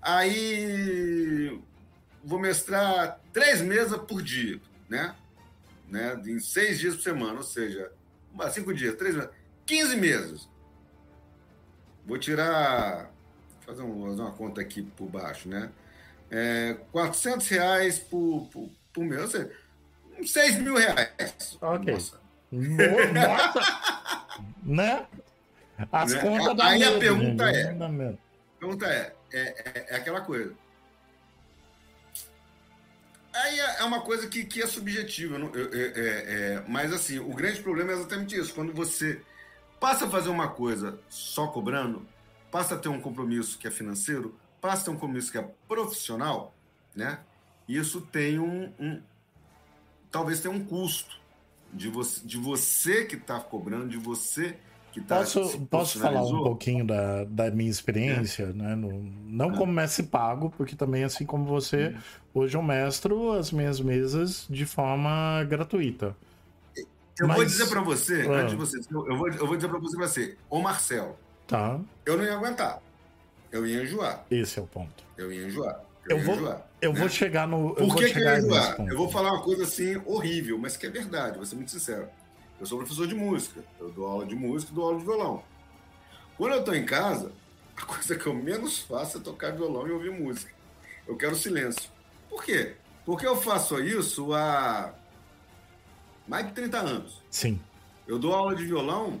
Aí, 0.00 1.58
vou 2.22 2.38
mestrar 2.38 3.18
três 3.32 3.60
mesas 3.62 3.98
por 4.02 4.22
dia, 4.22 4.60
né? 4.88 5.14
né? 5.88 6.20
Em 6.26 6.38
seis 6.38 6.78
dias 6.78 6.94
por 6.94 7.02
semana, 7.02 7.38
ou 7.38 7.42
seja, 7.42 7.90
cinco 8.52 8.74
dias, 8.74 8.94
três 8.96 9.14
meses, 9.14 9.30
15 9.64 9.96
meses. 9.96 10.48
Vou 12.06 12.18
tirar, 12.18 13.10
fazer, 13.64 13.82
um, 13.82 14.06
fazer 14.06 14.22
uma 14.22 14.32
conta 14.32 14.60
aqui 14.60 14.82
por 14.82 15.08
baixo, 15.08 15.48
né? 15.48 15.70
É, 16.30 16.76
400 16.92 17.46
reais 17.48 17.98
por, 17.98 18.48
por, 18.52 18.70
por 18.92 19.04
mês, 19.04 19.30
seja, 19.30 19.50
6 20.24 20.58
mil 20.58 20.76
reais. 20.76 21.58
Ok. 21.60 21.92
Nossa. 21.92 22.20
Nossa. 22.50 24.42
né? 24.62 25.06
As 25.90 26.12
né? 26.12 26.20
contas 26.20 26.56
da 26.56 26.66
Aí 26.66 26.78
medo, 26.78 26.96
a 26.96 26.98
pergunta 26.98 27.52
gente. 27.52 27.82
é, 27.82 27.84
a 27.84 28.58
pergunta 28.58 28.86
é, 28.86 29.14
é, 29.32 29.40
é, 29.40 29.86
é, 29.90 29.96
aquela 29.96 30.20
coisa. 30.20 30.54
Aí 33.32 33.58
é, 33.58 33.80
é 33.80 33.84
uma 33.84 34.00
coisa 34.00 34.28
que, 34.28 34.44
que 34.44 34.62
é 34.62 34.66
subjetiva, 34.66 35.38
não, 35.38 35.48
é, 35.48 35.72
é, 35.72 36.64
mas 36.68 36.92
assim, 36.92 37.18
o 37.18 37.34
grande 37.34 37.60
problema 37.60 37.90
é 37.90 37.94
exatamente 37.94 38.38
isso. 38.38 38.54
Quando 38.54 38.72
você 38.72 39.20
passa 39.80 40.06
a 40.06 40.10
fazer 40.10 40.28
uma 40.28 40.48
coisa 40.48 40.98
só 41.08 41.48
cobrando, 41.48 42.06
passa 42.54 42.76
a 42.76 42.78
ter 42.78 42.88
um 42.88 43.00
compromisso 43.00 43.58
que 43.58 43.66
é 43.66 43.70
financeiro, 43.70 44.32
passa 44.60 44.82
a 44.82 44.84
ter 44.84 44.90
um 44.92 44.94
compromisso 44.94 45.32
que 45.32 45.36
é 45.36 45.50
profissional, 45.66 46.54
né? 46.94 47.18
Isso 47.68 48.00
tem 48.00 48.38
um, 48.38 48.72
um 48.78 49.02
talvez 50.08 50.40
tenha 50.40 50.54
um 50.54 50.64
custo 50.64 51.20
de 51.72 51.88
você, 51.88 52.24
de 52.24 52.38
você 52.38 53.06
que 53.06 53.16
está 53.16 53.40
cobrando, 53.40 53.88
de 53.88 53.96
você 53.96 54.56
que 54.92 55.00
está. 55.00 55.16
Posso, 55.16 55.66
posso 55.66 55.98
falar 55.98 56.22
um 56.22 56.44
pouquinho 56.44 56.86
da, 56.86 57.24
da 57.24 57.50
minha 57.50 57.68
experiência, 57.68 58.44
é. 58.44 58.52
né? 58.52 58.76
No, 58.76 59.02
não 59.26 59.50
é. 59.50 59.56
como 59.56 59.72
mestre 59.72 60.04
pago, 60.04 60.48
porque 60.56 60.76
também, 60.76 61.02
assim 61.02 61.26
como 61.26 61.44
você, 61.46 61.76
é. 61.76 61.96
hoje 62.32 62.56
eu 62.56 62.62
mestro 62.62 63.32
as 63.32 63.50
minhas 63.50 63.80
mesas 63.80 64.46
de 64.48 64.64
forma 64.64 65.42
gratuita. 65.42 66.16
Eu 67.18 67.26
Mas... 67.26 67.36
vou 67.36 67.44
dizer 67.46 67.68
para 67.68 67.80
você, 67.80 68.22
ah. 68.28 68.42
antes 68.42 68.50
de 68.50 68.56
você, 68.56 68.78
eu 68.92 69.16
vou, 69.16 69.28
eu 69.28 69.44
vou 69.44 69.56
dizer 69.56 69.68
para 69.68 69.80
você, 69.80 69.96
você, 69.96 70.36
ô 70.48 70.60
Marcelo, 70.60 71.16
tá. 71.46 71.80
eu 72.06 72.16
não 72.16 72.24
ia 72.24 72.34
aguentar. 72.34 72.80
Eu 73.50 73.66
ia 73.66 73.82
enjoar. 73.82 74.24
Esse 74.30 74.58
é 74.58 74.62
o 74.62 74.66
ponto. 74.66 75.04
Eu 75.16 75.32
ia 75.32 75.46
enjoar. 75.46 75.80
Eu, 76.08 76.18
eu 76.18 76.24
vou, 76.24 76.34
enjoar. 76.34 76.66
Eu 76.80 76.92
né? 76.92 77.00
vou 77.00 77.08
chegar 77.08 77.46
no. 77.46 77.74
Por 77.74 77.96
que, 77.96 78.10
que 78.10 78.18
eu 78.18 78.22
ia 78.22 78.76
Eu 78.88 78.96
vou 78.96 79.08
falar 79.08 79.32
uma 79.32 79.42
coisa 79.42 79.62
assim 79.62 80.00
horrível, 80.04 80.58
mas 80.58 80.76
que 80.76 80.86
é 80.86 80.90
verdade, 80.90 81.36
vou 81.36 81.46
ser 81.46 81.54
muito 81.54 81.70
sincero. 81.70 82.08
Eu 82.60 82.66
sou 82.66 82.78
professor 82.78 83.06
de 83.06 83.14
música, 83.14 83.64
eu 83.78 83.90
dou 83.90 84.06
aula 84.06 84.26
de 84.26 84.34
música 84.34 84.72
e 84.72 84.74
dou 84.74 84.84
aula 84.84 84.98
de 84.98 85.04
violão. 85.04 85.42
Quando 86.36 86.52
eu 86.52 86.60
estou 86.60 86.74
em 86.74 86.84
casa, 86.84 87.32
a 87.76 87.82
coisa 87.86 88.16
que 88.16 88.26
eu 88.26 88.34
menos 88.34 88.80
faço 88.80 89.18
é 89.18 89.20
tocar 89.20 89.52
violão 89.52 89.86
e 89.86 89.92
ouvir 89.92 90.10
música. 90.10 90.52
Eu 91.06 91.16
quero 91.16 91.36
silêncio. 91.36 91.90
Por 92.28 92.42
quê? 92.42 92.74
Porque 93.04 93.26
eu 93.26 93.36
faço 93.36 93.78
isso 93.80 94.32
há 94.32 94.94
mais 96.26 96.46
de 96.46 96.52
30 96.54 96.78
anos. 96.78 97.22
Sim. 97.30 97.60
Eu 98.06 98.18
dou 98.18 98.34
aula 98.34 98.54
de 98.54 98.64
violão, 98.64 99.20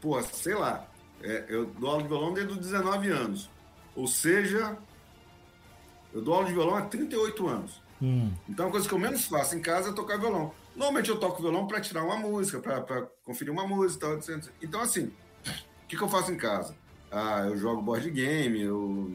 pô, 0.00 0.20
sei 0.22 0.54
lá, 0.54 0.86
é, 1.22 1.44
eu 1.48 1.66
dou 1.66 1.90
aula 1.90 2.02
de 2.02 2.08
violão 2.08 2.32
desde 2.32 2.52
os 2.52 2.58
19 2.58 3.08
anos. 3.10 3.50
Ou 3.94 4.06
seja, 4.06 4.76
eu 6.12 6.20
dou 6.20 6.34
aula 6.34 6.46
de 6.46 6.52
violão 6.52 6.76
há 6.76 6.82
38 6.82 7.48
anos. 7.48 7.82
Hum. 8.00 8.32
Então, 8.48 8.68
a 8.68 8.70
coisa 8.70 8.86
que 8.86 8.94
eu 8.94 8.98
menos 8.98 9.24
faço 9.24 9.56
em 9.56 9.60
casa 9.60 9.90
é 9.90 9.92
tocar 9.92 10.18
violão. 10.18 10.52
Normalmente 10.74 11.08
eu 11.08 11.18
toco 11.18 11.40
violão 11.40 11.66
para 11.66 11.80
tirar 11.80 12.04
uma 12.04 12.16
música, 12.16 12.60
para 12.60 13.02
conferir 13.24 13.52
uma 13.52 13.66
música 13.66 14.06
e 14.06 14.20
tal. 14.20 14.40
Então, 14.62 14.80
assim, 14.80 15.06
o 15.06 15.86
que, 15.88 15.96
que 15.96 16.02
eu 16.02 16.08
faço 16.08 16.30
em 16.30 16.36
casa? 16.36 16.76
Ah, 17.10 17.46
eu 17.46 17.56
jogo 17.56 17.80
board 17.80 18.10
game, 18.10 18.60
eu. 18.60 19.10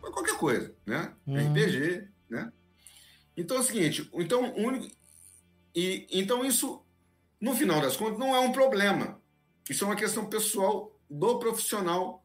qualquer 0.00 0.36
coisa, 0.36 0.72
né? 0.86 1.12
Hum. 1.26 1.36
RPG, 1.36 2.06
né? 2.30 2.52
Então 3.36 3.56
é 3.56 3.60
o 3.60 3.62
seguinte, 3.62 4.08
então, 4.12 4.54
único. 4.56 4.86
E, 5.74 6.06
então, 6.12 6.44
isso, 6.44 6.84
no 7.40 7.54
final 7.54 7.80
das 7.80 7.96
contas, 7.96 8.18
não 8.18 8.36
é 8.36 8.40
um 8.40 8.52
problema. 8.52 9.20
Isso 9.68 9.84
é 9.84 9.86
uma 9.86 9.96
questão 9.96 10.26
pessoal 10.26 10.91
do 11.12 11.38
profissional 11.38 12.24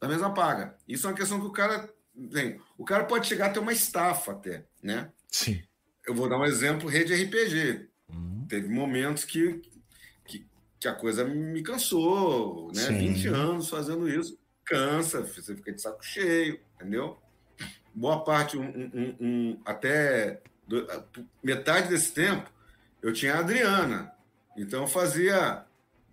da 0.00 0.08
mesma 0.08 0.32
paga. 0.32 0.76
Isso 0.86 1.06
é 1.06 1.10
uma 1.10 1.16
questão 1.16 1.40
que 1.40 1.46
o 1.46 1.52
cara 1.52 1.88
Bem, 2.18 2.60
o 2.76 2.84
cara 2.84 3.04
pode 3.04 3.28
chegar 3.28 3.46
a 3.46 3.50
ter 3.50 3.60
uma 3.60 3.72
estafa 3.72 4.32
até, 4.32 4.64
né? 4.82 5.08
Sim. 5.30 5.62
Eu 6.04 6.14
vou 6.14 6.28
dar 6.28 6.36
um 6.36 6.44
exemplo, 6.44 6.88
rede 6.88 7.14
RPG. 7.14 7.88
Uhum. 8.08 8.44
Teve 8.48 8.68
momentos 8.68 9.24
que, 9.24 9.62
que, 10.26 10.44
que, 10.80 10.88
a 10.88 10.94
coisa 10.94 11.24
me 11.24 11.62
cansou, 11.62 12.72
né? 12.74 12.82
Sim. 12.82 13.12
20 13.12 13.28
anos 13.28 13.68
fazendo 13.68 14.08
isso. 14.08 14.36
Cansa, 14.64 15.22
você 15.22 15.54
fica 15.54 15.72
de 15.72 15.80
saco 15.80 16.04
cheio, 16.04 16.58
entendeu? 16.74 17.16
Boa 17.94 18.24
parte, 18.24 18.58
um, 18.58 18.64
um, 18.64 19.16
um 19.20 19.60
até 19.64 20.42
do, 20.66 20.86
metade 21.40 21.88
desse 21.88 22.12
tempo, 22.12 22.50
eu 23.00 23.12
tinha 23.12 23.34
a 23.34 23.38
Adriana. 23.38 24.12
Então 24.56 24.82
eu 24.82 24.88
fazia 24.88 25.64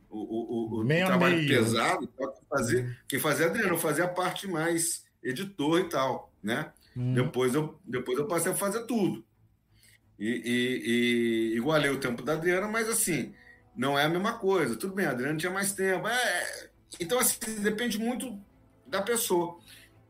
o, 0.09 0.77
o, 0.77 0.81
o, 0.81 0.85
trabalho 0.85 1.37
meio. 1.37 1.47
pesado, 1.47 2.09
fazia, 2.49 2.97
quem 3.07 3.19
fazia 3.19 3.47
a 3.47 3.49
Adriana, 3.49 3.69
eu 3.69 3.77
fazia 3.77 4.05
a 4.05 4.09
parte 4.09 4.47
mais 4.47 5.05
editor 5.23 5.79
e 5.79 5.89
tal, 5.89 6.31
né? 6.41 6.71
Hum. 6.95 7.13
Depois, 7.13 7.53
eu, 7.53 7.79
depois 7.83 8.17
eu 8.17 8.27
passei 8.27 8.51
a 8.51 8.55
fazer 8.55 8.85
tudo. 8.85 9.25
E, 10.17 10.27
e, 10.27 11.53
e, 11.53 11.57
igualei 11.57 11.91
o 11.91 11.99
tempo 11.99 12.23
da 12.23 12.33
Adriana, 12.33 12.67
mas 12.67 12.87
assim, 12.87 13.33
não 13.75 13.99
é 13.99 14.05
a 14.05 14.09
mesma 14.09 14.37
coisa. 14.37 14.75
Tudo 14.75 14.95
bem, 14.95 15.05
a 15.05 15.11
Adriana 15.11 15.37
tinha 15.37 15.51
mais 15.51 15.73
tempo. 15.73 16.07
É, 16.07 16.69
então, 16.99 17.19
assim, 17.19 17.61
depende 17.61 17.99
muito 17.99 18.39
da 18.87 19.01
pessoa. 19.01 19.59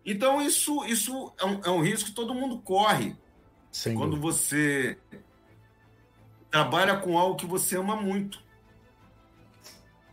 Então, 0.06 0.42
isso, 0.42 0.86
isso 0.86 1.34
é, 1.40 1.46
um, 1.46 1.62
é 1.66 1.70
um 1.72 1.82
risco 1.82 2.10
que 2.10 2.16
todo 2.16 2.36
mundo 2.36 2.60
corre 2.60 3.16
Sem 3.72 3.96
quando 3.96 4.18
dúvida. 4.18 4.32
você 4.32 4.98
trabalha 6.52 6.98
com 6.98 7.18
algo 7.18 7.36
que 7.36 7.46
você 7.46 7.76
ama 7.76 7.96
muito 7.96 8.45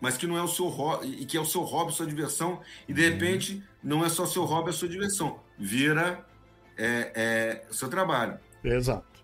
mas 0.03 0.17
que 0.17 0.27
não 0.27 0.37
é 0.37 0.43
o 0.43 0.49
seu 0.49 0.67
hobby, 0.67 1.07
e 1.21 1.25
que 1.25 1.37
é 1.37 1.41
o 1.41 1.45
seu 1.45 1.61
hobby, 1.63 1.95
sua 1.95 2.07
diversão, 2.07 2.61
e 2.89 2.93
de 2.93 3.01
uhum. 3.01 3.09
repente 3.09 3.63
não 3.81 4.05
é 4.05 4.09
só 4.09 4.27
seu 4.27 4.43
hobby, 4.43 4.71
é 4.71 4.73
sua 4.73 4.89
diversão, 4.89 5.39
vira 5.57 6.27
é, 6.77 7.13
é, 7.15 7.73
seu 7.73 7.89
trabalho. 7.89 8.37
Exato. 8.65 9.23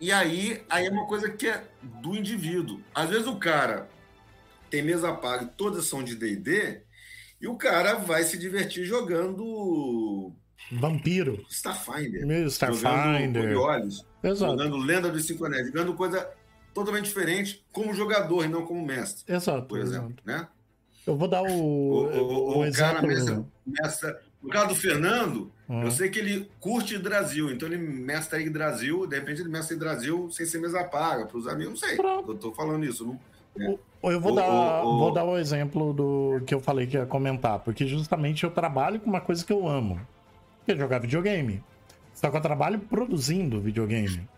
E 0.00 0.10
aí, 0.10 0.64
aí 0.70 0.86
é 0.86 0.90
uma 0.90 1.06
coisa 1.06 1.28
que 1.28 1.46
é 1.46 1.62
do 1.82 2.16
indivíduo. 2.16 2.80
Às 2.94 3.10
vezes 3.10 3.26
o 3.26 3.36
cara 3.36 3.86
tem 4.70 4.82
mesa 4.82 5.12
paga 5.12 5.44
e 5.44 5.48
todas 5.48 5.84
são 5.84 6.02
de 6.02 6.16
D&D, 6.16 6.80
e 7.38 7.46
o 7.46 7.56
cara 7.56 7.96
vai 7.96 8.22
se 8.22 8.38
divertir 8.38 8.86
jogando 8.86 10.32
Vampiro. 10.72 11.44
Starfinder. 11.50 12.26
Meu, 12.26 12.46
Starfinder. 12.46 13.52
Jogando 13.52 13.88
Exato. 14.22 14.52
Jogando 14.52 14.76
Lenda 14.78 15.10
dos 15.10 15.26
Cinco 15.26 15.44
Anéis. 15.44 15.66
Jogando 15.66 15.92
coisa 15.92 16.26
totalmente 16.74 17.04
diferente 17.04 17.64
como 17.72 17.94
jogador 17.94 18.44
e 18.44 18.48
não 18.48 18.66
como 18.66 18.84
mestre. 18.84 19.32
Exato. 19.32 19.66
Por 19.66 19.78
exemplo, 19.78 20.12
exato. 20.12 20.22
né? 20.26 20.48
Eu 21.06 21.16
vou 21.16 21.28
dar 21.28 21.42
o. 21.42 21.46
O, 21.46 22.06
o, 22.06 22.58
o, 22.58 22.68
o 22.68 22.72
cara 22.72 23.00
mestre, 23.00 23.44
mestre, 23.64 24.16
no 24.42 24.50
caso 24.50 24.68
do 24.68 24.74
Fernando, 24.74 25.50
uhum. 25.68 25.84
eu 25.84 25.90
sei 25.90 26.10
que 26.10 26.18
ele 26.18 26.50
curte 26.60 26.98
Brasil, 26.98 27.50
então 27.50 27.66
ele 27.66 27.78
mestra 27.78 28.38
aí 28.38 28.50
Brasil, 28.50 29.06
de 29.06 29.16
repente 29.18 29.40
ele 29.40 29.48
mestra 29.48 29.74
em 29.74 29.78
Brasil 29.78 30.28
sem 30.30 30.44
ser 30.44 30.58
mesa 30.58 30.84
paga, 30.84 31.26
para 31.26 31.38
os 31.38 31.46
amigos, 31.46 31.80
não 31.80 31.88
sei. 31.88 31.96
Pronto. 31.96 32.32
Eu 32.32 32.36
tô 32.36 32.52
falando 32.52 32.84
isso, 32.84 33.18
não, 33.56 33.78
Eu 34.02 34.20
vou, 34.20 34.34
dar, 34.34 34.46
o, 34.84 34.98
vou 34.98 35.12
dar 35.12 35.24
o 35.24 35.38
exemplo 35.38 35.92
do 35.92 36.42
que 36.46 36.54
eu 36.54 36.60
falei 36.60 36.86
que 36.86 36.96
ia 36.96 37.06
comentar, 37.06 37.58
porque 37.60 37.86
justamente 37.86 38.44
eu 38.44 38.50
trabalho 38.50 39.00
com 39.00 39.08
uma 39.08 39.20
coisa 39.20 39.44
que 39.44 39.52
eu 39.52 39.66
amo, 39.66 40.00
que 40.66 40.72
é 40.72 40.76
jogar 40.76 40.98
videogame. 40.98 41.62
Só 42.12 42.30
que 42.30 42.36
eu 42.36 42.40
trabalho 42.40 42.78
produzindo 42.78 43.60
videogame. 43.60 44.28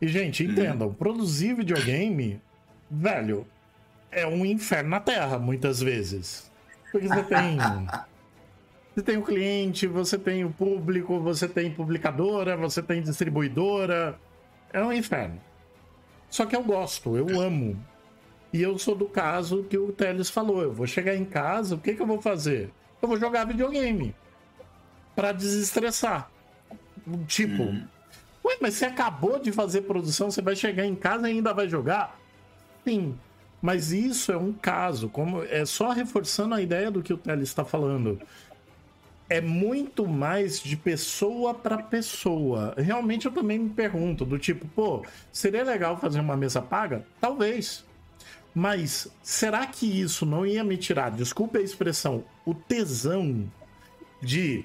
E, 0.00 0.08
gente, 0.08 0.44
uhum. 0.44 0.52
entendam, 0.52 0.92
produzir 0.92 1.54
videogame, 1.54 2.40
velho, 2.90 3.46
é 4.10 4.26
um 4.26 4.44
inferno 4.44 4.90
na 4.90 5.00
Terra, 5.00 5.38
muitas 5.38 5.80
vezes. 5.80 6.50
Porque 6.90 7.08
você 7.08 7.22
tem. 7.22 7.58
Você 8.94 9.02
tem 9.02 9.18
o 9.18 9.22
cliente, 9.22 9.86
você 9.86 10.16
tem 10.16 10.42
o 10.42 10.50
público, 10.50 11.20
você 11.20 11.46
tem 11.46 11.70
publicadora, 11.70 12.56
você 12.56 12.82
tem 12.82 13.02
distribuidora. 13.02 14.18
É 14.72 14.82
um 14.82 14.90
inferno. 14.90 15.38
Só 16.30 16.46
que 16.46 16.56
eu 16.56 16.62
gosto, 16.62 17.14
eu 17.14 17.38
amo. 17.38 17.78
E 18.54 18.62
eu 18.62 18.78
sou 18.78 18.94
do 18.94 19.04
caso 19.04 19.64
que 19.64 19.76
o 19.76 19.92
Teles 19.92 20.30
falou. 20.30 20.62
Eu 20.62 20.72
vou 20.72 20.86
chegar 20.86 21.14
em 21.14 21.26
casa, 21.26 21.74
o 21.74 21.78
que, 21.78 21.92
que 21.92 22.00
eu 22.00 22.06
vou 22.06 22.22
fazer? 22.22 22.70
Eu 23.02 23.08
vou 23.08 23.18
jogar 23.18 23.44
videogame. 23.44 24.14
para 25.14 25.30
desestressar. 25.30 26.30
Tipo, 27.26 27.64
hum. 27.64 27.86
Ué, 28.46 28.56
mas 28.60 28.74
você 28.74 28.86
acabou 28.86 29.38
de 29.38 29.52
fazer 29.52 29.82
produção, 29.82 30.30
você 30.30 30.40
vai 30.40 30.56
chegar 30.56 30.86
em 30.86 30.94
casa 30.94 31.28
e 31.28 31.32
ainda 31.32 31.52
vai 31.52 31.68
jogar? 31.68 32.18
Sim. 32.84 33.16
Mas 33.60 33.92
isso 33.92 34.30
é 34.30 34.36
um 34.36 34.52
caso, 34.52 35.08
como 35.08 35.42
é 35.42 35.64
só 35.64 35.90
reforçando 35.90 36.54
a 36.54 36.62
ideia 36.62 36.90
do 36.90 37.02
que 37.02 37.12
o 37.12 37.16
Teles 37.16 37.48
está 37.48 37.64
falando 37.64 38.20
é 39.28 39.40
muito 39.40 40.06
mais 40.06 40.60
de 40.60 40.76
pessoa 40.76 41.52
para 41.52 41.78
pessoa. 41.78 42.74
Realmente 42.76 43.26
eu 43.26 43.32
também 43.32 43.58
me 43.58 43.70
pergunto, 43.70 44.24
do 44.24 44.38
tipo, 44.38 44.66
pô, 44.68 45.04
seria 45.32 45.64
legal 45.64 45.98
fazer 45.98 46.20
uma 46.20 46.36
mesa 46.36 46.62
paga? 46.62 47.04
Talvez. 47.20 47.84
Mas 48.54 49.08
será 49.22 49.66
que 49.66 50.00
isso 50.00 50.24
não 50.24 50.46
ia 50.46 50.64
me 50.64 50.76
tirar, 50.76 51.10
desculpe 51.10 51.58
a 51.58 51.62
expressão, 51.62 52.24
o 52.44 52.54
tesão 52.54 53.50
de 54.22 54.64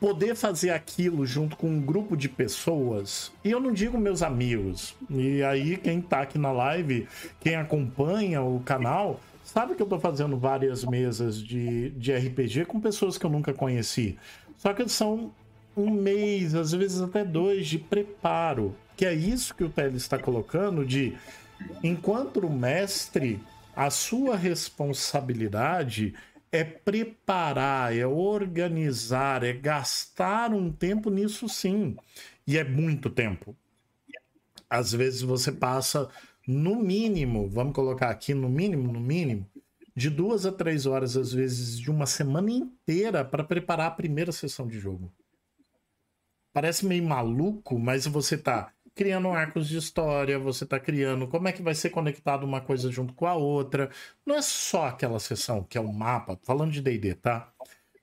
poder 0.00 0.34
fazer 0.34 0.70
aquilo 0.70 1.26
junto 1.26 1.56
com 1.56 1.68
um 1.68 1.80
grupo 1.80 2.16
de 2.16 2.28
pessoas? 2.28 3.30
E 3.44 3.50
eu 3.50 3.60
não 3.60 3.72
digo 3.72 3.98
meus 3.98 4.22
amigos. 4.22 4.96
E 5.10 5.42
aí 5.42 5.76
quem 5.76 6.00
tá 6.00 6.22
aqui 6.22 6.38
na 6.38 6.50
live, 6.50 7.06
quem 7.38 7.54
acompanha 7.54 8.42
o 8.42 8.60
canal, 8.60 9.20
Sabe 9.52 9.74
que 9.74 9.82
eu 9.82 9.86
tô 9.86 9.98
fazendo 9.98 10.38
várias 10.38 10.84
mesas 10.84 11.42
de, 11.42 11.90
de 11.90 12.14
RPG 12.14 12.66
com 12.66 12.80
pessoas 12.80 13.18
que 13.18 13.26
eu 13.26 13.30
nunca 13.30 13.52
conheci. 13.52 14.16
Só 14.56 14.72
que 14.72 14.88
são 14.88 15.32
um 15.76 15.90
mês, 15.90 16.54
às 16.54 16.70
vezes 16.70 17.00
até 17.00 17.24
dois 17.24 17.66
de 17.66 17.76
preparo. 17.76 18.76
Que 18.96 19.04
é 19.04 19.12
isso 19.12 19.52
que 19.52 19.64
o 19.64 19.68
Teles 19.68 20.02
está 20.02 20.16
colocando 20.16 20.86
de 20.86 21.14
enquanto 21.82 22.46
o 22.46 22.48
mestre, 22.48 23.40
a 23.74 23.90
sua 23.90 24.36
responsabilidade 24.36 26.14
é 26.52 26.64
preparar, 26.64 27.96
é 27.96 28.06
organizar, 28.06 29.44
é 29.44 29.52
gastar 29.52 30.52
um 30.52 30.72
tempo 30.72 31.10
nisso 31.10 31.48
sim. 31.48 31.96
E 32.46 32.58
é 32.58 32.64
muito 32.64 33.08
tempo. 33.08 33.56
Às 34.68 34.92
vezes 34.92 35.22
você 35.22 35.52
passa 35.52 36.08
no 36.46 36.76
mínimo, 36.76 37.48
vamos 37.48 37.74
colocar 37.74 38.10
aqui 38.10 38.34
no 38.34 38.48
mínimo, 38.48 38.92
no 38.92 39.00
mínimo, 39.00 39.48
de 39.94 40.08
duas 40.08 40.46
a 40.46 40.52
três 40.52 40.86
horas, 40.86 41.16
às 41.16 41.32
vezes, 41.32 41.78
de 41.78 41.90
uma 41.90 42.06
semana 42.06 42.50
inteira 42.50 43.24
para 43.24 43.44
preparar 43.44 43.88
a 43.88 43.92
primeira 43.92 44.32
sessão 44.32 44.66
de 44.66 44.78
jogo. 44.78 45.12
Parece 46.52 46.84
meio 46.84 47.04
maluco, 47.04 47.78
mas 47.78 48.06
você 48.06 48.36
tá 48.36 48.72
criando 49.00 49.30
arcos 49.30 49.66
de 49.66 49.78
história, 49.78 50.38
você 50.38 50.66
tá 50.66 50.78
criando 50.78 51.26
como 51.26 51.48
é 51.48 51.52
que 51.52 51.62
vai 51.62 51.74
ser 51.74 51.88
conectado 51.88 52.44
uma 52.44 52.60
coisa 52.60 52.92
junto 52.92 53.14
com 53.14 53.24
a 53.24 53.32
outra. 53.32 53.88
Não 54.26 54.36
é 54.36 54.42
só 54.42 54.88
aquela 54.88 55.18
sessão 55.18 55.64
que 55.64 55.78
é 55.78 55.80
o 55.80 55.90
mapa, 55.90 56.38
falando 56.44 56.70
de 56.70 56.82
D&D, 56.82 57.14
tá? 57.14 57.50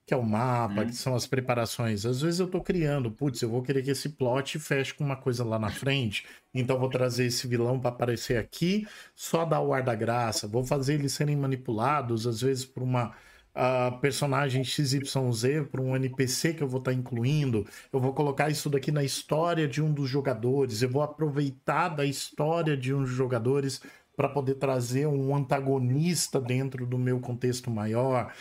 que 0.04 0.12
é 0.12 0.16
o 0.16 0.24
mapa, 0.24 0.80
que 0.86 0.86
uhum. 0.86 0.92
são 0.92 1.14
as 1.14 1.24
preparações. 1.24 2.04
Às 2.04 2.20
vezes 2.22 2.40
eu 2.40 2.48
tô 2.48 2.60
criando, 2.60 3.12
putz, 3.12 3.42
eu 3.42 3.48
vou 3.48 3.62
querer 3.62 3.82
que 3.82 3.92
esse 3.92 4.08
plot 4.08 4.58
feche 4.58 4.92
com 4.92 5.04
uma 5.04 5.16
coisa 5.16 5.44
lá 5.44 5.56
na 5.56 5.70
frente, 5.70 6.26
então 6.52 6.80
vou 6.80 6.88
trazer 6.88 7.26
esse 7.26 7.46
vilão 7.46 7.78
para 7.78 7.90
aparecer 7.90 8.36
aqui, 8.36 8.84
só 9.14 9.44
dar 9.44 9.60
o 9.60 9.72
ar 9.72 9.84
da 9.84 9.94
graça, 9.94 10.48
vou 10.48 10.64
fazer 10.64 10.94
eles 10.94 11.12
serem 11.12 11.36
manipulados, 11.36 12.26
às 12.26 12.40
vezes 12.40 12.64
por 12.64 12.82
uma 12.82 13.14
uh, 13.58 13.98
personagem 13.98 14.62
XYZ, 14.62 15.66
por 15.70 15.80
um 15.80 15.96
NPC 15.96 16.54
que 16.54 16.62
eu 16.62 16.68
vou 16.68 16.78
estar 16.78 16.92
tá 16.92 16.96
incluindo, 16.96 17.66
eu 17.92 17.98
vou 17.98 18.14
colocar 18.14 18.48
isso 18.48 18.70
daqui 18.70 18.92
na 18.92 19.02
história 19.02 19.66
de 19.66 19.82
um 19.82 19.92
dos 19.92 20.08
jogadores, 20.08 20.80
eu 20.80 20.88
vou 20.88 21.02
aproveitar 21.02 21.88
da 21.88 22.04
história 22.04 22.76
de 22.76 22.94
um 22.94 23.02
dos 23.02 23.10
jogadores 23.10 23.82
para 24.16 24.28
poder 24.28 24.54
trazer 24.54 25.06
um 25.06 25.34
antagonista 25.34 26.40
dentro 26.40 26.86
do 26.86 26.98
meu 26.98 27.20
contexto 27.20 27.70
maior. 27.70 28.32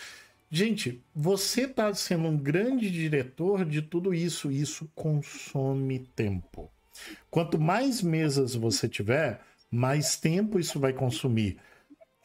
Gente, 0.49 1.03
você 1.13 1.63
está 1.63 1.93
sendo 1.93 2.30
um 2.30 2.38
grande 2.38 2.89
diretor 2.89 3.65
de 3.65 3.82
tudo 3.82 4.13
isso. 4.13 4.49
Isso 4.49 4.89
consome 4.95 5.99
tempo. 6.15 6.72
Quanto 7.30 7.59
mais 7.59 8.01
mesas 8.01 8.55
você 8.55 8.88
tiver, 8.88 9.41
mais 9.70 10.15
tempo 10.15 10.57
isso 10.57 10.80
vai 10.80 10.93
consumir. 10.93 11.59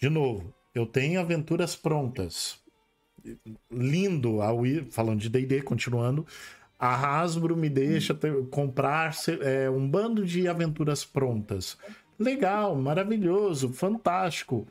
De 0.00 0.08
novo, 0.08 0.54
eu 0.74 0.86
tenho 0.86 1.20
aventuras 1.20 1.76
prontas. 1.76 2.61
Lindo, 3.70 4.38
falando 4.90 5.20
de 5.20 5.28
DD, 5.28 5.62
continuando. 5.62 6.26
A 6.78 7.20
Hasbro 7.20 7.56
me 7.56 7.68
deixa 7.68 8.12
ter, 8.12 8.46
comprar 8.46 9.14
é, 9.40 9.70
um 9.70 9.88
bando 9.88 10.24
de 10.24 10.48
aventuras 10.48 11.04
prontas. 11.04 11.78
Legal, 12.18 12.74
maravilhoso, 12.74 13.72
fantástico 13.72 14.66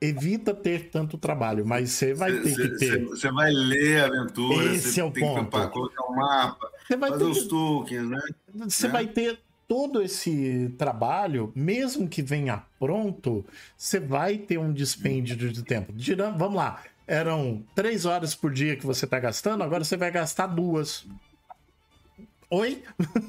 evita 0.00 0.52
ter 0.52 0.90
tanto 0.90 1.16
trabalho, 1.16 1.64
mas 1.66 1.90
você 1.90 2.14
vai 2.14 2.32
cê, 2.32 2.42
ter 2.42 2.50
cê, 2.50 2.62
que 2.62 2.76
ter. 2.76 3.04
Você 3.06 3.30
vai 3.30 3.50
ler 3.50 4.02
a 4.02 4.06
aventura, 4.06 4.78
você 4.78 5.00
é 5.00 5.10
tem 5.10 5.22
ponto. 5.24 5.60
que 5.60 5.68
colocar 5.68 6.04
o 6.04 6.12
um 6.12 6.16
mapa, 6.16 6.70
fazer 7.00 7.24
os 7.24 7.46
tokens, 7.46 8.08
né? 8.08 8.20
Você 8.54 8.86
né? 8.86 8.92
vai 8.92 9.06
ter 9.06 9.38
todo 9.66 10.02
esse 10.02 10.74
trabalho, 10.76 11.52
mesmo 11.54 12.06
que 12.06 12.22
venha 12.22 12.62
pronto, 12.78 13.44
você 13.76 13.98
vai 13.98 14.36
ter 14.36 14.58
um 14.58 14.72
dispêndio 14.72 15.36
de 15.36 15.62
tempo. 15.62 15.92
Vamos 16.36 16.56
lá, 16.56 16.82
eram 17.06 17.64
três 17.74 18.04
horas 18.04 18.34
por 18.34 18.52
dia 18.52 18.76
que 18.76 18.86
você 18.86 19.04
está 19.04 19.18
gastando, 19.18 19.62
agora 19.62 19.84
você 19.84 19.96
vai 19.96 20.10
gastar 20.10 20.46
duas. 20.46 21.06
Oi? 22.50 22.82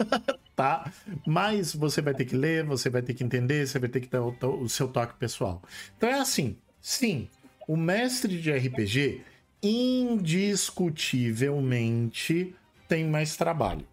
tá? 0.55 0.91
Mas 1.25 1.75
você 1.75 2.01
vai 2.01 2.13
ter 2.13 2.25
que 2.25 2.35
ler, 2.35 2.63
você 2.63 2.89
vai 2.89 3.01
ter 3.01 3.13
que 3.13 3.23
entender, 3.23 3.67
você 3.67 3.79
vai 3.79 3.89
ter 3.89 4.01
que 4.01 4.07
ter 4.07 4.19
o, 4.19 4.35
o 4.61 4.69
seu 4.69 4.87
toque 4.87 5.17
pessoal. 5.17 5.61
Então 5.97 6.09
é 6.09 6.19
assim, 6.19 6.55
sim, 6.81 7.27
o 7.67 7.75
mestre 7.75 8.39
de 8.39 8.51
RPG 8.51 9.23
indiscutivelmente 9.61 12.55
tem 12.87 13.05
mais 13.05 13.35
trabalho. 13.35 13.85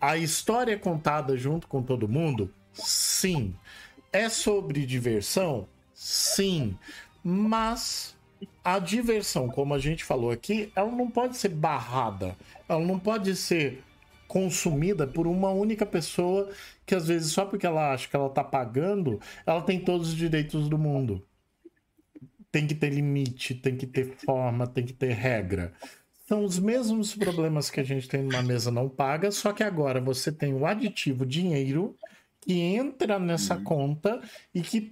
A 0.00 0.16
história 0.16 0.72
é 0.72 0.76
contada 0.76 1.36
junto 1.36 1.66
com 1.66 1.82
todo 1.82 2.08
mundo? 2.08 2.54
Sim. 2.72 3.54
É 4.12 4.28
sobre 4.28 4.86
diversão? 4.86 5.66
Sim. 5.92 6.78
Mas 7.24 8.16
a 8.64 8.78
diversão, 8.78 9.48
como 9.48 9.74
a 9.74 9.78
gente 9.78 10.04
falou 10.04 10.30
aqui, 10.30 10.70
ela 10.76 10.90
não 10.90 11.10
pode 11.10 11.36
ser 11.36 11.48
barrada. 11.48 12.36
Ela 12.68 12.80
não 12.80 12.98
pode 12.98 13.34
ser 13.34 13.82
consumida 14.26 15.06
por 15.06 15.26
uma 15.26 15.50
única 15.50 15.86
pessoa 15.86 16.50
que 16.84 16.94
às 16.94 17.08
vezes 17.08 17.32
só 17.32 17.46
porque 17.46 17.66
ela 17.66 17.92
acha 17.92 18.08
que 18.08 18.14
ela 18.14 18.28
tá 18.28 18.44
pagando, 18.44 19.20
ela 19.46 19.62
tem 19.62 19.80
todos 19.80 20.08
os 20.08 20.16
direitos 20.16 20.68
do 20.68 20.78
mundo. 20.78 21.24
Tem 22.52 22.66
que 22.66 22.74
ter 22.74 22.90
limite, 22.90 23.54
tem 23.54 23.76
que 23.76 23.86
ter 23.86 24.16
forma, 24.24 24.66
tem 24.66 24.84
que 24.84 24.92
ter 24.92 25.12
regra. 25.12 25.72
São 26.26 26.44
os 26.44 26.58
mesmos 26.58 27.14
problemas 27.14 27.70
que 27.70 27.80
a 27.80 27.84
gente 27.84 28.06
tem 28.06 28.22
numa 28.22 28.42
mesa 28.42 28.70
não 28.70 28.88
paga, 28.88 29.30
só 29.30 29.52
que 29.52 29.62
agora 29.62 29.98
você 29.98 30.30
tem 30.30 30.52
o 30.52 30.66
aditivo 30.66 31.24
dinheiro 31.24 31.96
que 32.40 32.60
entra 32.60 33.18
nessa 33.18 33.56
uhum. 33.56 33.64
conta 33.64 34.20
e 34.54 34.60
que 34.60 34.90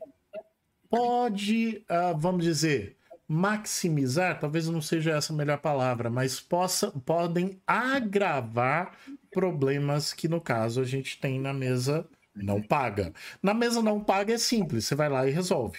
pode, 0.89 1.85
uh, 1.91 2.17
vamos 2.17 2.45
dizer, 2.45 2.97
maximizar, 3.29 4.39
talvez 4.39 4.69
não 4.69 4.81
seja 4.81 5.13
essa 5.13 5.33
a 5.33 5.37
melhor 5.37 5.59
palavra, 5.59 6.09
mas 6.09 6.41
possa, 6.41 6.91
podem 7.05 7.61
agravar 7.67 8.93
problemas 9.31 10.13
que, 10.13 10.29
no 10.29 10.41
caso, 10.41 10.81
a 10.81 10.85
gente 10.85 11.19
tem 11.19 11.41
na 11.41 11.53
mesa 11.53 12.09
não 12.35 12.61
paga. 12.61 13.13
Na 13.43 13.55
mesa 13.55 13.83
não 13.83 14.03
paga 14.03 14.35
é 14.35 14.39
simples, 14.39 14.85
você 14.85 14.95
vai 14.95 15.09
lá 15.09 15.27
e 15.27 15.31
resolve. 15.31 15.79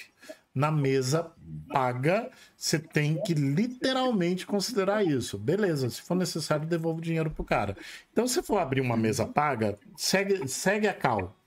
Na 0.54 0.72
mesa 0.72 1.32
paga, 1.70 2.32
você 2.58 2.80
tem 2.80 3.22
que 3.22 3.36
literalmente 3.36 4.45
considerar 4.45 5.04
isso. 5.04 5.38
Beleza, 5.38 5.88
se 5.89 6.02
for 6.02 6.16
necessário, 6.16 6.66
devolvo 6.66 6.98
o 6.98 7.02
dinheiro 7.02 7.30
pro 7.30 7.43
cara. 7.43 7.78
Então, 8.12 8.28
se 8.28 8.41
for 8.41 8.58
abrir 8.58 8.82
uma 8.82 8.98
mesa 8.98 9.26
paga, 9.26 9.78
segue, 9.95 10.48
segue 10.48 10.88
a 10.88 10.93
cal. 10.93 11.38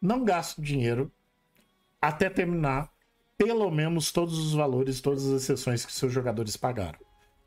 Não 0.00 0.24
gasta 0.24 0.62
dinheiro 0.62 1.12
até 2.00 2.30
terminar 2.30 2.90
pelo 3.42 3.70
menos 3.70 4.12
todos 4.12 4.38
os 4.38 4.52
valores, 4.52 5.00
todas 5.00 5.26
as 5.26 5.42
exceções 5.42 5.86
que 5.86 5.92
seus 5.94 6.12
jogadores 6.12 6.58
pagaram. 6.58 6.98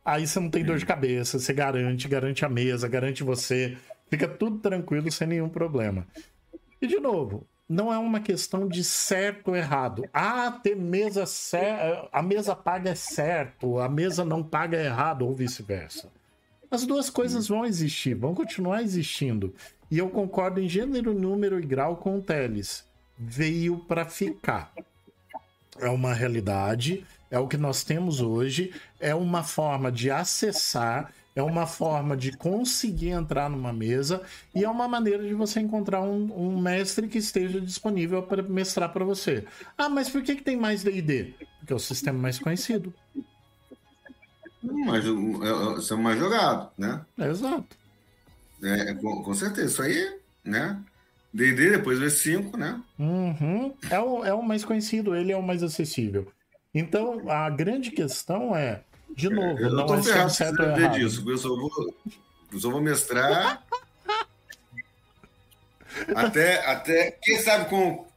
Aí 0.03 0.25
você 0.25 0.39
não 0.39 0.49
tem 0.49 0.65
dor 0.65 0.79
de 0.79 0.87
cabeça, 0.87 1.37
você 1.37 1.53
garante, 1.53 2.07
garante 2.07 2.43
a 2.43 2.49
mesa, 2.49 2.87
garante 2.87 3.23
você, 3.23 3.77
fica 4.09 4.27
tudo 4.27 4.57
tranquilo 4.57 5.11
sem 5.11 5.27
nenhum 5.27 5.49
problema. 5.49 6.07
E 6.81 6.87
de 6.87 6.99
novo, 6.99 7.45
não 7.69 7.93
é 7.93 7.97
uma 7.99 8.19
questão 8.19 8.67
de 8.67 8.83
certo 8.83 9.49
ou 9.49 9.55
errado. 9.55 10.03
Ah, 10.11 10.59
ter 10.63 10.75
mesa 10.75 11.27
cer... 11.27 12.09
a 12.11 12.23
mesa 12.23 12.55
paga 12.55 12.89
é 12.89 12.95
certo, 12.95 13.77
a 13.77 13.87
mesa 13.87 14.25
não 14.25 14.41
paga 14.41 14.77
é 14.77 14.85
errado, 14.85 15.27
ou 15.27 15.35
vice-versa. 15.35 16.11
As 16.71 16.87
duas 16.87 17.07
coisas 17.07 17.47
vão 17.47 17.63
existir, 17.63 18.15
vão 18.15 18.33
continuar 18.33 18.81
existindo. 18.81 19.53
E 19.91 19.99
eu 19.99 20.09
concordo 20.09 20.59
em 20.59 20.67
gênero, 20.67 21.13
número 21.13 21.59
e 21.59 21.65
grau 21.67 21.97
com 21.97 22.17
o 22.17 22.21
Teles. 22.21 22.83
Veio 23.15 23.77
para 23.77 24.05
ficar. 24.05 24.73
É 25.79 25.89
uma 25.89 26.13
realidade, 26.13 27.05
é 27.31 27.39
o 27.39 27.47
que 27.47 27.57
nós 27.57 27.83
temos 27.83 28.21
hoje, 28.21 28.73
é 28.99 29.13
uma 29.13 29.43
forma 29.43 29.91
de 29.91 30.11
acessar 30.11 31.11
é 31.35 31.41
uma 31.41 31.65
forma 31.65 32.15
de 32.15 32.31
conseguir 32.37 33.09
entrar 33.09 33.49
numa 33.49 33.73
mesa 33.73 34.21
e 34.53 34.63
é 34.63 34.69
uma 34.69 34.87
maneira 34.87 35.23
de 35.23 35.33
você 35.33 35.59
encontrar 35.59 36.01
um, 36.01 36.31
um 36.35 36.61
mestre 36.61 37.07
que 37.07 37.17
esteja 37.17 37.59
disponível 37.59 38.21
para 38.21 38.43
mestrar 38.43 38.91
para 38.93 39.03
você. 39.03 39.45
Ah, 39.77 39.89
mas 39.89 40.09
por 40.09 40.21
que, 40.21 40.35
que 40.35 40.43
tem 40.43 40.55
mais 40.55 40.83
D&D? 40.83 41.33
Porque 41.59 41.73
é 41.73 41.75
o 41.75 41.79
sistema 41.79 42.19
mais 42.19 42.37
conhecido. 42.37 42.93
Mas 44.61 45.05
é, 45.05 45.93
é 45.93 45.97
mais 45.97 46.19
jogado, 46.19 46.69
né? 46.77 47.01
Exato. 47.17 47.75
É, 48.61 48.93
com, 48.93 49.23
com, 49.23 49.33
certeza. 49.33 49.67
Isso 49.67 49.81
aí, 49.81 50.19
né? 50.43 50.79
D&D, 51.33 51.71
depois 51.71 51.99
o 51.99 52.03
E5, 52.03 52.55
né? 52.57 52.79
Uhum. 52.99 53.73
É, 53.89 53.99
o, 53.99 54.23
é 54.23 54.33
o 54.33 54.43
mais 54.43 54.63
conhecido, 54.63 55.15
ele 55.15 55.31
é 55.31 55.37
o 55.37 55.41
mais 55.41 55.63
acessível. 55.63 56.31
Então, 56.73 57.29
a 57.29 57.49
grande 57.49 57.91
questão 57.91 58.55
é 58.55 58.81
de 59.15 59.29
novo, 59.29 59.59
eu 59.59 59.71
não, 59.71 59.85
não 59.85 59.95
é 59.95 60.29
certo 60.29 60.61
ou 60.61 60.69
errado. 60.69 60.93
disso. 60.93 61.23
Eu 61.29 61.37
só 61.37 61.49
vou, 61.49 61.95
eu 62.51 62.59
só 62.59 62.69
vou 62.69 62.81
mestrar. 62.81 63.63
até, 66.15 66.65
até, 66.65 67.11
quem 67.21 67.37
sabe 67.39 67.69
com, 67.69 68.07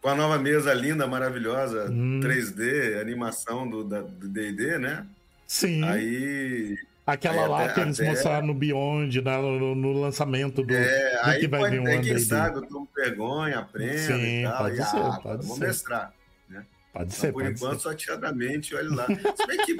com 0.00 0.08
a 0.08 0.14
nova 0.14 0.38
mesa 0.38 0.72
linda, 0.72 1.06
maravilhosa, 1.06 1.90
hum. 1.90 2.20
3D, 2.20 3.00
animação 3.00 3.68
do 3.68 3.84
D&D, 3.84 4.78
né? 4.78 5.06
Sim. 5.46 5.84
Aí... 5.84 6.76
Aquela 7.06 7.44
aí 7.44 7.48
lá 7.48 7.64
até, 7.64 7.74
que 7.74 7.80
eles 7.80 8.00
até... 8.00 8.10
mostraram 8.10 8.46
no 8.48 8.54
Beyond, 8.54 9.22
né, 9.22 9.36
no, 9.40 9.74
no 9.76 9.92
lançamento 10.00 10.62
do, 10.62 10.74
é, 10.74 11.34
do 11.34 11.40
que 11.40 11.46
vai 11.46 11.60
pode, 11.60 11.70
vir 11.70 11.80
um 11.80 11.86
ano. 11.92 12.02
Quem 12.02 12.18
sabe, 12.18 12.56
eu 12.56 12.66
tomo 12.66 12.88
vergonha, 12.94 13.60
aprendo 13.60 13.98
Sim, 13.98 14.40
e 14.40 14.42
tal. 14.42 14.58
pode 14.58 14.74
e, 14.74 14.84
ser, 14.84 14.96
ah, 14.96 15.20
pode 15.22 15.46
vou 15.46 15.56
ser. 15.56 15.66
mestrar. 15.66 16.14
Né? 16.48 16.66
Pode 16.92 17.14
ser, 17.14 17.32
Por 17.32 17.42
pode 17.44 17.54
enquanto, 17.54 17.76
ser. 17.76 17.82
só 17.88 17.94
tiradamente, 17.94 18.74
olha 18.74 18.90
lá. 18.90 19.06
Se 19.06 19.46
bem 19.46 19.58
que 19.64 19.76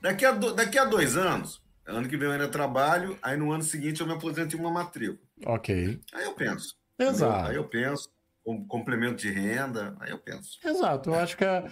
Daqui 0.00 0.24
a, 0.24 0.32
do, 0.32 0.54
daqui 0.54 0.78
a 0.78 0.84
dois 0.86 1.16
anos, 1.16 1.62
ano 1.84 2.08
que 2.08 2.16
vem 2.16 2.26
eu 2.26 2.32
ainda 2.32 2.48
trabalho, 2.48 3.18
aí 3.22 3.36
no 3.36 3.52
ano 3.52 3.62
seguinte 3.62 4.00
eu 4.00 4.06
me 4.06 4.14
aposento 4.14 4.56
em 4.56 4.60
uma 4.60 4.70
matrícula. 4.70 5.20
Ok. 5.44 6.00
Aí 6.14 6.24
eu 6.24 6.32
penso. 6.32 6.74
Exato. 6.98 7.50
Aí 7.50 7.56
eu 7.56 7.64
penso, 7.64 8.08
com 8.42 8.66
complemento 8.66 9.16
de 9.16 9.30
renda, 9.30 9.94
aí 10.00 10.10
eu 10.10 10.18
penso. 10.18 10.58
Exato, 10.64 11.10
eu 11.10 11.14
acho 11.16 11.36
que 11.36 11.44
é... 11.44 11.70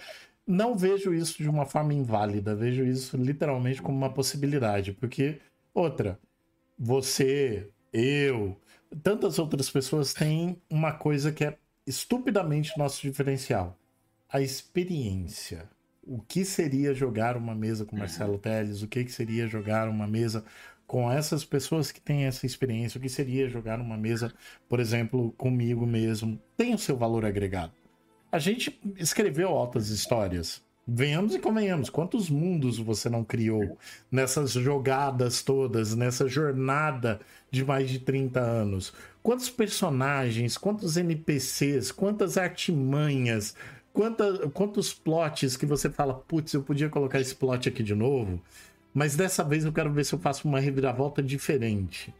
não 0.49 0.75
vejo 0.75 1.13
isso 1.13 1.37
de 1.37 1.47
uma 1.47 1.65
forma 1.65 1.93
inválida, 1.93 2.55
vejo 2.55 2.83
isso 2.83 3.15
literalmente 3.15 3.81
como 3.81 3.95
uma 3.95 4.11
possibilidade, 4.11 4.91
porque, 4.93 5.39
outra, 5.73 6.19
você, 6.77 7.69
eu, 7.93 8.57
tantas 9.03 9.37
outras 9.37 9.69
pessoas 9.69 10.13
têm 10.13 10.59
uma 10.69 10.91
coisa 10.91 11.31
que 11.31 11.45
é 11.45 11.57
estupidamente 11.85 12.77
nosso 12.77 13.01
diferencial: 13.01 13.77
a 14.27 14.41
experiência 14.41 15.69
o 16.09 16.19
que 16.19 16.43
seria 16.43 16.91
jogar 16.91 17.37
uma 17.37 17.53
mesa 17.53 17.85
com 17.85 17.95
Marcelo 17.95 18.33
uhum. 18.33 18.39
Teles, 18.39 18.81
o 18.81 18.87
que, 18.87 19.03
que 19.03 19.11
seria 19.11 19.47
jogar 19.47 19.87
uma 19.87 20.07
mesa 20.07 20.43
com 20.87 21.11
essas 21.11 21.45
pessoas 21.45 21.91
que 21.91 22.01
têm 22.01 22.25
essa 22.25 22.47
experiência, 22.47 22.97
o 22.97 23.01
que 23.01 23.09
seria 23.09 23.47
jogar 23.47 23.79
uma 23.79 23.95
mesa, 23.95 24.33
por 24.67 24.79
exemplo, 24.79 25.31
comigo 25.33 25.85
mesmo, 25.85 26.41
tem 26.57 26.73
o 26.73 26.79
seu 26.79 26.97
valor 26.97 27.23
agregado. 27.23 27.71
A 28.31 28.37
gente 28.37 28.79
escreveu 28.97 29.49
altas 29.49 29.89
histórias. 29.89 30.61
Venhamos 30.91 31.35
e 31.35 31.39
convenhamos, 31.39 31.89
quantos 31.89 32.31
mundos 32.31 32.79
você 32.79 33.09
não 33.09 33.23
criou 33.23 33.77
nessas 34.11 34.51
jogadas 34.51 35.43
todas, 35.43 35.95
nessa 35.95 36.27
jornada 36.27 37.19
de 37.51 37.63
mais 37.63 37.89
de 37.89 37.99
30 37.99 38.39
anos? 38.39 38.91
Quantos 39.21 39.49
personagens, 39.51 40.57
quantos 40.57 40.97
NPCs, 40.97 41.91
quantas 41.91 42.37
artimanhas, 42.37 43.55
quanta, 43.93 44.49
quantos 44.49 44.91
plots 44.91 45.55
que 45.55 45.65
você 45.65 45.91
fala, 45.91 46.13
putz, 46.13 46.53
eu 46.53 46.63
podia 46.63 46.89
colocar 46.89 47.19
esse 47.19 47.35
plot 47.35 47.69
aqui 47.69 47.83
de 47.83 47.93
novo, 47.93 48.41
mas 48.91 49.15
dessa 49.15 49.43
vez 49.43 49.65
eu 49.65 49.73
quero 49.73 49.93
ver 49.93 50.05
se 50.05 50.13
eu 50.13 50.19
faço 50.19 50.47
uma 50.47 50.59
reviravolta 50.59 51.21
diferente. 51.21 52.11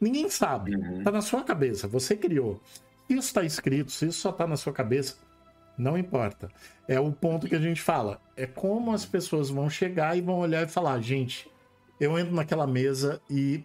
Ninguém 0.00 0.28
sabe. 0.28 0.74
Uhum. 0.74 1.04
Tá 1.04 1.12
na 1.12 1.22
sua 1.22 1.44
cabeça, 1.44 1.86
você 1.86 2.16
criou. 2.16 2.60
Isso 3.08 3.28
está 3.28 3.44
escrito, 3.44 3.90
isso 3.90 4.12
só 4.12 4.32
tá 4.32 4.46
na 4.46 4.56
sua 4.56 4.72
cabeça, 4.72 5.16
não 5.78 5.96
importa. 5.96 6.50
É 6.88 6.98
o 6.98 7.12
ponto 7.12 7.46
que 7.48 7.54
a 7.54 7.60
gente 7.60 7.80
fala. 7.80 8.20
É 8.36 8.46
como 8.46 8.92
as 8.92 9.06
pessoas 9.06 9.48
vão 9.48 9.70
chegar 9.70 10.18
e 10.18 10.20
vão 10.20 10.38
olhar 10.40 10.66
e 10.66 10.70
falar, 10.70 11.00
gente, 11.00 11.48
eu 12.00 12.18
entro 12.18 12.34
naquela 12.34 12.66
mesa 12.66 13.22
e 13.30 13.64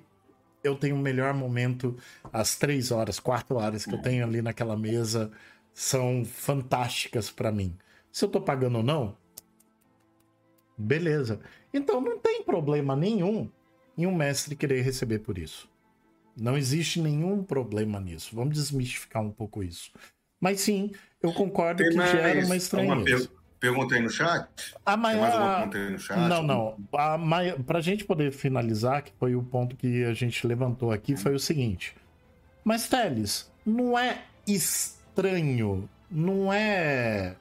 eu 0.64 0.76
tenho 0.76 0.96
o 0.96 1.00
melhor 1.00 1.34
momento, 1.34 1.98
as 2.32 2.56
três 2.56 2.92
horas, 2.92 3.20
quatro 3.20 3.58
horas 3.58 3.86
que 3.86 3.94
eu 3.94 4.02
tenho 4.02 4.24
ali 4.24 4.42
naquela 4.42 4.78
mesa 4.78 5.32
são 5.74 6.24
fantásticas 6.24 7.30
para 7.30 7.52
mim. 7.52 7.76
Se 8.12 8.24
eu 8.24 8.30
tô 8.30 8.40
pagando 8.40 8.78
ou 8.78 8.84
não, 8.84 9.18
beleza. 10.78 11.42
Então 11.74 12.00
não 12.00 12.20
tem 12.20 12.44
problema 12.44 12.96
nenhum 12.96 13.50
em 13.98 14.06
um 14.06 14.16
mestre 14.16 14.56
querer 14.56 14.82
receber 14.82 15.20
por 15.20 15.38
isso. 15.38 15.70
Não 16.36 16.58
existe 16.58 17.00
nenhum 17.00 17.44
problema 17.44 18.00
nisso. 18.00 18.36
Vamos 18.36 18.56
desmistificar 18.56 19.22
um 19.22 19.32
pouco 19.32 19.64
isso. 19.64 19.92
Mas 20.44 20.60
sim, 20.60 20.92
eu 21.22 21.32
concordo 21.34 21.82
tem 21.82 21.92
que 21.92 22.08
gera 22.08 22.46
uma 22.46 22.56
estranheza. 22.56 23.30
Pergunta 23.60 23.96
aí 23.96 24.02
no 24.02 24.10
chat? 24.10 24.76
A 24.86 24.98
maior... 24.98 25.70
Chat? 25.98 26.20
Não, 26.20 26.44
não. 26.44 26.78
A 26.92 27.18
maior... 27.18 27.58
Para 27.64 27.80
a 27.80 27.82
gente 27.82 28.04
poder 28.04 28.34
finalizar, 28.34 29.04
que 29.04 29.14
foi 29.18 29.36
o 29.36 29.42
ponto 29.42 29.76
que 29.78 30.04
a 30.04 30.14
gente 30.14 30.46
levantou 30.46 30.92
aqui, 30.92 31.16
foi 31.16 31.34
o 31.34 31.40
seguinte. 31.40 31.96
Mas, 32.62 32.90
Teles, 32.90 33.50
não 33.66 33.98
é 33.98 34.24
estranho 34.46 35.02
estranho. 35.14 35.90
Não 36.10 36.52
é. 36.52 37.36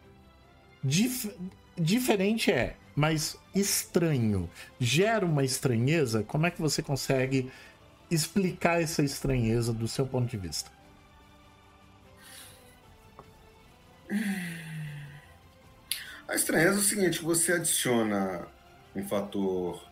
Dif... 0.85 1.31
Diferente 1.77 2.53
é, 2.53 2.77
mas 2.95 3.37
estranho. 3.55 4.49
Gera 4.79 5.25
uma 5.25 5.43
estranheza. 5.43 6.23
Como 6.23 6.47
é 6.47 6.51
que 6.51 6.61
você 6.61 6.83
consegue 6.83 7.51
explicar 8.11 8.83
essa 8.83 9.03
estranheza 9.03 9.73
do 9.73 9.89
seu 9.89 10.07
ponto 10.07 10.31
de 10.31 10.37
vista? 10.37 10.71
A 16.29 16.35
estranheza 16.35 16.77
é 16.77 16.81
o 16.81 16.85
seguinte: 16.85 17.23
você 17.23 17.53
adiciona 17.53 18.47
um 18.95 19.07
fator, 19.07 19.83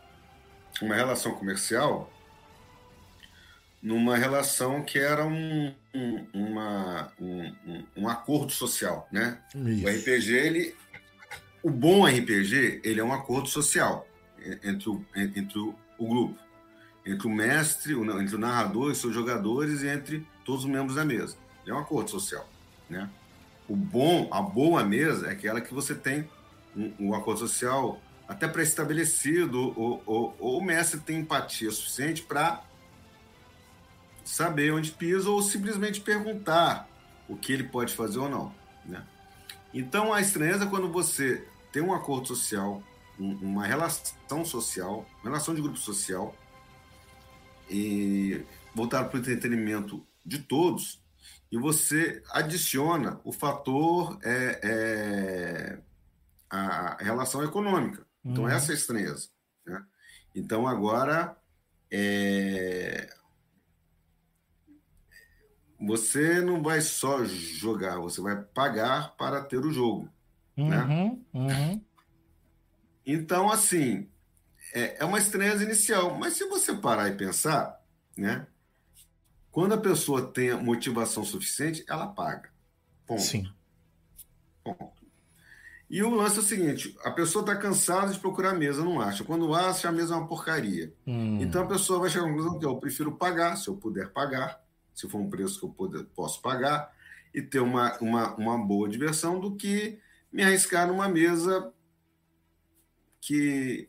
uma 0.81 0.95
relação 0.95 1.35
comercial 1.35 2.11
numa 3.83 4.16
relação 4.16 4.83
que 4.83 4.99
era 4.99 5.25
um, 5.27 5.75
um, 5.95 6.27
uma, 6.35 7.12
um, 7.18 7.55
um, 7.97 8.09
acordo 8.09 8.53
social, 8.53 9.09
né? 9.11 9.39
Isso. 9.55 9.87
O 9.87 9.89
RPG, 9.89 10.33
ele, 10.35 10.77
o 11.62 11.71
bom 11.71 12.07
RPG, 12.07 12.83
ele 12.85 13.01
é 13.01 13.05
um 13.05 13.12
acordo 13.12 13.49
social 13.49 14.07
entre 14.62 14.91
o, 14.91 15.05
entre 15.16 15.59
o, 15.59 15.75
o 15.99 16.09
grupo, 16.09 16.39
entre 17.07 17.27
o 17.27 17.31
mestre, 17.31 17.95
o, 17.95 18.21
entre 18.21 18.37
o 18.37 18.39
narrador 18.39 18.93
e 18.93 18.95
seus 18.95 19.14
jogadores 19.14 19.83
e 19.83 19.89
entre 19.89 20.27
todos 20.45 20.64
os 20.64 20.71
membros 20.71 20.97
da 20.97 21.05
mesa. 21.05 21.37
É 21.66 21.73
um 21.73 21.79
acordo 21.79 22.11
social, 22.11 22.49
né? 22.89 23.09
O 23.71 23.77
bom, 23.77 24.29
a 24.33 24.43
boa 24.43 24.83
mesa 24.83 25.29
é 25.29 25.31
aquela 25.31 25.61
que 25.61 25.73
você 25.73 25.95
tem 25.95 26.29
um, 26.77 26.93
um 26.99 27.14
acordo 27.14 27.39
social 27.39 28.01
até 28.27 28.49
pré-estabelecido, 28.49 29.73
ou, 29.81 30.03
ou, 30.05 30.37
ou 30.41 30.59
o 30.59 30.64
mestre 30.64 30.99
tem 30.99 31.18
empatia 31.18 31.71
suficiente 31.71 32.23
para 32.23 32.64
saber 34.25 34.73
onde 34.73 34.91
pisa 34.91 35.31
ou 35.31 35.41
simplesmente 35.41 36.01
perguntar 36.01 36.89
o 37.29 37.37
que 37.37 37.53
ele 37.53 37.62
pode 37.62 37.95
fazer 37.95 38.18
ou 38.18 38.29
não. 38.29 38.53
Né? 38.85 39.07
Então, 39.73 40.12
a 40.12 40.21
estranheza 40.21 40.64
é 40.64 40.68
quando 40.68 40.91
você 40.91 41.47
tem 41.71 41.81
um 41.81 41.95
acordo 41.95 42.27
social, 42.27 42.83
uma 43.21 43.64
relação 43.68 44.45
social, 44.45 45.07
uma 45.23 45.31
relação 45.31 45.55
de 45.55 45.62
grupo 45.62 45.79
social, 45.79 46.35
e 47.71 48.45
voltado 48.75 49.09
para 49.11 49.16
o 49.16 49.21
entretenimento 49.21 50.05
de 50.27 50.41
todos, 50.41 50.99
e 51.51 51.59
você 51.59 52.22
adiciona 52.30 53.20
o 53.24 53.32
fator 53.32 54.18
é, 54.22 54.61
é, 54.62 55.78
a 56.48 56.96
relação 57.03 57.42
econômica. 57.42 58.07
Então, 58.24 58.44
uhum. 58.44 58.51
essa 58.51 58.72
é 58.72 58.74
a 58.74 58.78
estranheza. 58.78 59.28
Né? 59.66 59.84
Então, 60.34 60.66
agora, 60.66 61.36
é, 61.90 63.12
você 65.78 66.40
não 66.40 66.62
vai 66.62 66.80
só 66.80 67.24
jogar, 67.24 67.98
você 67.98 68.20
vai 68.20 68.36
pagar 68.36 69.16
para 69.16 69.42
ter 69.42 69.59
o 69.59 69.72
jogo. 69.72 70.09
Né? 70.57 70.82
Uhum, 70.82 71.24
né? 71.32 71.70
uhum. 71.72 71.84
Então, 73.05 73.51
assim, 73.51 74.09
é, 74.72 75.03
é 75.03 75.05
uma 75.05 75.18
estranheza 75.18 75.64
inicial. 75.64 76.16
Mas 76.16 76.34
se 76.34 76.44
você 76.46 76.74
parar 76.74 77.09
e 77.09 77.16
pensar, 77.16 77.80
né? 78.16 78.46
Quando 79.51 79.74
a 79.74 79.78
pessoa 79.78 80.22
tem 80.22 80.53
motivação 80.62 81.24
suficiente, 81.24 81.84
ela 81.88 82.07
paga. 82.07 82.51
Ponto. 83.07 83.22
Sim. 83.22 83.51
Ponto. 84.62 85.01
E 85.90 86.03
o 86.05 86.11
lance 86.14 86.36
é 86.36 86.40
o 86.40 86.44
seguinte: 86.44 86.96
a 87.03 87.11
pessoa 87.11 87.42
está 87.42 87.57
cansada 87.57 88.12
de 88.12 88.18
procurar 88.20 88.51
a 88.51 88.55
mesa, 88.55 88.84
não 88.84 89.01
acha. 89.01 89.24
Quando 89.24 89.53
acha, 89.53 89.88
a 89.88 89.92
mesa 89.92 90.14
é 90.14 90.16
uma 90.16 90.28
porcaria. 90.28 90.94
Hum. 91.05 91.38
Então 91.40 91.64
a 91.64 91.66
pessoa 91.66 91.98
vai 91.98 92.09
chegar 92.09 92.26
à 92.26 92.28
conclusão 92.28 92.59
que 92.59 92.64
eu 92.64 92.76
prefiro 92.76 93.12
pagar, 93.12 93.57
se 93.57 93.66
eu 93.66 93.76
puder 93.76 94.11
pagar, 94.11 94.62
se 94.94 95.09
for 95.09 95.18
um 95.18 95.28
preço 95.28 95.59
que 95.59 95.66
eu 95.66 95.70
poder, 95.70 96.05
posso 96.14 96.40
pagar, 96.40 96.92
e 97.34 97.42
ter 97.42 97.59
uma, 97.59 97.98
uma, 97.98 98.34
uma 98.36 98.59
boa 98.59 98.88
diversão, 98.88 99.40
do 99.40 99.57
que 99.57 99.98
me 100.32 100.44
arriscar 100.44 100.86
numa 100.86 101.09
mesa 101.09 101.72
que. 103.20 103.88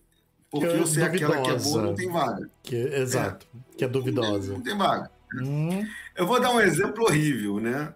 Porque 0.50 0.68
que 0.68 0.74
é 0.74 0.80
eu 0.80 0.88
sei 0.88 1.04
duvidosa. 1.06 1.34
aquela 1.34 1.44
que 1.44 1.52
é 1.52 1.64
boa, 1.64 1.82
não 1.84 1.96
tem 1.96 2.12
vaga. 2.12 2.50
Que, 2.64 2.76
exato, 2.76 3.48
é. 3.54 3.78
que 3.78 3.86
é 3.86 3.88
duvidosa. 3.88 4.54
Não 4.54 4.62
tem, 4.62 4.74
não 4.74 4.80
tem 4.80 4.88
vaga. 4.88 5.12
Hum. 5.36 5.86
Eu 6.16 6.28
vou 6.28 6.40
dar 6.40 6.52
um 6.52 6.60
exemplo 6.60 7.04
horrível, 7.04 7.60
né? 7.60 7.94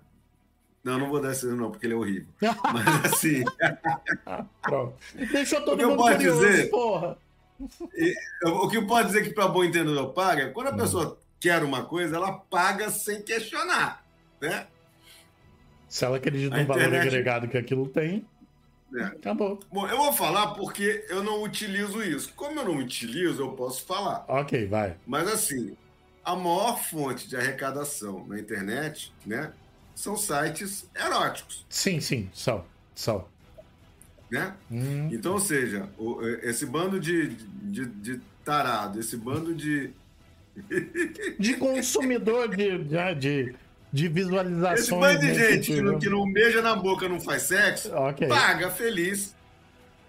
Não, 0.83 0.99
não 0.99 1.09
vou 1.09 1.19
dar 1.19 1.31
esse 1.31 1.45
exemplo, 1.45 1.63
não, 1.63 1.71
porque 1.71 1.87
ele 1.87 1.93
é 1.93 1.97
horrível. 1.97 2.27
Mas 2.71 3.11
assim. 3.11 3.43
Pronto. 4.61 4.95
Deixou 5.31 5.61
todo 5.61 5.81
mundo 5.81 5.97
pode 5.97 6.17
curioso, 6.17 6.45
dizer, 6.45 6.69
porra. 6.69 7.17
o 8.43 8.69
que 8.69 8.81
pode 8.81 9.07
dizer 9.07 9.23
que 9.23 9.33
para 9.33 9.47
bom 9.47 9.63
entendedor 9.63 10.13
paga, 10.13 10.51
quando 10.51 10.67
a 10.67 10.73
hum. 10.73 10.77
pessoa 10.77 11.19
quer 11.39 11.63
uma 11.63 11.83
coisa, 11.85 12.15
ela 12.15 12.33
paga 12.33 12.89
sem 12.89 13.21
questionar, 13.21 14.05
né? 14.39 14.67
Se 15.87 16.05
ela 16.05 16.17
acredita 16.17 16.57
no 16.57 16.65
valor 16.65 16.95
agregado 16.95 17.47
que 17.47 17.57
aquilo 17.57 17.87
tem, 17.87 18.25
é. 18.95 19.03
acabou. 19.03 19.59
Bom, 19.71 19.87
eu 19.87 19.97
vou 19.97 20.13
falar 20.13 20.53
porque 20.55 21.05
eu 21.09 21.23
não 21.23 21.41
utilizo 21.41 22.03
isso. 22.03 22.33
Como 22.35 22.59
eu 22.59 22.65
não 22.65 22.77
utilizo, 22.77 23.41
eu 23.41 23.51
posso 23.53 23.85
falar. 23.85 24.25
Ok, 24.27 24.67
vai. 24.67 24.97
Mas 25.05 25.27
assim, 25.27 25.75
a 26.25 26.35
maior 26.35 26.83
fonte 26.83 27.29
de 27.29 27.37
arrecadação 27.37 28.25
na 28.27 28.39
internet, 28.39 29.13
né, 29.23 29.53
são 29.93 30.17
sites 30.17 30.89
eróticos. 30.95 31.63
Sim, 31.69 32.01
sim, 32.01 32.29
são, 32.33 32.65
são. 32.95 33.27
Né? 34.29 34.53
Hum. 34.71 35.07
Então, 35.11 35.33
ou 35.33 35.39
seja, 35.39 35.87
o, 35.99 36.19
esse 36.41 36.65
bando 36.65 36.99
de, 36.99 37.27
de, 37.27 37.85
de 37.85 38.21
tarado, 38.43 38.99
esse 38.99 39.15
bando 39.15 39.53
de 39.53 39.93
de 41.37 41.55
consumidor 41.57 42.47
de, 42.55 42.79
de, 43.19 43.55
de 43.91 44.07
visualizações. 44.07 44.79
Esse 44.79 44.91
bando 44.91 45.19
de 45.19 45.33
gente 45.35 45.73
que 45.73 45.81
não, 45.81 45.99
que 45.99 46.09
não 46.09 46.31
beija 46.31 46.61
na 46.61 46.75
boca, 46.75 47.07
não 47.07 47.19
faz 47.19 47.43
sexo, 47.43 47.93
okay. 47.95 48.27
paga 48.27 48.71
feliz 48.71 49.35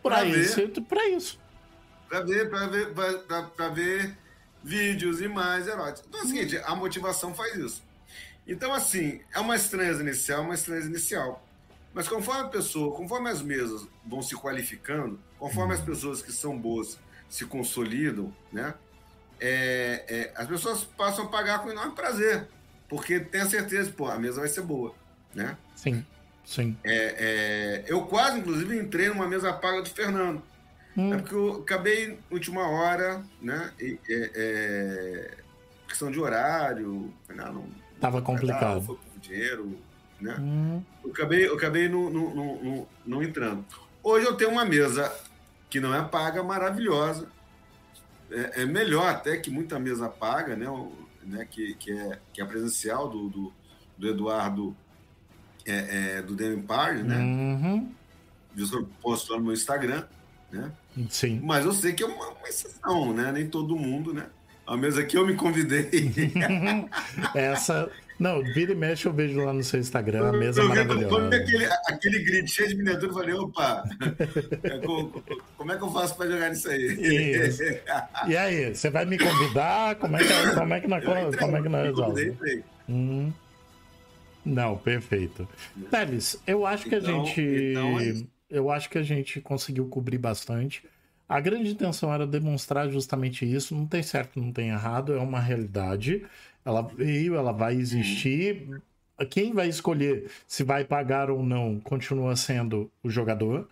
para 0.02 0.24
isso, 0.24 0.68
para 0.88 1.08
isso. 1.08 1.38
Para 2.08 2.20
ver, 2.20 2.48
para 2.48 2.66
ver, 2.68 2.94
para 3.56 3.68
ver 3.68 4.16
vídeos 4.66 5.20
e 5.20 5.28
mais 5.28 5.68
eróticos. 5.68 6.04
Então 6.08 6.20
é 6.20 6.24
o 6.24 6.26
seguinte, 6.26 6.60
a 6.64 6.74
motivação 6.74 7.32
faz 7.32 7.54
isso. 7.54 7.82
Então, 8.46 8.74
assim, 8.74 9.20
é 9.32 9.38
uma 9.38 9.54
estranheza 9.54 10.02
inicial, 10.02 10.42
uma 10.42 10.54
estranheza 10.54 10.88
inicial. 10.88 11.46
Mas 11.94 12.08
conforme 12.08 12.42
a 12.42 12.48
pessoa, 12.48 12.94
conforme 12.94 13.30
as 13.30 13.40
mesas 13.40 13.86
vão 14.04 14.20
se 14.20 14.34
qualificando, 14.34 15.18
conforme 15.38 15.72
as 15.72 15.80
pessoas 15.80 16.20
que 16.20 16.32
são 16.32 16.58
boas 16.58 16.98
se 17.28 17.44
consolidam, 17.46 18.34
né? 18.52 18.74
É, 19.40 20.04
é, 20.08 20.32
as 20.36 20.48
pessoas 20.48 20.84
passam 20.84 21.26
a 21.26 21.28
pagar 21.28 21.60
com 21.60 21.70
enorme 21.70 21.94
prazer, 21.94 22.48
porque 22.88 23.20
tem 23.20 23.42
a 23.42 23.48
certeza, 23.48 23.90
pô, 23.90 24.08
a 24.08 24.18
mesa 24.18 24.40
vai 24.40 24.48
ser 24.48 24.62
boa, 24.62 24.94
né? 25.34 25.56
Sim, 25.74 26.04
sim. 26.44 26.76
É, 26.84 27.84
é 27.84 27.84
eu 27.86 28.02
quase, 28.06 28.38
inclusive, 28.38 28.78
entrei 28.78 29.08
numa 29.08 29.28
mesa 29.28 29.52
paga 29.52 29.80
do 29.82 29.88
Fernando. 29.88 30.42
Hum. 30.96 31.12
É 31.12 31.18
porque 31.18 31.34
eu 31.34 31.60
acabei 31.60 32.18
última 32.30 32.68
hora, 32.68 33.22
né? 33.40 33.72
E, 33.78 33.98
é, 34.08 34.30
é, 34.34 35.34
questão 35.86 36.10
de 36.10 36.18
horário, 36.18 37.12
não, 37.28 37.52
não 37.52 37.66
tava 38.00 38.22
complicado. 38.22 38.82
Foi 38.82 38.96
por 38.96 39.20
dinheiro, 39.20 39.78
né? 40.20 40.36
Hum. 40.38 40.82
Eu 41.04 41.10
acabei, 41.10 41.46
eu 41.46 41.54
acabei 41.54 41.88
não, 41.88 42.10
não, 42.10 42.88
não, 43.04 43.22
entrando. 43.22 43.64
Hoje 44.02 44.26
eu 44.26 44.34
tenho 44.34 44.50
uma 44.50 44.64
mesa 44.64 45.12
que 45.68 45.80
não 45.80 45.94
é 45.94 46.02
paga, 46.02 46.42
maravilhosa. 46.42 47.28
É, 48.30 48.62
é 48.62 48.66
melhor 48.66 49.08
até 49.08 49.36
que 49.36 49.50
muita 49.50 49.78
mesa 49.78 50.08
paga, 50.08 50.56
né? 50.56 50.66
né? 51.22 51.46
Que, 51.50 51.74
que, 51.74 51.92
é, 51.92 52.18
que 52.32 52.40
é 52.40 52.44
a 52.44 52.46
presencial 52.46 53.08
do, 53.08 53.28
do, 53.28 53.52
do 53.98 54.08
Eduardo 54.08 54.76
é, 55.66 56.16
é, 56.18 56.22
do 56.22 56.34
Demi 56.34 56.62
Party, 56.62 57.02
né? 57.02 57.18
Uhum. 57.18 57.92
Lá 58.58 59.36
no 59.36 59.44
meu 59.44 59.52
Instagram, 59.52 60.06
né? 60.50 60.70
Sim. 61.10 61.40
Mas 61.42 61.64
eu 61.64 61.72
sei 61.72 61.92
que 61.92 62.02
é 62.02 62.06
uma, 62.06 62.28
uma 62.28 62.48
exceção, 62.48 63.12
né? 63.12 63.32
Nem 63.32 63.46
todo 63.46 63.76
mundo, 63.76 64.14
né? 64.14 64.26
A 64.66 64.76
mesa 64.76 65.04
que 65.04 65.16
eu 65.16 65.26
me 65.26 65.34
convidei. 65.34 65.88
Essa. 67.34 67.90
Não, 68.18 68.42
vira 68.42 68.72
e 68.72 68.74
mexe 68.74 69.06
eu 69.06 69.12
vejo 69.12 69.44
lá 69.44 69.52
no 69.52 69.62
seu 69.62 69.78
Instagram, 69.78 70.30
a 70.30 70.32
mesa 70.32 70.62
eu, 70.62 70.68
maravilhosa. 70.68 71.08
Quando 71.08 71.34
aquele, 71.34 71.66
aquele 71.66 72.24
grid 72.24 72.50
cheio 72.50 72.70
de 72.70 72.76
miniatura, 72.76 73.08
eu 73.08 73.14
falei, 73.14 73.34
opa, 73.34 73.84
é, 74.64 74.78
como 75.56 75.72
é 75.72 75.76
que 75.76 75.82
eu 75.82 75.92
faço 75.92 76.16
para 76.16 76.30
jogar 76.30 76.48
nisso 76.48 76.68
aí? 76.68 77.46
Isso. 77.46 77.62
E 78.26 78.34
aí, 78.34 78.74
você 78.74 78.88
vai 78.88 79.04
me 79.04 79.18
convidar? 79.18 79.96
Como 79.96 80.16
é 80.16 80.24
que, 80.24 80.54
como 80.54 80.74
é 80.74 80.80
que 80.80 80.88
nós, 80.88 81.04
como 81.36 81.56
é 81.58 81.62
que 81.62 81.68
nós 81.68 81.84
resolvemos? 81.84 82.64
Hum. 82.88 83.32
Não, 84.46 84.78
perfeito. 84.78 85.46
Teles, 85.90 86.40
eu 86.46 86.64
acho 86.64 86.88
que 86.88 86.94
a 86.94 86.98
então, 86.98 87.24
gente. 87.26 87.40
Então 87.40 88.00
é 88.00 88.35
eu 88.48 88.70
acho 88.70 88.88
que 88.88 88.98
a 88.98 89.02
gente 89.02 89.40
conseguiu 89.40 89.86
cobrir 89.88 90.18
bastante. 90.18 90.84
A 91.28 91.40
grande 91.40 91.70
intenção 91.70 92.12
era 92.12 92.26
demonstrar 92.26 92.88
justamente 92.88 93.44
isso. 93.44 93.74
Não 93.74 93.86
tem 93.86 94.02
certo, 94.02 94.40
não 94.40 94.52
tem 94.52 94.68
errado, 94.68 95.12
é 95.12 95.18
uma 95.18 95.40
realidade. 95.40 96.24
Ela 96.64 96.82
veio, 96.82 97.34
ela 97.34 97.52
vai 97.52 97.74
existir. 97.74 98.68
Quem 99.30 99.52
vai 99.52 99.68
escolher 99.68 100.30
se 100.46 100.62
vai 100.62 100.84
pagar 100.84 101.30
ou 101.30 101.42
não 101.42 101.80
continua 101.80 102.36
sendo 102.36 102.90
o 103.02 103.10
jogador. 103.10 103.68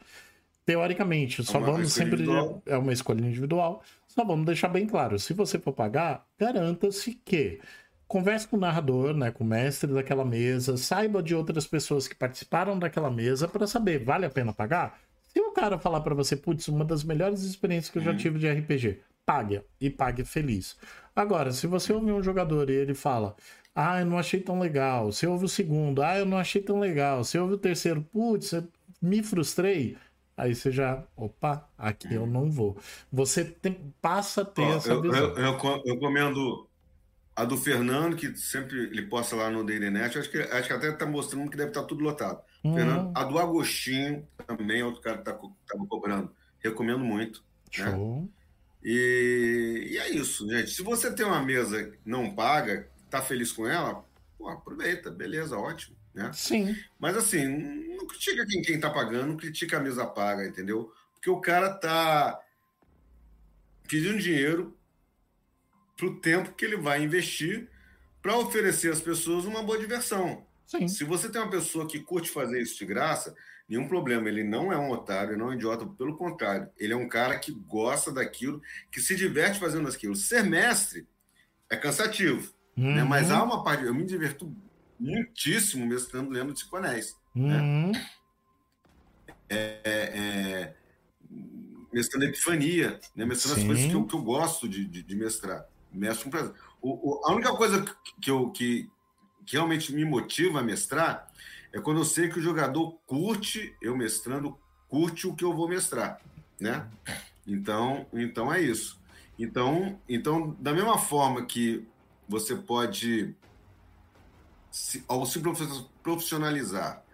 Teoricamente, 0.64 1.42
é 1.42 1.44
só 1.44 1.60
vamos 1.60 1.92
sempre. 1.92 2.14
Individual. 2.14 2.62
É 2.66 2.76
uma 2.76 2.92
escolha 2.92 3.20
individual. 3.20 3.82
Só 4.08 4.24
vamos 4.24 4.46
deixar 4.46 4.68
bem 4.68 4.86
claro: 4.86 5.18
se 5.18 5.34
você 5.34 5.58
for 5.58 5.72
pagar, 5.72 6.26
garanta-se 6.38 7.12
que 7.24 7.60
converse 8.06 8.46
com 8.46 8.56
o 8.56 8.60
narrador, 8.60 9.14
né, 9.14 9.30
com 9.30 9.44
o 9.44 9.46
mestre 9.46 9.92
daquela 9.92 10.24
mesa, 10.24 10.76
saiba 10.76 11.22
de 11.22 11.34
outras 11.34 11.66
pessoas 11.66 12.06
que 12.06 12.14
participaram 12.14 12.78
daquela 12.78 13.10
mesa 13.10 13.48
para 13.48 13.66
saber 13.66 14.04
vale 14.04 14.26
a 14.26 14.30
pena 14.30 14.52
pagar. 14.52 14.98
Se 15.28 15.40
o 15.40 15.52
cara 15.52 15.78
falar 15.78 16.00
para 16.00 16.14
você, 16.14 16.36
putz, 16.36 16.68
uma 16.68 16.84
das 16.84 17.02
melhores 17.02 17.42
experiências 17.42 17.90
que 17.90 17.98
eu 17.98 18.02
já 18.02 18.12
uhum. 18.12 18.16
tive 18.16 18.38
de 18.38 18.50
RPG, 18.50 19.00
pague 19.26 19.62
e 19.80 19.90
pague 19.90 20.24
feliz. 20.24 20.76
Agora, 21.14 21.52
se 21.52 21.66
você 21.66 21.92
ouvir 21.92 22.12
um 22.12 22.22
jogador 22.22 22.70
e 22.70 22.74
ele 22.74 22.94
fala, 22.94 23.34
ah, 23.74 24.00
eu 24.00 24.06
não 24.06 24.18
achei 24.18 24.40
tão 24.40 24.60
legal. 24.60 25.10
Se 25.10 25.26
ouve 25.26 25.46
o 25.46 25.48
segundo, 25.48 26.02
ah, 26.02 26.16
eu 26.16 26.24
não 26.24 26.38
achei 26.38 26.62
tão 26.62 26.78
legal. 26.78 27.24
Se 27.24 27.38
ouve 27.38 27.54
o 27.54 27.58
terceiro, 27.58 28.00
putz, 28.12 28.52
me 29.02 29.22
frustrei. 29.22 29.96
Aí 30.36 30.54
você 30.54 30.70
já, 30.70 31.02
opa, 31.16 31.68
aqui 31.78 32.14
eu 32.14 32.26
não 32.26 32.50
vou. 32.50 32.76
Você 33.12 33.44
tem, 33.44 33.76
passa 34.00 34.42
a 34.42 34.44
ter 34.44 34.62
Ó, 34.62 34.76
essa 34.76 34.90
eu, 34.90 35.02
visão. 35.02 35.34
Eu, 35.36 35.58
eu, 35.58 35.82
eu 35.84 35.98
comendo 35.98 36.68
a 37.36 37.44
do 37.44 37.56
Fernando, 37.56 38.16
que 38.16 38.36
sempre 38.36 38.76
ele 38.76 39.02
posta 39.02 39.34
lá 39.34 39.50
no 39.50 39.64
Dailynet, 39.64 40.18
acho 40.18 40.30
que, 40.30 40.38
acho 40.38 40.68
que 40.68 40.72
até 40.72 40.90
está 40.90 41.04
mostrando 41.04 41.50
que 41.50 41.56
deve 41.56 41.70
estar 41.70 41.82
tá 41.82 41.86
tudo 41.86 42.04
lotado. 42.04 42.40
Uhum. 42.62 42.74
Fernando, 42.74 43.12
a 43.14 43.24
do 43.24 43.38
Agostinho 43.38 44.28
também 44.46 44.80
é 44.80 44.84
outro 44.84 45.00
cara 45.00 45.16
que 45.16 45.22
estava 45.22 45.40
tá, 45.66 45.78
cobrando. 45.88 46.32
Recomendo 46.60 47.00
muito. 47.00 47.44
Né? 47.76 47.90
Show. 47.90 48.22
Né? 48.22 48.28
E, 48.84 49.88
e, 49.90 49.98
é 49.98 50.10
isso, 50.10 50.48
gente. 50.48 50.70
Se 50.70 50.82
você 50.82 51.12
tem 51.12 51.26
uma 51.26 51.42
mesa 51.42 51.82
que 51.84 51.98
não 52.04 52.34
paga, 52.34 52.88
tá 53.10 53.20
feliz 53.20 53.50
com 53.50 53.66
ela, 53.66 54.04
pô, 54.38 54.48
aproveita, 54.48 55.10
beleza, 55.10 55.58
ótimo. 55.58 55.96
Né? 56.14 56.30
Sim. 56.32 56.76
Mas 56.98 57.16
assim, 57.16 57.48
não 57.96 58.06
critica 58.06 58.46
quem, 58.46 58.62
quem 58.62 58.78
tá 58.78 58.90
pagando, 58.90 59.26
não 59.26 59.36
critica 59.36 59.78
a 59.78 59.80
mesa 59.80 60.06
paga, 60.06 60.46
entendeu? 60.46 60.92
Porque 61.14 61.30
o 61.30 61.40
cara 61.40 61.70
tá 61.70 62.40
pedindo 63.88 64.18
dinheiro 64.18 64.76
para 65.96 66.06
o 66.06 66.20
tempo 66.20 66.52
que 66.52 66.64
ele 66.64 66.76
vai 66.76 67.02
investir 67.02 67.68
para 68.24 68.38
oferecer 68.38 68.90
às 68.90 69.00
pessoas 69.02 69.44
uma 69.44 69.62
boa 69.62 69.78
diversão. 69.78 70.46
Sim. 70.66 70.88
Se 70.88 71.04
você 71.04 71.28
tem 71.28 71.40
uma 71.40 71.50
pessoa 71.50 71.86
que 71.86 72.00
curte 72.00 72.30
fazer 72.30 72.60
isso 72.60 72.78
de 72.78 72.86
graça, 72.86 73.34
nenhum 73.68 73.86
problema. 73.86 74.28
Ele 74.28 74.42
não 74.42 74.72
é 74.72 74.78
um 74.78 74.90
otário, 74.90 75.36
não 75.36 75.48
é 75.48 75.50
um 75.50 75.54
idiota, 75.54 75.86
pelo 75.86 76.16
contrário. 76.16 76.68
Ele 76.78 76.92
é 76.92 76.96
um 76.96 77.08
cara 77.08 77.38
que 77.38 77.52
gosta 77.52 78.10
daquilo, 78.10 78.62
que 78.90 79.00
se 79.00 79.14
diverte 79.14 79.60
fazendo 79.60 79.88
aquilo. 79.88 80.16
Ser 80.16 80.42
mestre 80.42 81.06
é 81.68 81.76
cansativo, 81.76 82.52
né? 82.76 82.88
uhum. 82.88 82.94
né? 82.94 83.04
mas 83.04 83.30
há 83.30 83.42
uma 83.42 83.62
parte. 83.62 83.84
Eu 83.84 83.94
me 83.94 84.04
diverto 84.04 84.54
muitíssimo 84.98 85.86
mestrando 85.86 86.30
lendo 86.30 86.52
de 86.52 86.60
Ciconéis. 86.60 87.14
Né? 87.34 87.60
Uhum. 87.60 87.92
Né? 87.92 88.10
É, 89.50 89.80
é, 89.84 90.74
mestrando 91.92 92.24
Epifania, 92.24 92.98
né? 93.14 93.26
mestrando 93.26 93.56
Sim. 93.56 93.60
as 93.60 93.66
coisas 93.66 93.86
que 93.86 93.94
eu, 93.94 94.06
que 94.06 94.14
eu 94.14 94.22
gosto 94.22 94.66
de, 94.66 94.86
de, 94.86 95.02
de 95.02 95.14
mestrar 95.14 95.68
mestre 95.94 96.24
com 96.24 96.30
prazer. 96.30 96.54
O, 96.80 97.10
o, 97.10 97.26
a 97.26 97.32
única 97.32 97.54
coisa 97.54 97.84
que, 98.20 98.30
eu, 98.30 98.50
que, 98.50 98.90
que 99.46 99.56
realmente 99.56 99.92
me 99.92 100.04
motiva 100.04 100.60
a 100.60 100.62
mestrar 100.62 101.26
é 101.72 101.80
quando 101.80 102.00
eu 102.00 102.04
sei 102.04 102.28
que 102.28 102.38
o 102.38 102.42
jogador 102.42 102.92
curte, 103.06 103.74
eu 103.80 103.96
mestrando, 103.96 104.58
curte 104.88 105.26
o 105.26 105.34
que 105.34 105.44
eu 105.44 105.52
vou 105.52 105.68
mestrar, 105.68 106.20
né? 106.60 106.88
Então, 107.46 108.06
então 108.12 108.52
é 108.52 108.60
isso. 108.60 109.00
Então, 109.38 110.00
então 110.08 110.56
da 110.60 110.72
mesma 110.72 110.98
forma 110.98 111.44
que 111.44 111.86
você 112.28 112.54
pode 112.54 113.34
se, 114.70 115.04
ao 115.08 115.26
se 115.26 115.40
profissionalizar, 116.02 117.04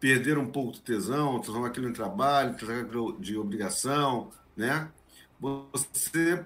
perder 0.00 0.38
um 0.38 0.50
pouco 0.50 0.72
do 0.72 0.80
tesão, 0.80 1.40
transformar 1.40 1.68
aquilo 1.68 1.88
em 1.88 1.92
trabalho, 1.92 2.56
transformar 2.56 2.82
aquilo 2.82 3.20
de 3.20 3.36
obrigação, 3.36 4.30
né? 4.56 4.88
Você 5.40 6.44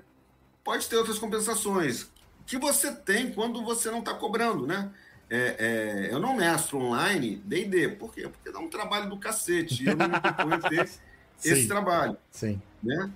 pode 0.64 0.88
ter 0.88 0.96
outras 0.96 1.18
compensações 1.18 2.10
que 2.46 2.58
você 2.58 2.92
tem 2.92 3.32
quando 3.32 3.64
você 3.64 3.90
não 3.90 4.00
está 4.00 4.14
cobrando, 4.14 4.66
né? 4.66 4.90
É, 5.30 5.56
é, 5.58 6.14
eu 6.14 6.18
não 6.18 6.36
mestro 6.36 6.78
online 6.78 7.36
D&D. 7.44 7.88
Por 7.90 8.12
quê? 8.12 8.28
Porque 8.28 8.50
dá 8.50 8.58
um 8.58 8.68
trabalho 8.68 9.08
do 9.08 9.16
cacete. 9.16 9.86
Eu 9.86 9.96
não 9.96 10.08
me 10.08 10.20
proponho 10.20 10.60
ter 10.60 10.90
esse 11.42 11.66
trabalho. 11.66 12.18
Sim. 12.30 12.60
Né? 12.82 13.10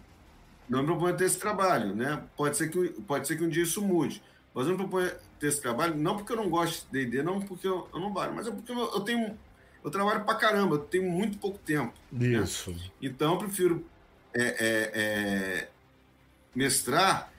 Não 0.67 0.81
me 0.81 0.87
proponho 0.87 1.15
ter 1.15 1.25
esse 1.25 1.39
trabalho. 1.39 1.95
Né? 1.95 2.23
Pode, 2.35 2.57
ser 2.57 2.71
que, 2.71 2.89
pode 3.03 3.27
ser 3.27 3.37
que 3.37 3.45
um 3.45 3.49
dia 3.51 3.65
isso 3.65 3.83
mude. 3.83 4.23
Mas 4.55 4.67
eu 4.67 4.73
não 4.73 4.79
me 4.79 4.89
proponho 4.89 5.13
ter 5.39 5.49
esse 5.49 5.61
trabalho, 5.61 5.95
não 5.95 6.17
porque 6.17 6.33
eu 6.33 6.37
não 6.37 6.49
gosto 6.49 6.91
de 6.91 7.05
D&D, 7.05 7.23
não 7.23 7.41
porque 7.43 7.69
eu, 7.69 7.87
eu 7.93 8.01
não 8.01 8.11
vale, 8.11 8.33
mas 8.35 8.47
é 8.47 8.51
porque 8.51 8.73
eu, 8.73 8.79
eu, 8.79 9.01
tenho... 9.01 9.39
Eu 9.85 9.91
trabalho 9.91 10.25
pra 10.25 10.35
caramba, 10.35 10.77
eu 10.77 10.79
tenho 10.79 11.05
muito 11.05 11.37
pouco 11.37 11.59
tempo. 11.59 11.93
Né? 12.11 12.29
Isso. 12.29 12.71
Né? 12.71 12.79
Então 13.03 13.35
eu 13.35 13.39
prefiro 13.39 13.85
é, 14.33 14.43
é, 14.43 14.91
é 14.95 15.69
mestrar 16.55 17.31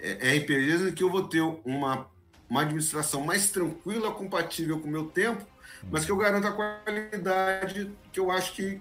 é, 0.00 0.30
é 0.30 0.38
RPGs 0.38 0.88
em 0.88 0.92
que 0.92 1.02
eu 1.02 1.10
vou 1.10 1.26
ter 1.26 1.40
uma, 1.40 2.06
uma 2.48 2.62
administração 2.62 3.24
mais 3.24 3.50
tranquila, 3.50 4.12
compatível 4.12 4.80
com 4.80 4.88
o 4.88 4.90
meu 4.90 5.06
tempo, 5.06 5.44
mas 5.90 6.04
que 6.04 6.12
eu 6.12 6.16
garanto 6.16 6.46
a 6.46 6.52
qualidade 6.52 7.90
que 8.12 8.20
eu 8.20 8.30
acho 8.30 8.52
que, 8.54 8.80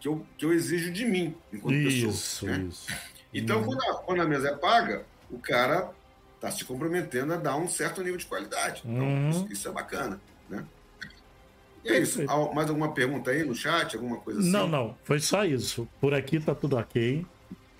que, 0.00 0.08
eu, 0.08 0.24
que 0.36 0.44
eu 0.44 0.52
exijo 0.52 0.92
de 0.92 1.04
mim 1.04 1.34
enquanto 1.52 1.74
isso, 1.74 2.06
pessoa. 2.06 2.58
Né? 2.58 2.64
Isso. 2.68 2.86
Então, 3.32 3.60
hum. 3.60 3.64
quando, 3.64 3.82
a, 3.82 3.94
quando 3.94 4.22
a 4.22 4.24
mesa 4.26 4.48
é 4.48 4.56
paga, 4.56 5.04
o 5.30 5.38
cara 5.38 5.90
está 6.36 6.50
se 6.50 6.64
comprometendo 6.64 7.32
a 7.32 7.36
dar 7.36 7.56
um 7.56 7.68
certo 7.68 8.02
nível 8.02 8.18
de 8.18 8.26
qualidade. 8.26 8.82
Então, 8.84 9.04
hum. 9.04 9.30
isso, 9.30 9.46
isso, 9.50 9.68
é 9.68 9.72
bacana. 9.72 10.20
Né? 10.48 10.64
E 11.84 11.88
é 11.90 11.98
isso. 11.98 12.24
Mais 12.54 12.68
alguma 12.68 12.92
pergunta 12.92 13.30
aí 13.30 13.44
no 13.44 13.54
chat? 13.54 13.96
Alguma 13.96 14.18
coisa 14.18 14.40
assim? 14.40 14.50
Não, 14.50 14.68
não. 14.68 14.96
Foi 15.04 15.18
só 15.18 15.44
isso. 15.44 15.88
Por 16.00 16.14
aqui 16.14 16.40
tá 16.40 16.54
tudo 16.54 16.76
ok. 16.76 17.26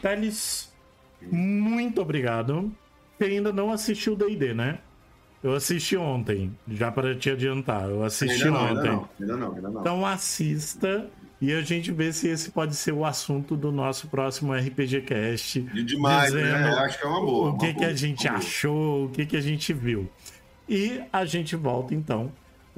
Teles, 0.01 0.74
muito 1.31 2.01
obrigado. 2.01 2.73
Você 3.19 3.25
ainda 3.25 3.53
não 3.53 3.71
assistiu 3.71 4.15
o 4.15 4.17
D&D, 4.17 4.55
né? 4.55 4.79
Eu 5.43 5.55
assisti 5.55 5.97
ontem, 5.97 6.57
já 6.67 6.91
para 6.91 7.15
te 7.15 7.31
adiantar. 7.31 7.89
Eu 7.89 8.03
assisti 8.03 8.45
ainda 8.45 8.59
não, 8.59 8.73
ontem. 8.73 8.89
Ainda 8.89 8.89
não, 8.89 9.07
ainda 9.21 9.37
não, 9.37 9.55
ainda 9.55 9.69
não. 9.71 9.81
Então 9.81 10.07
assista 10.07 11.11
e 11.41 11.53
a 11.53 11.61
gente 11.61 11.93
vê 11.93 12.11
se 12.13 12.29
esse 12.29 12.51
pode 12.51 12.75
ser 12.75 12.93
o 12.93 13.05
assunto 13.05 13.55
do 13.55 13.71
nosso 13.71 14.09
próximo 14.09 14.55
RPG 14.55 15.03
Cast. 15.03 15.61
De 15.61 15.85
demais, 15.85 16.33
né? 16.33 16.73
Eu 16.73 16.79
acho 16.79 16.99
que 16.99 17.05
é 17.05 17.09
uma 17.09 17.21
boa. 17.21 17.51
O 17.51 17.59
que, 17.59 17.67
que 17.67 17.81
boa, 17.81 17.89
a 17.89 17.93
gente 17.93 18.27
achou, 18.27 19.05
o 19.05 19.09
que, 19.11 19.27
que 19.27 19.37
a 19.37 19.41
gente 19.43 19.73
viu. 19.75 20.09
E 20.67 21.03
a 21.13 21.27
gente 21.27 21.55
volta 21.55 21.95
então 21.95 22.33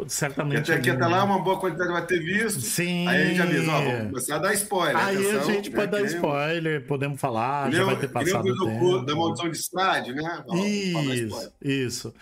certamente. 0.08 0.70
Até 0.70 0.74
aqui 0.74 0.90
até 0.90 1.06
lá 1.06 1.24
uma 1.24 1.38
boa 1.38 1.58
quantidade 1.58 1.90
vai 1.90 2.04
ter 2.04 2.20
visto. 2.20 2.60
Sim. 2.60 3.08
Aí 3.08 3.22
a 3.22 3.24
gente 3.26 3.42
avisa, 3.42 3.72
ó, 3.72 3.80
vamos 3.80 4.08
começar 4.08 4.36
a 4.36 4.38
dar 4.38 4.54
spoiler. 4.54 4.96
Aí 4.96 5.16
atenção, 5.16 5.40
a 5.40 5.52
gente 5.52 5.70
pode 5.70 5.92
né, 5.92 5.98
dar 5.98 6.06
spoiler, 6.06 6.86
podemos 6.86 7.20
falar, 7.20 7.72
já 7.72 7.84
vai 7.84 7.96
ter 7.96 8.08
passado 8.08 8.46
o 8.46 8.66
tempo. 8.66 8.98
Da 9.00 9.14
maldição 9.14 9.50
de 9.50 9.56
Strade, 9.56 10.12
né? 10.12 10.44
isso, 10.54 11.52
isso. 11.62 12.14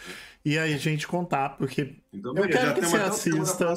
E 0.45 0.59
aí 0.59 0.75
a 0.75 0.79
gente 0.79 1.07
contar, 1.07 1.57
porque 1.57 1.97
então, 2.13 2.37
eu 2.37 2.49
quero 2.49 2.75
que 2.75 2.81
você 2.83 2.97
assista. 2.97 3.75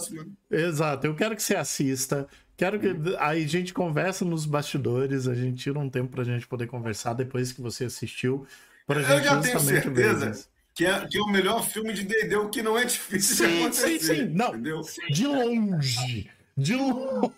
Exato, 0.51 1.07
eu 1.07 1.15
quero 1.15 1.35
que 1.35 1.41
você 1.41 1.55
assista. 1.55 2.27
Quero 2.57 2.79
que 2.79 2.95
aí 3.19 3.43
a 3.43 3.47
gente 3.47 3.73
conversa 3.73 4.25
nos 4.25 4.45
bastidores, 4.45 5.27
a 5.27 5.35
gente 5.35 5.57
tira 5.57 5.79
um 5.79 5.89
tempo 5.89 6.11
pra 6.11 6.23
gente 6.23 6.47
poder 6.47 6.67
conversar 6.67 7.13
depois 7.13 7.51
que 7.51 7.61
você 7.61 7.85
assistiu. 7.85 8.45
Pra 8.85 8.99
eu 8.99 9.05
gente 9.05 9.23
já 9.25 9.39
tenho 9.39 9.59
certeza 9.59 10.47
que 10.77 10.85
é, 10.85 11.07
que 11.07 11.17
é 11.17 11.21
o 11.21 11.27
melhor 11.27 11.67
filme 11.67 11.91
de 11.91 12.03
D&D, 12.03 12.35
o 12.35 12.49
que 12.49 12.61
não 12.61 12.77
é 12.77 12.85
difícil 12.85 13.35
sim, 13.35 13.47
de 13.47 13.59
acontecer. 13.61 13.99
Sim, 13.99 14.15
sim, 14.15 14.25
não. 14.27 14.49
Entendeu? 14.49 14.81
De 15.09 15.25
longe. 15.25 16.29
De 16.55 16.75
longe. 16.75 17.31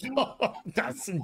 Assim. 0.82 1.20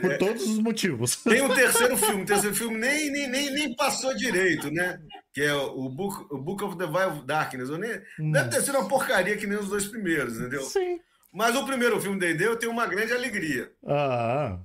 Por 0.00 0.12
é. 0.12 0.18
todos 0.18 0.42
os 0.42 0.58
motivos. 0.58 1.14
Tem 1.22 1.42
o 1.42 1.54
terceiro 1.54 1.96
filme. 1.96 2.22
O 2.24 2.26
terceiro 2.26 2.56
filme 2.56 2.76
nem, 2.76 3.08
nem, 3.12 3.28
nem, 3.28 3.52
nem 3.52 3.76
passou 3.76 4.16
direito, 4.16 4.68
né? 4.68 5.00
Que 5.32 5.42
é 5.42 5.54
o 5.54 5.88
Book, 5.88 6.26
o 6.34 6.38
Book 6.38 6.64
of 6.64 6.76
the 6.76 6.86
Vile 6.86 7.24
Darkness. 7.24 7.68
Eu 7.68 7.78
nem, 7.78 8.02
hum. 8.18 8.32
Deve 8.32 8.50
ter 8.50 8.62
sido 8.62 8.78
uma 8.78 8.88
porcaria 8.88 9.36
que 9.36 9.46
nem 9.46 9.58
os 9.58 9.68
dois 9.68 9.86
primeiros, 9.86 10.38
entendeu? 10.38 10.62
Sim. 10.62 10.98
Mas 11.32 11.54
o 11.54 11.64
primeiro 11.64 12.00
filme 12.00 12.18
D&D 12.18 12.48
eu 12.48 12.56
tenho 12.56 12.72
uma 12.72 12.86
grande 12.86 13.12
alegria. 13.12 13.70
Ah. 13.86 14.58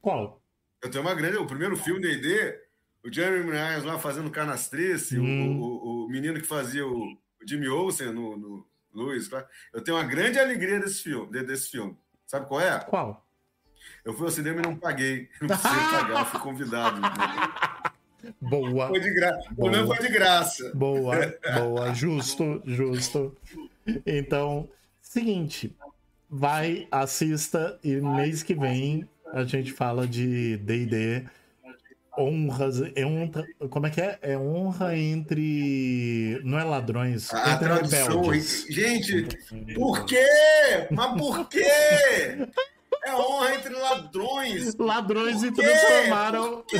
Qual? 0.00 0.40
Eu 0.80 0.90
tenho 0.90 1.02
uma 1.02 1.14
grande... 1.14 1.38
O 1.38 1.46
primeiro 1.46 1.76
filme 1.76 2.00
D&D 2.00 2.69
o 3.04 3.12
Jeremy 3.12 3.50
Irons 3.50 3.84
lá 3.84 3.98
fazendo 3.98 4.30
canastrice, 4.30 5.18
hum. 5.18 5.60
o, 5.60 5.64
o, 5.64 6.04
o, 6.06 6.08
menino 6.08 6.40
que 6.40 6.46
fazia 6.46 6.86
o, 6.86 7.16
Jimmy 7.46 7.68
Olsen 7.68 8.12
no, 8.12 8.36
no 8.36 8.66
Luiz. 8.92 9.30
Eu 9.72 9.82
tenho 9.82 9.96
uma 9.96 10.04
grande 10.04 10.38
alegria 10.38 10.78
desse 10.78 11.02
filme, 11.02 11.42
desse 11.42 11.70
filme. 11.70 11.96
Sabe 12.26 12.46
qual 12.46 12.60
é? 12.60 12.78
Qual? 12.80 13.26
Eu 14.04 14.12
fui 14.12 14.26
ao 14.26 14.30
cinema 14.30 14.60
e 14.60 14.62
não 14.62 14.76
paguei. 14.76 15.28
Não 15.40 15.48
precisei 15.48 15.80
pagar, 15.90 16.24
fui 16.26 16.40
convidado. 16.40 17.00
Boa. 18.40 18.88
Foi 18.88 19.00
de 19.00 19.14
graça. 19.14 19.48
O 19.56 19.70
meu 19.70 19.86
foi 19.86 19.98
de 19.98 20.08
graça. 20.08 20.72
Boa, 20.74 21.16
boa. 21.56 21.94
Justo, 21.94 22.62
justo. 22.66 23.36
Então, 24.06 24.68
seguinte. 25.00 25.74
Vai, 26.28 26.86
assista 26.92 27.80
e 27.82 27.96
mês 27.96 28.42
que 28.44 28.54
vem 28.54 29.08
a 29.32 29.44
gente 29.44 29.72
fala 29.72 30.06
de 30.06 30.56
D&D 30.58 31.26
honras. 32.18 32.80
É 32.94 33.04
honra, 33.04 33.46
como 33.68 33.86
é 33.86 33.90
que 33.90 34.00
é? 34.00 34.18
É 34.22 34.38
honra 34.38 34.96
entre. 34.96 36.40
Não 36.44 36.58
é 36.58 36.64
ladrões. 36.64 37.32
A 37.32 37.56
tradução. 37.56 38.06
Rebeldes. 38.06 38.66
Gente, 38.68 39.28
por 39.74 40.04
quê? 40.06 40.26
Mas 40.90 41.18
por 41.18 41.48
quê? 41.48 41.66
É 43.02 43.14
honra 43.14 43.54
entre 43.54 43.74
ladrões. 43.74 44.74
Ladrões 44.76 45.40
se 45.40 45.50
transformaram. 45.52 46.62
Por 46.62 46.66
quê? 46.66 46.78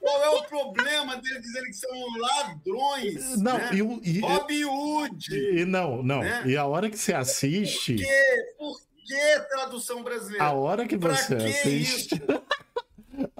Qual 0.00 0.22
é 0.22 0.28
o 0.28 0.42
problema 0.42 1.16
deles 1.16 1.40
dizerem 1.40 1.70
que 1.70 1.76
são 1.76 1.90
ladrões? 2.18 3.40
Não, 3.40 3.56
né? 3.56 3.70
e, 3.72 4.18
e, 4.18 4.20
Bob 4.20 4.64
Wood. 4.66 5.34
E, 5.34 5.64
não, 5.64 6.02
não. 6.02 6.20
Né? 6.20 6.42
E 6.46 6.56
a 6.58 6.66
hora 6.66 6.90
que 6.90 6.98
você 6.98 7.14
assiste. 7.14 7.94
Por 7.94 8.04
quê? 8.04 8.54
Por 8.58 8.76
que 9.06 9.40
tradução 9.48 10.02
brasileira? 10.02 10.44
A 10.44 10.52
hora 10.52 10.86
que 10.86 10.96
você 10.96 11.34
assiste. 11.36 12.20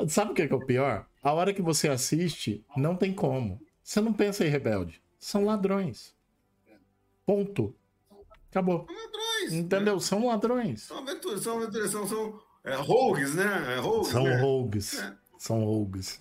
Sabe 0.08 0.32
o 0.32 0.34
que 0.34 0.42
é, 0.42 0.46
que 0.46 0.52
é 0.52 0.56
o 0.56 0.64
pior? 0.64 1.06
A 1.22 1.32
hora 1.32 1.54
que 1.54 1.62
você 1.62 1.88
assiste, 1.88 2.64
não 2.76 2.96
tem 2.96 3.12
como. 3.12 3.60
Você 3.82 4.00
não 4.00 4.12
pensa 4.12 4.44
em 4.44 4.50
rebelde. 4.50 5.02
São 5.18 5.44
ladrões. 5.44 6.14
Ponto. 7.26 7.74
Acabou. 8.50 8.86
São 8.86 8.96
ladrões. 8.96 9.52
Entendeu? 9.52 9.94
Né? 9.94 10.00
São 10.00 10.26
ladrões. 10.26 10.82
São 10.82 10.98
aventuras, 10.98 11.42
são 11.42 11.56
aventuras, 11.56 11.90
são, 11.90 12.06
são 12.06 12.40
é, 12.64 12.74
rogues, 12.76 13.34
né? 13.34 13.74
É, 13.74 13.78
rogues, 13.78 14.08
são 14.08 14.24
né? 14.24 14.36
rogues. 14.40 14.98
É. 14.98 15.14
São 15.38 15.64
rogues. 15.64 16.20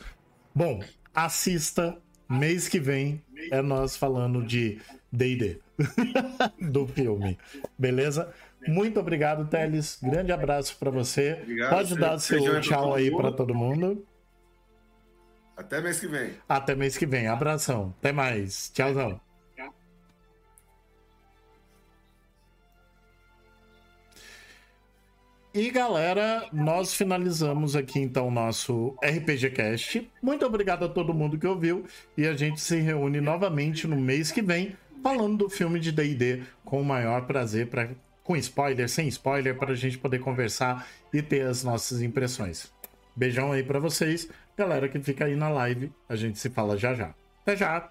Bom, 0.53 0.81
assista. 1.13 1.97
Mês 2.29 2.67
que 2.67 2.79
vem 2.79 3.21
é 3.51 3.61
nós 3.61 3.95
falando 3.95 4.43
de 4.43 4.81
D&D. 5.11 5.59
do 6.71 6.88
filme. 6.88 7.38
Beleza? 7.77 8.34
Muito 8.68 8.99
obrigado, 8.99 9.45
Teles. 9.47 9.99
Grande 10.01 10.32
abraço 10.32 10.78
para 10.78 10.89
você. 10.89 11.39
Obrigado, 11.41 11.70
Pode 11.70 11.95
dar 11.95 12.20
seu 12.20 12.61
tchau 12.61 12.93
aí 12.93 13.11
para 13.11 13.32
todo 13.32 13.53
mundo. 13.53 14.05
Até 15.55 15.82
mês 15.82 15.99
que 15.99 16.07
vem. 16.07 16.34
Até 16.47 16.76
mês 16.76 16.97
que 16.97 17.05
vem. 17.05 17.28
Abração. 17.28 17.93
Até 17.99 18.11
mais. 18.11 18.72
Tchauzão. 18.74 19.20
E 25.55 25.70
galera, 25.70 26.47
nós 26.51 26.95
finalizamos 26.95 27.76
aqui 27.76 27.99
então 27.99 28.28
o 28.28 28.32
nosso 28.32 28.97
RPG 29.03 29.51
Cast. 29.51 30.11
Muito 30.20 30.43
obrigado 30.43 30.84
a 30.84 30.89
todo 30.89 31.14
mundo 31.14 31.38
que 31.38 31.45
ouviu 31.45 31.86
e 32.18 32.26
a 32.26 32.34
gente 32.34 32.59
se 32.59 32.78
reúne 32.78 33.22
novamente 33.22 33.88
no 33.88 33.95
mês 33.95 34.32
que 34.32 34.41
vem 34.41 34.76
falando 35.03 35.38
do 35.38 35.49
filme 35.49 35.80
de 35.80 35.91
D&D 35.91 36.41
com 36.66 36.82
o 36.82 36.86
maior 36.86 37.28
prazer 37.28 37.68
para 37.68 37.91
com 38.24 38.36
spoiler, 38.38 38.88
sem 38.88 39.07
spoiler, 39.07 39.57
para 39.57 39.71
a 39.71 39.76
gente 39.76 39.97
poder 39.97 40.19
conversar 40.19 40.88
e 41.13 41.21
ter 41.21 41.41
as 41.41 41.63
nossas 41.63 42.01
impressões. 42.01 42.71
Beijão 43.15 43.51
aí 43.51 43.63
para 43.63 43.80
vocês, 43.80 44.30
galera 44.57 44.88
que 44.88 44.99
fica 44.99 45.26
aí 45.26 45.36
na 45.36 45.49
live. 45.49 45.91
A 46.07 46.15
gente 46.15 46.39
se 46.39 46.49
fala 46.49 46.78
já 46.78 46.93
já. 46.93 47.13
Até 47.41 47.55
já. 47.55 47.89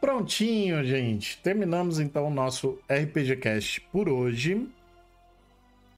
Prontinho, 0.00 0.82
gente. 0.82 1.38
Terminamos 1.42 2.00
então 2.00 2.26
o 2.26 2.30
nosso 2.30 2.78
RPG 2.90 3.36
Cast 3.36 3.80
por 3.92 4.08
hoje. 4.08 4.66